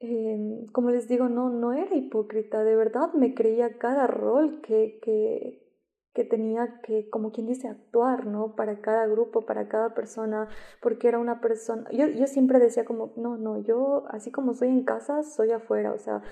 em, 0.00 0.66
como 0.72 0.90
les 0.90 1.08
digo, 1.08 1.28
no, 1.28 1.50
no 1.50 1.72
era 1.72 1.94
hipócrita, 1.94 2.64
de 2.64 2.76
verdad 2.76 3.12
me 3.14 3.34
creía 3.34 3.78
cada 3.78 4.06
rol 4.06 4.60
que, 4.62 4.98
que, 5.02 5.62
que 6.12 6.24
tenía 6.24 6.80
que, 6.82 7.08
como 7.08 7.30
quien 7.30 7.46
dice, 7.46 7.68
actuar, 7.68 8.26
¿no? 8.26 8.54
Para 8.56 8.80
cada 8.80 9.06
grupo, 9.06 9.46
para 9.46 9.68
cada 9.68 9.94
persona, 9.94 10.48
porque 10.80 11.08
era 11.08 11.18
una 11.18 11.40
persona, 11.40 11.88
yo, 11.92 12.06
yo 12.08 12.26
siempre 12.26 12.58
decía 12.58 12.84
como, 12.84 13.12
no, 13.16 13.36
no, 13.36 13.58
yo 13.58 14.04
así 14.10 14.30
como 14.30 14.54
soy 14.54 14.68
en 14.68 14.84
casa, 14.84 15.22
soy 15.22 15.52
afuera, 15.52 15.92
o 15.92 15.98
sea, 15.98 16.22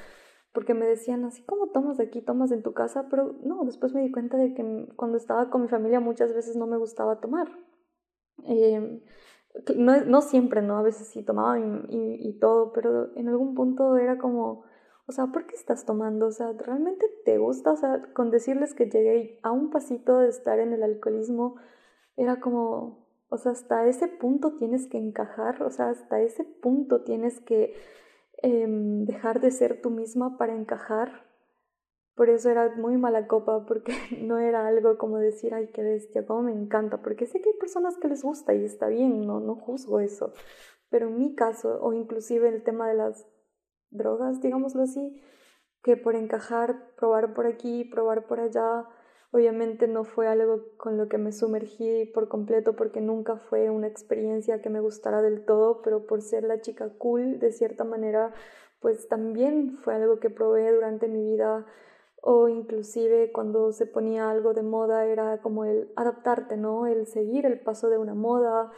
porque 0.53 0.75
me 0.75 0.87
decían, 0.87 1.25
así 1.25 1.43
como 1.45 1.69
tomas 1.69 2.01
aquí, 2.01 2.23
tomas 2.23 2.51
en 2.51 2.63
tu 2.63 2.73
casa, 2.73 3.07
pero 3.09 3.37
no, 3.43 3.65
después 3.65 3.95
me 3.95 4.03
di 4.03 4.11
cuenta 4.11 4.37
de 4.37 4.55
que 4.55 4.89
cuando 4.97 5.17
estaba 5.17 5.51
con 5.51 5.63
mi 5.63 5.69
familia 5.69 6.01
muchas 6.01 6.35
veces 6.35 6.57
no 6.57 6.67
me 6.67 6.77
gustaba 6.77 7.21
tomar. 7.21 7.49
Eh, 8.45 9.03
no, 9.77 10.05
no 10.05 10.23
siempre, 10.23 10.63
¿no? 10.63 10.79
A 10.79 10.83
veces 10.83 11.09
sí 11.09 11.23
tomaba 11.23 11.59
y, 11.59 11.63
y, 11.89 12.39
todo, 12.39 12.73
pero 12.73 13.15
en 13.17 13.29
algún 13.29 13.55
punto 13.55 13.97
era 13.97 14.19
como, 14.19 14.65
o 15.07 15.13
sea, 15.13 15.27
¿por 15.27 15.47
qué 15.47 15.57
estás 15.57 15.85
tomando? 15.85 16.27
O 16.27 16.33
sea, 16.33 16.53
¿realmente 16.53 17.07
te 17.25 17.39
gusta? 17.39 17.73
O 17.73 17.77
sea, 17.77 18.03
con 18.15 18.31
decirles 18.31 18.75
que 18.75 18.87
llegué 18.87 19.39
a 19.43 19.51
un 19.51 19.71
pasito 19.71 20.19
de 20.19 20.29
estar 20.29 20.61
en 20.61 20.73
el 20.73 20.83
alcoholismo, 20.83 21.57
era 22.17 22.41
como, 22.41 23.07
o 23.29 23.37
sea, 23.39 23.53
hasta 23.53 23.87
ese 23.87 24.09
punto 24.09 24.55
tienes 24.57 24.87
que 24.89 24.99
encajar, 24.99 25.63
o 25.63 25.71
sea, 25.71 25.91
hasta 25.91 26.21
ese 26.21 26.45
punto 26.45 27.03
tienes 27.03 27.41
que 27.41 27.75
em, 28.43 29.05
dejar 29.05 29.41
de 29.41 29.51
ser 29.51 29.81
tú 29.81 29.91
misma 29.91 30.39
para 30.39 30.55
encajar. 30.55 31.27
Por 32.15 32.29
eso 32.29 32.51
era 32.51 32.75
muy 32.77 32.97
mala 32.97 33.27
copa, 33.27 33.65
porque 33.67 33.93
no 34.23 34.39
era 34.39 34.67
algo 34.67 34.99
como 34.99 35.19
decir, 35.19 35.55
ay, 35.55 35.69
qué 35.73 35.83
bestia, 35.83 36.27
cómo 36.27 36.43
me 36.43 36.53
encanta, 36.53 37.03
porque 37.03 37.27
sé 37.27 37.41
que 37.41 37.51
hay 37.51 37.59
personas 37.59 37.97
que 37.99 38.09
les 38.09 38.23
gusta 38.23 38.55
y 38.55 38.65
está 38.65 38.89
bien, 38.89 39.27
no, 39.27 39.41
no 39.41 39.55
juzgo 39.57 40.01
eso. 40.01 40.33
Pero 40.91 41.09
en 41.09 41.19
mi 41.19 41.35
caso, 41.35 41.79
o 41.81 41.93
inclusive 41.93 42.49
el 42.49 42.63
tema 42.63 42.89
de 42.89 42.95
las 42.95 43.27
drogas, 43.91 44.41
digámoslo 44.41 44.83
así, 44.83 45.23
que 45.83 45.97
por 45.97 46.15
encajar, 46.15 46.95
probar 46.97 47.33
por 47.35 47.47
aquí, 47.47 47.85
probar 47.85 48.27
por 48.27 48.41
allá, 48.41 48.87
obviamente 49.33 49.87
no 49.87 50.05
fue 50.05 50.27
algo 50.27 50.65
con 50.77 50.97
lo 50.97 51.09
que 51.09 51.19
me 51.19 51.33
sumergí 51.33 52.05
por 52.07 52.29
completo 52.29 52.75
porque 52.75 53.01
nunca 53.01 53.37
fue 53.37 53.71
una 53.71 53.87
experiencia 53.87 54.61
que 54.61 54.71
me 54.71 54.81
gustara 54.81 55.23
del 55.23 55.45
todo, 55.45 55.83
pero 55.83 56.07
por 56.07 56.23
ser 56.23 56.45
la 56.45 56.61
chica 56.61 56.91
cool, 56.99 57.39
de 57.39 57.53
cierta 57.53 57.85
manera, 57.85 58.33
pues 58.81 59.09
también 59.09 59.79
fue 59.79 59.95
algo 59.95 60.19
que 60.19 60.31
probé 60.31 60.73
durante 60.73 61.07
mi 61.09 61.23
vida 61.23 61.67
o 62.23 62.49
inclusive 62.49 63.33
cuando 63.33 63.73
se 63.73 63.87
ponía 63.87 64.31
algo 64.31 64.53
de 64.53 64.63
moda 64.63 65.07
era 65.07 65.41
como 65.41 65.65
el 65.65 65.91
adaptarte, 65.97 66.57
¿no? 66.57 66.87
El 66.87 67.07
seguir 67.07 67.47
el 67.47 67.61
paso 67.61 67.89
de 67.89 67.99
una 67.99 68.15
moda 68.15 68.73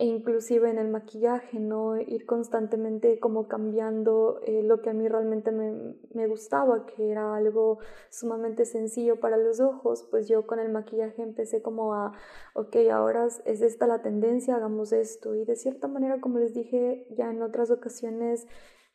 e 0.00 0.04
inclusive 0.04 0.70
en 0.70 0.78
el 0.78 0.86
maquillaje, 0.88 1.58
¿no? 1.58 2.00
Ir 2.00 2.24
constantemente 2.24 3.18
como 3.18 3.48
cambiando 3.48 4.40
eh, 4.46 4.62
lo 4.62 4.80
que 4.80 4.90
a 4.90 4.92
mí 4.92 5.08
realmente 5.08 5.50
me, 5.50 5.96
me, 6.14 6.28
gustaba, 6.28 6.86
que 6.86 7.10
era 7.10 7.34
algo 7.34 7.80
sumamente 8.08 8.64
sencillo 8.64 9.18
para 9.18 9.36
los 9.36 9.58
ojos, 9.58 10.06
pues 10.08 10.28
yo 10.28 10.46
con 10.46 10.60
el 10.60 10.70
maquillaje 10.70 11.20
empecé 11.20 11.62
como 11.62 11.94
a, 11.94 12.12
ok, 12.54 12.76
ahora 12.92 13.26
es 13.26 13.60
esta 13.60 13.88
la 13.88 14.00
tendencia, 14.00 14.54
hagamos 14.54 14.92
esto. 14.92 15.34
Y 15.34 15.44
de 15.44 15.56
cierta 15.56 15.88
manera, 15.88 16.20
como 16.20 16.38
les 16.38 16.54
dije 16.54 17.08
ya 17.16 17.28
en 17.28 17.42
otras 17.42 17.72
ocasiones, 17.72 18.46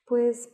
pues 0.05 0.53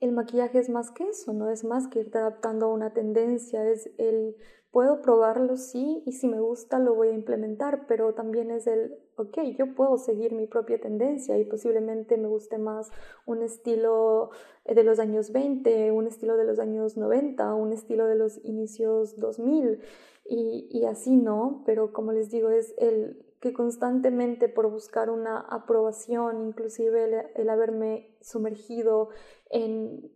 el 0.00 0.12
maquillaje 0.12 0.58
es 0.58 0.68
más 0.68 0.90
que 0.90 1.08
eso, 1.08 1.32
no 1.32 1.50
es 1.50 1.64
más 1.64 1.88
que 1.88 2.00
irte 2.00 2.18
adaptando 2.18 2.66
a 2.66 2.72
una 2.72 2.92
tendencia, 2.92 3.68
es 3.68 3.90
el 3.98 4.36
puedo 4.70 5.00
probarlo, 5.00 5.56
sí, 5.56 6.02
y 6.04 6.12
si 6.12 6.28
me 6.28 6.38
gusta 6.38 6.78
lo 6.78 6.94
voy 6.94 7.08
a 7.08 7.14
implementar, 7.14 7.86
pero 7.86 8.12
también 8.12 8.50
es 8.50 8.66
el, 8.66 8.94
ok, 9.16 9.38
yo 9.56 9.74
puedo 9.74 9.96
seguir 9.96 10.34
mi 10.34 10.46
propia 10.46 10.78
tendencia 10.78 11.38
y 11.38 11.46
posiblemente 11.46 12.18
me 12.18 12.28
guste 12.28 12.58
más 12.58 12.90
un 13.24 13.42
estilo 13.42 14.30
de 14.66 14.84
los 14.84 14.98
años 14.98 15.32
20, 15.32 15.92
un 15.92 16.06
estilo 16.06 16.36
de 16.36 16.44
los 16.44 16.58
años 16.58 16.98
90, 16.98 17.54
un 17.54 17.72
estilo 17.72 18.06
de 18.06 18.16
los 18.16 18.44
inicios 18.44 19.16
2000 19.16 19.80
y, 20.28 20.68
y 20.70 20.84
así, 20.84 21.16
¿no? 21.16 21.62
Pero 21.64 21.94
como 21.94 22.12
les 22.12 22.30
digo, 22.30 22.50
es 22.50 22.74
el 22.76 23.24
que 23.40 23.52
constantemente 23.52 24.48
por 24.48 24.70
buscar 24.70 25.10
una 25.10 25.38
aprobación, 25.38 26.40
inclusive 26.40 27.30
el, 27.34 27.50
haberme 27.50 28.16
sumergido 28.20 29.10
en, 29.50 30.10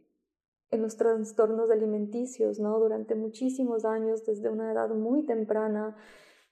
en 0.71 0.83
los 0.83 0.97
trastornos 0.97 1.71
alimenticios, 1.71 2.59
¿no? 2.59 2.79
Durante 2.79 3.15
muchísimos 3.15 3.85
años, 3.85 4.25
desde 4.25 4.49
una 4.49 4.73
edad 4.73 4.91
muy 4.91 5.25
temprana, 5.25 5.97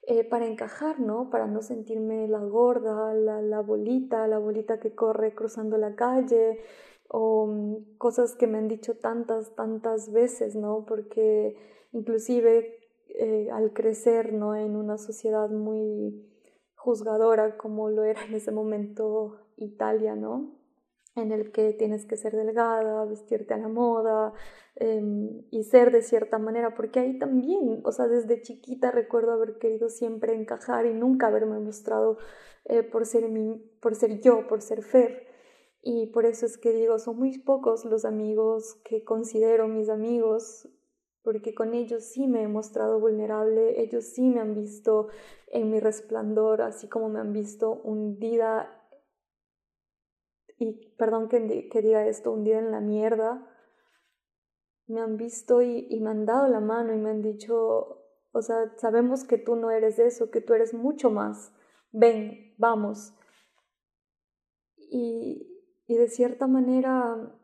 eh, 0.03 0.25
para 0.25 0.47
encajar, 0.47 1.01
¿no? 1.01 1.31
Para 1.31 1.47
no 1.47 1.63
sentirme 1.63 2.29
la 2.29 2.41
gorda, 2.41 3.15
la, 3.15 3.43
la, 3.43 3.61
bolita, 3.61 4.27
la 4.27 4.39
bolita 4.39 4.81
que 4.81 4.95
corre 4.95 5.35
cruzando 5.35 5.77
la 5.77 5.95
calle, 5.97 6.61
o 7.09 7.47
mm, 7.47 7.97
cosas 7.99 8.35
que 8.35 8.47
me 8.47 8.59
han 8.59 8.69
dicho 8.69 8.97
tantas, 8.99 9.55
tantas 9.55 10.13
veces, 10.13 10.57
¿no? 10.57 10.85
Porque 10.87 11.57
inclusive 11.93 12.79
eh, 13.09 13.49
al 13.51 13.73
crecer 13.73 14.33
¿no? 14.33 14.55
en 14.55 14.77
una 14.77 14.99
sociedad 14.99 15.49
muy 15.51 16.25
juzgadora 16.77 17.57
como 17.57 17.91
lo 17.91 18.05
era 18.05 18.25
en 18.25 18.35
ese 18.35 18.53
momento 18.53 19.41
Italia, 19.57 20.15
¿no? 20.15 20.58
En 21.23 21.33
el 21.33 21.53
que 21.53 21.73
tienes 21.73 22.07
que 22.07 22.17
ser 22.17 22.35
delgada, 22.37 23.05
vestirte 23.05 23.55
a 23.55 23.59
la 23.59 23.69
moda 23.69 24.33
em, 24.77 25.43
y 25.51 25.65
ser 25.65 25.93
de 25.93 26.03
cierta 26.03 26.39
manera, 26.39 26.75
porque 26.75 27.01
ahí 27.01 27.19
también, 27.19 27.81
o 27.85 27.93
sea, 27.93 28.07
desde 28.07 28.43
chiquita 28.43 28.91
recuerdo 28.91 29.33
haber 29.33 29.59
querido 29.59 29.89
siempre 29.89 30.35
encajar 30.35 30.87
y 30.87 30.95
nunca 30.95 31.29
haberme 31.29 31.59
mostrado 31.59 32.19
eh, 32.65 32.83
por, 32.83 33.07
ser 33.07 33.29
mi, 33.29 33.57
por 33.81 33.95
ser 33.95 34.21
yo, 34.21 34.47
por 34.47 34.63
ser 34.63 34.83
Fer. 34.83 35.27
Y 35.83 36.07
por 36.09 36.27
eso 36.27 36.45
es 36.47 36.59
que 36.59 36.73
digo, 36.73 36.99
son 36.99 37.19
muy 37.19 37.39
pocos 37.39 37.85
los 37.85 38.05
amigos 38.05 38.75
que 38.85 39.05
considero 39.05 39.69
mis 39.69 39.89
amigos, 39.89 40.69
porque 41.23 41.55
con 41.55 41.75
ellos 41.75 42.05
sí 42.05 42.27
me 42.27 42.43
he 42.43 42.49
mostrado 42.49 43.01
vulnerable, 43.01 43.81
ellos 43.81 44.05
sí 44.05 44.29
me 44.29 44.41
han 44.41 44.55
visto 44.55 45.09
en 45.49 45.71
mi 45.71 45.81
resplandor, 45.81 46.63
así 46.63 46.89
como 46.89 47.09
me 47.09 47.21
han 47.21 47.33
visto 47.33 47.81
hundida 47.85 48.78
y 50.59 50.95
perdón 50.97 51.29
que, 51.29 51.41
diga 51.81 52.07
esto, 52.07 52.33
un 52.33 52.45
día 52.45 52.59
en 52.59 52.71
la 52.71 52.81
mierda, 52.81 53.47
me 54.87 55.01
han 55.01 55.17
visto 55.17 55.63
y, 55.63 55.87
y 55.89 56.01
me 56.01 56.11
han 56.11 56.27
dado 56.27 56.49
la 56.49 56.61
mano 56.61 56.95
y 56.95 56.99
me 56.99 57.11
han 57.11 57.23
dicho, 57.23 58.03
o 58.33 58.43
sea, 58.43 58.75
sabemos 58.77 59.25
que 59.25 59.39
tú 59.39 59.57
no 59.57 59.71
eres 59.71 59.99
eso, 59.99 60.31
que 60.31 60.41
tú 60.41 60.55
eres 60.55 60.75
mucho 60.75 61.11
más, 61.11 61.53
ven, 61.93 62.55
vamos. 62.59 63.15
Y, 64.77 65.63
y 65.87 65.97
de 65.97 66.09
cierta 66.09 66.47
manera 66.47 67.35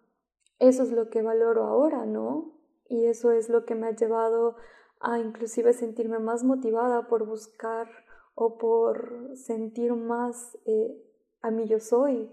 eso 0.59 0.83
es 0.83 0.91
lo 0.91 1.11
que 1.11 1.23
valoro 1.23 1.65
ahora, 1.65 2.07
¿no? 2.07 2.59
Y 2.89 3.07
eso 3.07 3.33
es 3.33 3.49
lo 3.49 3.65
que 3.65 3.75
me 3.75 3.87
ha 3.87 3.97
llevado 3.97 4.57
a 5.01 5.19
inclusive 5.19 5.73
sentirme 5.73 6.19
más 6.19 6.45
motivada 6.45 7.07
por 7.09 7.27
buscar 7.27 7.89
o 8.35 8.59
por 8.59 9.37
sentir 9.37 9.93
más 9.95 10.59
eh, 10.65 11.01
a 11.43 11.51
mí 11.51 11.67
yo 11.67 11.79
soy 11.79 12.31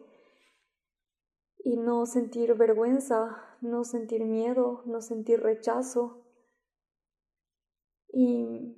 y 1.64 1.78
no 1.78 2.06
sentir 2.06 2.54
vergüenza, 2.56 3.58
no 3.62 3.84
sentir 3.84 4.26
miedo, 4.26 4.84
no 4.86 5.02
sentir 5.02 5.42
rechazo. 5.42 6.26
Y, 8.14 8.76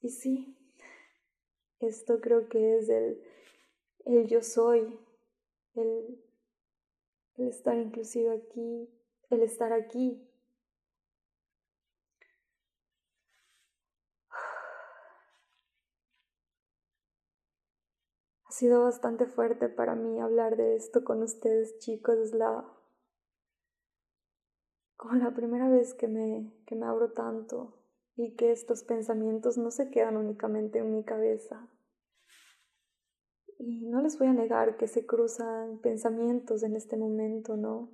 y 0.00 0.08
sí, 0.10 0.56
esto 1.80 2.20
creo 2.20 2.48
que 2.48 2.78
es 2.78 2.88
el, 2.88 3.22
el 4.04 4.26
yo 4.28 4.42
soy, 4.42 4.98
el, 5.74 6.22
el 7.36 7.48
estar 7.48 7.76
inclusive 7.76 8.30
aquí, 8.34 8.88
el 9.30 9.42
estar 9.42 9.72
aquí. 9.72 10.24
Ha 18.44 18.47
sido 18.58 18.82
bastante 18.82 19.26
fuerte 19.26 19.68
para 19.68 19.94
mí 19.94 20.20
hablar 20.20 20.56
de 20.56 20.74
esto 20.74 21.04
con 21.04 21.22
ustedes, 21.22 21.78
chicos. 21.78 22.16
Es 22.18 22.34
la. 22.34 22.64
como 24.96 25.14
la 25.14 25.32
primera 25.32 25.68
vez 25.68 25.94
que 25.94 26.08
me, 26.08 26.52
que 26.66 26.74
me 26.74 26.86
abro 26.86 27.12
tanto 27.12 27.74
y 28.16 28.34
que 28.34 28.50
estos 28.50 28.82
pensamientos 28.82 29.58
no 29.58 29.70
se 29.70 29.90
quedan 29.90 30.16
únicamente 30.16 30.80
en 30.80 30.92
mi 30.92 31.04
cabeza. 31.04 31.68
Y 33.60 33.86
no 33.86 34.02
les 34.02 34.18
voy 34.18 34.26
a 34.26 34.32
negar 34.32 34.76
que 34.76 34.88
se 34.88 35.06
cruzan 35.06 35.78
pensamientos 35.78 36.64
en 36.64 36.74
este 36.74 36.96
momento, 36.96 37.56
¿no? 37.56 37.90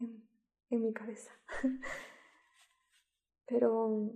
En, 0.00 0.28
en 0.70 0.82
mi 0.82 0.92
cabeza. 0.92 1.30
Pero 3.46 4.10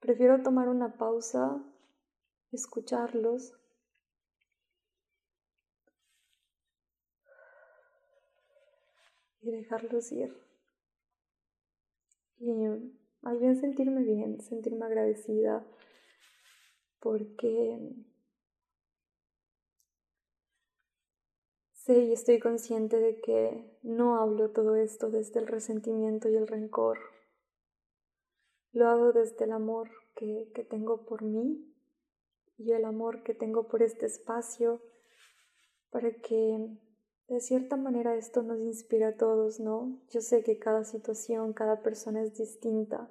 prefiero 0.00 0.42
tomar 0.42 0.68
una 0.68 0.98
pausa, 0.98 1.62
escucharlos 2.50 3.54
y 9.42 9.50
dejarlos 9.50 10.10
ir. 10.12 10.34
Y 12.38 12.52
más 13.20 13.38
bien 13.38 13.60
sentirme 13.60 14.02
bien, 14.02 14.40
sentirme 14.40 14.86
agradecida 14.86 15.64
porque 17.00 17.78
sé 21.72 21.98
y 21.98 22.12
estoy 22.12 22.38
consciente 22.38 22.98
de 22.98 23.20
que 23.20 23.78
no 23.82 24.16
hablo 24.20 24.50
todo 24.50 24.76
esto 24.76 25.10
desde 25.10 25.40
el 25.40 25.48
resentimiento 25.48 26.28
y 26.28 26.36
el 26.36 26.46
rencor. 26.46 26.98
Lo 28.72 28.88
hago 28.88 29.12
desde 29.12 29.44
el 29.44 29.52
amor 29.52 29.90
que, 30.14 30.50
que 30.54 30.64
tengo 30.64 31.04
por 31.04 31.22
mí 31.22 31.72
y 32.56 32.72
el 32.72 32.84
amor 32.84 33.22
que 33.24 33.34
tengo 33.34 33.68
por 33.68 33.82
este 33.82 34.06
espacio 34.06 34.80
para 35.90 36.10
que 36.12 36.78
de 37.32 37.40
cierta 37.40 37.78
manera 37.78 38.14
esto 38.14 38.42
nos 38.42 38.60
inspira 38.60 39.08
a 39.08 39.16
todos, 39.16 39.58
¿no? 39.58 39.98
Yo 40.10 40.20
sé 40.20 40.42
que 40.42 40.58
cada 40.58 40.84
situación, 40.84 41.54
cada 41.54 41.80
persona 41.80 42.22
es 42.22 42.36
distinta, 42.36 43.10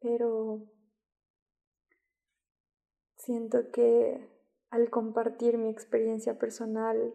pero 0.00 0.62
siento 3.16 3.70
que 3.70 4.30
al 4.70 4.88
compartir 4.88 5.58
mi 5.58 5.68
experiencia 5.68 6.38
personal 6.38 7.14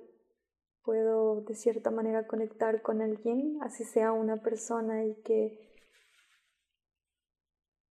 puedo 0.84 1.42
de 1.42 1.56
cierta 1.56 1.90
manera 1.90 2.28
conectar 2.28 2.84
con 2.84 3.02
alguien, 3.02 3.58
así 3.64 3.86
sea 3.86 4.12
una 4.12 4.44
persona 4.44 5.04
y 5.04 5.16
que 5.24 5.74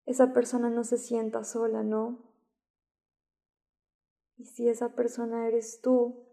esa 0.06 0.32
persona 0.32 0.70
no 0.70 0.84
se 0.84 1.00
sienta 1.00 1.44
sola, 1.44 1.82
¿no? 1.82 2.32
Y 4.38 4.46
si 4.46 4.70
esa 4.70 4.94
persona 4.94 5.48
eres 5.48 5.82
tú, 5.82 6.25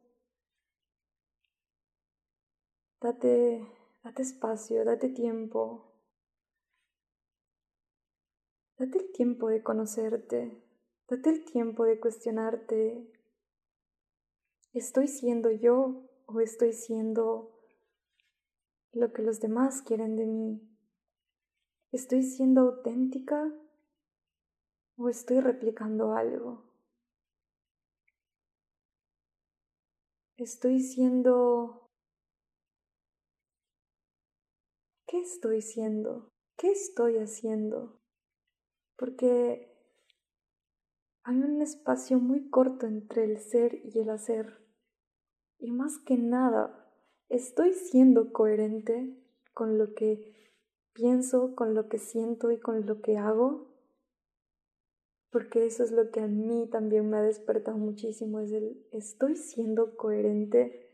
Date, 3.02 3.66
date 4.04 4.22
espacio, 4.22 4.84
date 4.84 5.08
tiempo. 5.08 5.92
Date 8.78 8.98
el 8.98 9.10
tiempo 9.10 9.48
de 9.48 9.60
conocerte, 9.60 10.62
date 11.08 11.30
el 11.30 11.44
tiempo 11.44 11.82
de 11.82 11.98
cuestionarte. 11.98 13.12
¿Estoy 14.72 15.08
siendo 15.08 15.50
yo 15.50 16.08
o 16.26 16.40
estoy 16.40 16.72
siendo 16.72 17.50
lo 18.92 19.12
que 19.12 19.22
los 19.22 19.40
demás 19.40 19.82
quieren 19.82 20.14
de 20.14 20.26
mí? 20.26 20.76
¿Estoy 21.90 22.22
siendo 22.22 22.60
auténtica 22.60 23.52
o 24.96 25.08
estoy 25.08 25.40
replicando 25.40 26.14
algo? 26.14 26.62
¿Estoy 30.36 30.78
siendo 30.78 31.81
¿qué 35.12 35.20
estoy 35.20 35.60
siendo? 35.60 36.32
¿Qué 36.56 36.70
estoy 36.70 37.18
haciendo? 37.18 38.00
Porque 38.96 39.70
hay 41.22 41.36
un 41.36 41.60
espacio 41.60 42.18
muy 42.18 42.48
corto 42.48 42.86
entre 42.86 43.24
el 43.24 43.38
ser 43.38 43.74
y 43.84 43.98
el 43.98 44.08
hacer. 44.08 44.66
Y 45.58 45.70
más 45.70 45.98
que 45.98 46.16
nada, 46.16 46.90
¿estoy 47.28 47.74
siendo 47.74 48.32
coherente 48.32 49.22
con 49.52 49.76
lo 49.76 49.92
que 49.92 50.50
pienso, 50.94 51.54
con 51.56 51.74
lo 51.74 51.90
que 51.90 51.98
siento 51.98 52.50
y 52.50 52.58
con 52.58 52.86
lo 52.86 53.02
que 53.02 53.18
hago? 53.18 53.70
Porque 55.30 55.66
eso 55.66 55.84
es 55.84 55.92
lo 55.92 56.10
que 56.10 56.20
a 56.20 56.26
mí 56.26 56.70
también 56.72 57.10
me 57.10 57.18
ha 57.18 57.22
despertado 57.22 57.76
muchísimo, 57.76 58.40
es 58.40 58.50
el 58.52 58.88
estoy 58.92 59.36
siendo 59.36 59.94
coherente. 59.94 60.88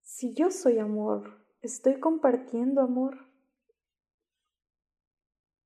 Si 0.00 0.32
yo 0.32 0.52
soy 0.52 0.78
amor, 0.78 1.41
¿Estoy 1.62 2.00
compartiendo 2.00 2.80
amor? 2.80 3.24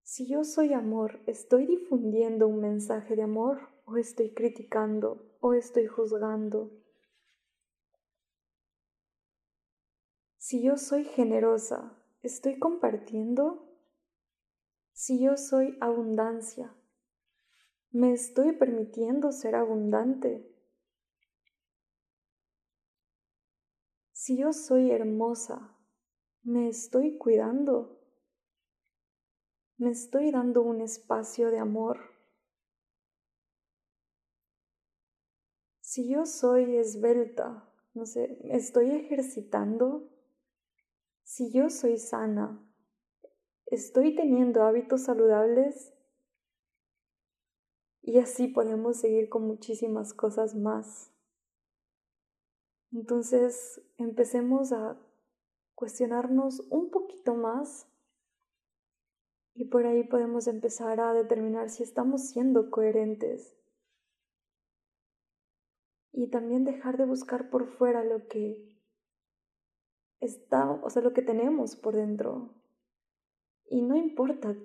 Si 0.03 0.29
yo 0.29 0.45
soy 0.45 0.75
amor, 0.75 1.23
¿estoy 1.27 1.65
difundiendo 1.65 2.47
un 2.49 2.61
mensaje 2.61 3.17
de 3.17 3.23
amor 3.23 3.71
o 3.87 3.97
estoy 3.97 4.35
criticando 4.35 5.39
o 5.41 5.55
estoy 5.55 5.87
juzgando? 5.87 6.71
Si 10.37 10.63
yo 10.63 10.77
soy 10.77 11.05
generosa, 11.05 11.97
¿estoy 12.23 12.59
compartiendo? 12.59 13.67
Si 14.93 15.19
yo 15.19 15.39
soy 15.39 15.79
abundancia, 15.81 16.77
¿me 17.91 18.13
estoy 18.13 18.53
permitiendo 18.53 19.33
ser 19.33 19.55
abundante? 19.55 20.55
Si 24.13 24.37
yo 24.37 24.53
soy 24.53 24.91
hermosa, 24.91 25.76
me 26.47 26.69
estoy 26.69 27.19
cuidando, 27.19 28.01
me 29.79 29.91
estoy 29.91 30.31
dando 30.31 30.63
un 30.63 30.81
espacio 30.81 31.51
de 31.51 31.59
amor. 31.59 31.99
Si 35.81 36.09
yo 36.09 36.25
soy 36.25 36.77
esbelta, 36.77 37.69
no 37.95 38.07
sé, 38.07 38.39
me 38.45 38.55
estoy 38.55 38.93
ejercitando. 38.93 40.09
Si 41.25 41.51
yo 41.51 41.69
soy 41.69 41.99
sana, 41.99 42.65
estoy 43.67 44.15
teniendo 44.15 44.63
hábitos 44.63 45.03
saludables 45.03 45.93
y 48.03 48.19
así 48.21 48.47
podemos 48.47 48.99
seguir 48.99 49.29
con 49.29 49.49
muchísimas 49.49 50.15
cosas 50.15 50.55
más. 50.55 51.11
Entonces 52.93 53.83
empecemos 53.99 54.73
a 54.73 54.97
cuestionarnos 55.77 56.67
un 56.71 56.91
poquito 56.91 57.35
más 57.35 57.87
y 59.55 59.67
por 59.67 59.87
ahí 59.87 60.05
podemos 60.05 60.49
empezar 60.49 61.01
a 61.01 61.13
determinar 61.13 61.71
si 61.71 61.83
estamos 61.83 62.29
siendo 62.29 62.71
coherentes. 62.71 63.57
Y 66.13 66.29
también 66.29 66.65
dejar 66.65 66.97
de 66.97 67.05
buscar 67.05 67.51
por 67.51 67.67
fuera 67.67 68.03
lo 68.05 68.27
que 68.27 68.77
está, 70.21 70.71
o 70.71 70.91
sea, 70.91 71.03
lo 71.03 71.13
que 71.13 71.23
tenemos 71.23 71.77
por 71.77 71.95
dentro. 71.95 72.55
Y 73.69 73.83
no 73.83 73.97
importa 73.97 74.57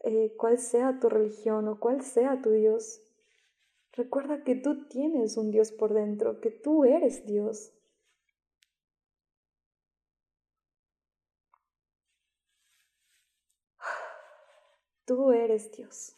eh, 0.00 0.34
cuál 0.36 0.58
sea 0.58 1.00
tu 1.00 1.08
religión 1.08 1.68
o 1.68 1.80
cuál 1.80 2.02
sea 2.02 2.40
tu 2.42 2.50
Dios. 2.50 3.02
Recuerda 3.92 4.44
que 4.44 4.54
tú 4.54 4.86
tienes 4.88 5.36
un 5.36 5.50
Dios 5.50 5.72
por 5.72 5.94
dentro, 5.94 6.40
que 6.40 6.50
tú 6.50 6.84
eres 6.84 7.26
Dios. 7.26 7.75
Tú 15.06 15.30
eres 15.30 15.70
Dios 15.70 16.16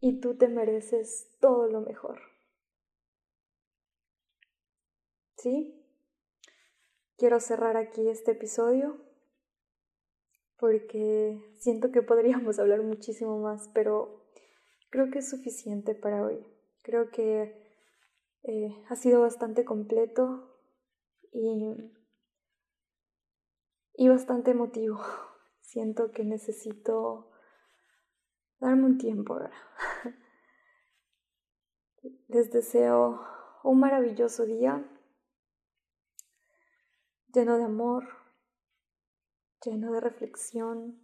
y 0.00 0.20
tú 0.20 0.36
te 0.36 0.46
mereces 0.46 1.36
todo 1.40 1.66
lo 1.66 1.80
mejor. 1.80 2.20
¿Sí? 5.36 5.76
Quiero 7.16 7.40
cerrar 7.40 7.76
aquí 7.76 8.08
este 8.08 8.30
episodio 8.30 8.96
porque 10.58 11.42
siento 11.58 11.90
que 11.90 12.02
podríamos 12.02 12.58
hablar 12.60 12.82
muchísimo 12.82 13.40
más, 13.40 13.68
pero 13.74 14.26
creo 14.90 15.10
que 15.10 15.18
es 15.18 15.28
suficiente 15.28 15.96
para 15.96 16.22
hoy. 16.22 16.46
Creo 16.82 17.10
que 17.10 17.60
eh, 18.44 18.84
ha 18.88 18.94
sido 18.94 19.22
bastante 19.22 19.64
completo 19.64 20.56
y, 21.32 21.74
y 23.94 24.08
bastante 24.08 24.52
emotivo. 24.52 25.00
Siento 25.62 26.12
que 26.12 26.24
necesito 26.24 27.29
darme 28.60 28.84
un 28.84 28.98
tiempo. 28.98 29.38
Les 32.28 32.50
deseo 32.50 33.20
un 33.64 33.80
maravilloso 33.80 34.44
día 34.46 34.86
lleno 37.32 37.58
de 37.58 37.64
amor, 37.64 38.08
lleno 39.64 39.92
de 39.92 40.00
reflexión, 40.00 41.00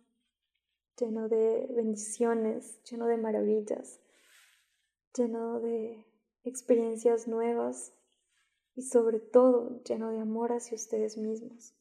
lleno 0.97 1.29
de 1.29 1.67
bendiciones, 1.75 2.83
lleno 2.85 3.07
de 3.07 3.17
maravillas, 3.17 4.01
lleno 5.15 5.61
de 5.61 6.05
experiencias 6.45 7.29
nuevas 7.29 7.93
y 8.75 8.83
sobre 8.83 9.21
todo 9.21 9.83
lleno 9.83 10.11
de 10.11 10.21
amor 10.21 10.53
hacia 10.53 10.77
ustedes 10.77 11.17
mismos. 11.17 11.75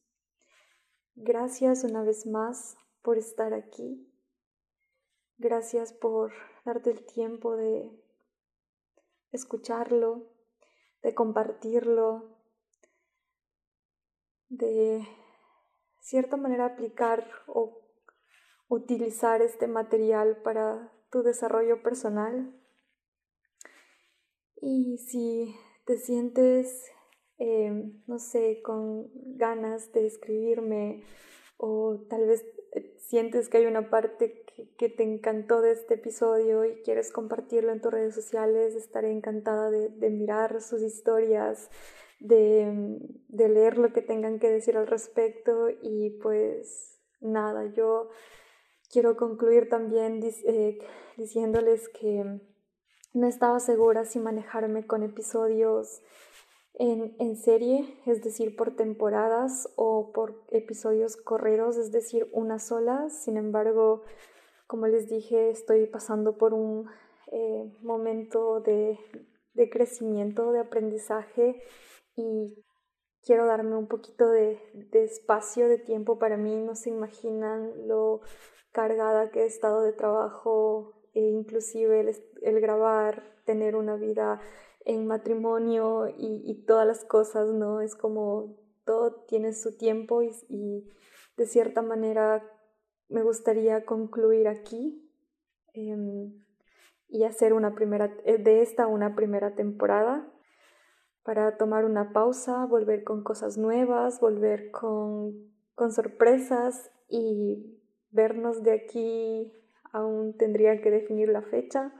Gracias 1.14 1.84
una 1.84 2.02
vez 2.02 2.26
más 2.26 2.76
por 3.02 3.18
estar 3.18 3.54
aquí 3.54 4.12
Gracias 5.38 5.92
por 5.92 6.32
darte 6.64 6.90
el 6.90 7.04
tiempo 7.04 7.56
de 7.56 7.90
escucharlo, 9.32 10.32
de 11.02 11.14
compartirlo, 11.14 12.38
de 14.48 15.06
cierta 16.00 16.38
manera 16.38 16.64
aplicar 16.64 17.30
o 17.48 17.82
utilizar 18.68 19.42
este 19.42 19.66
material 19.66 20.40
para 20.42 20.90
tu 21.10 21.22
desarrollo 21.22 21.82
personal. 21.82 22.58
Y 24.62 24.96
si 24.96 25.54
te 25.84 25.98
sientes, 25.98 26.90
eh, 27.36 27.92
no 28.06 28.18
sé, 28.18 28.62
con 28.62 29.10
ganas 29.36 29.92
de 29.92 30.06
escribirme 30.06 31.04
o 31.58 32.06
tal 32.08 32.26
vez 32.26 32.42
eh, 32.72 32.96
sientes 32.96 33.50
que 33.50 33.58
hay 33.58 33.66
una 33.66 33.90
parte 33.90 34.45
que, 34.78 34.88
te 34.88 35.02
encantó 35.02 35.60
de 35.60 35.72
este 35.72 35.94
episodio 35.94 36.64
y 36.64 36.82
quieres 36.82 37.12
compartirlo 37.12 37.72
en 37.72 37.80
tus 37.80 37.92
redes 37.92 38.14
sociales, 38.14 38.74
estaré 38.74 39.10
encantada 39.10 39.70
de, 39.70 40.10
mirar 40.10 40.60
sus 40.60 40.82
historias, 40.82 41.70
de, 42.20 42.98
leer 43.28 43.78
lo 43.78 43.92
que 43.92 44.02
tengan 44.02 44.38
que 44.38 44.50
decir 44.50 44.76
al 44.76 44.86
respecto 44.86 45.68
y 45.82 46.10
pues 46.22 47.00
nada, 47.20 47.66
yo 47.72 48.10
quiero 48.90 49.16
concluir 49.16 49.68
también 49.68 50.20
eh, 50.22 50.78
diciéndoles 51.16 51.88
que 51.88 52.40
no 53.12 53.26
estaba 53.26 53.60
segura 53.60 54.04
si 54.04 54.18
manejarme 54.18 54.86
con 54.86 55.02
episodios 55.02 56.02
en, 56.78 57.36
serie, 57.36 57.98
es 58.04 58.22
decir, 58.22 58.54
por 58.56 58.76
temporadas 58.76 59.68
o 59.76 60.12
por 60.12 60.42
episodios 60.50 61.16
corridos, 61.16 61.78
es 61.78 61.90
decir, 61.90 62.28
una 62.32 62.58
sola. 62.58 63.08
Sin 63.08 63.36
embargo, 63.36 64.02
como 64.66 64.86
les 64.86 65.08
dije, 65.08 65.50
estoy 65.50 65.86
pasando 65.86 66.36
por 66.38 66.54
un 66.54 66.88
eh, 67.32 67.72
momento 67.82 68.60
de, 68.60 68.98
de, 69.54 69.70
crecimiento, 69.70 70.52
de 70.52 70.60
aprendizaje 70.60 71.62
y 72.16 72.64
quiero 73.22 73.46
darme 73.46 73.76
un 73.76 73.88
poquito 73.88 74.28
de, 74.28 74.60
de, 74.74 75.04
espacio, 75.04 75.68
de 75.68 75.78
tiempo 75.78 76.18
para 76.18 76.36
mí. 76.36 76.56
No 76.56 76.74
se 76.74 76.90
imaginan 76.90 77.88
lo 77.88 78.20
cargada 78.72 79.30
que 79.30 79.42
he 79.42 79.46
estado 79.46 79.82
de 79.82 79.92
trabajo 79.92 80.92
e 81.14 81.20
inclusive 81.20 82.00
el, 82.00 82.16
el 82.42 82.60
grabar, 82.60 83.22
tener 83.44 83.76
una 83.76 83.96
vida 83.96 84.40
en 84.86 85.06
matrimonio 85.06 86.06
y, 86.16 86.64
todas 86.66 86.86
las 86.86 87.04
cosas, 87.04 87.48
¿no? 87.48 87.80
Es 87.80 87.96
como 87.96 88.56
todo 88.84 89.24
tiene 89.26 89.52
su 89.52 89.76
tiempo 89.76 90.22
y, 90.22 90.88
de 91.36 91.46
cierta 91.46 91.82
manera 91.82 92.42
me 93.08 93.22
gustaría 93.22 93.84
concluir 93.84 94.48
aquí 94.48 95.10
em, 95.74 96.32
y 97.08 97.24
hacer 97.24 97.52
una 97.52 97.74
primera, 97.74 98.16
eh, 98.24 98.38
de 98.38 98.62
esta 98.62 98.86
una 98.86 99.14
primera 99.14 99.54
temporada 99.54 100.32
para 101.22 101.56
tomar 101.56 101.84
una 101.84 102.12
pausa, 102.12 102.66
volver 102.66 103.04
con 103.04 103.22
cosas 103.24 103.58
nuevas, 103.58 104.20
volver 104.20 104.70
con, 104.70 105.52
con 105.74 105.92
sorpresas 105.92 106.90
y 107.08 107.80
vernos 108.10 108.62
de 108.62 108.72
aquí, 108.72 109.52
aún 109.92 110.36
tendría 110.36 110.80
que 110.80 110.90
definir 110.90 111.28
la 111.28 111.42
fecha, 111.42 111.92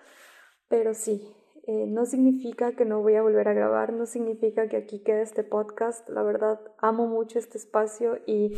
pero 0.68 0.94
sí, 0.94 1.34
eh, 1.68 1.86
no 1.88 2.06
significa 2.06 2.76
que 2.76 2.84
no 2.84 3.02
voy 3.02 3.16
a 3.16 3.22
volver 3.22 3.48
a 3.48 3.52
grabar, 3.52 3.92
no 3.92 4.06
significa 4.06 4.68
que 4.68 4.76
aquí 4.76 5.02
quede 5.02 5.22
este 5.22 5.42
podcast. 5.42 6.08
La 6.08 6.22
verdad, 6.22 6.60
amo 6.78 7.08
mucho 7.08 7.40
este 7.40 7.58
espacio 7.58 8.20
y 8.24 8.56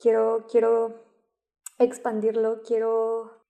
quiero, 0.00 0.46
quiero 0.50 1.04
expandirlo, 1.78 2.62
quiero, 2.62 3.44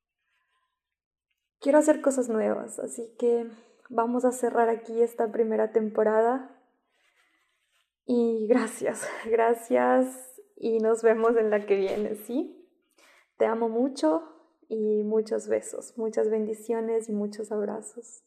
quiero 1.60 1.78
hacer 1.78 2.00
cosas 2.00 2.28
nuevas. 2.28 2.78
Así 2.78 3.14
que 3.18 3.48
vamos 3.88 4.24
a 4.24 4.32
cerrar 4.32 4.68
aquí 4.68 5.02
esta 5.02 5.30
primera 5.30 5.72
temporada. 5.72 6.50
Y 8.06 8.46
gracias, 8.48 9.08
gracias 9.26 10.40
y 10.56 10.78
nos 10.78 11.02
vemos 11.02 11.36
en 11.36 11.50
la 11.50 11.66
que 11.66 11.76
viene, 11.76 12.14
¿sí? 12.14 12.60
Te 13.36 13.46
amo 13.46 13.68
mucho 13.68 14.22
y 14.68 15.02
muchos 15.02 15.48
besos, 15.48 15.96
muchas 15.96 16.30
bendiciones 16.30 17.08
y 17.08 17.12
muchos 17.12 17.50
abrazos. 17.50 18.22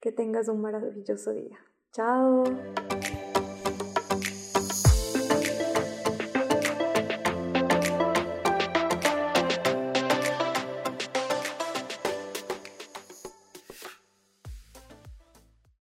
Que 0.00 0.12
tengas 0.12 0.48
un 0.48 0.60
maravilloso 0.60 1.32
día. 1.32 1.58
Chao. 1.92 2.44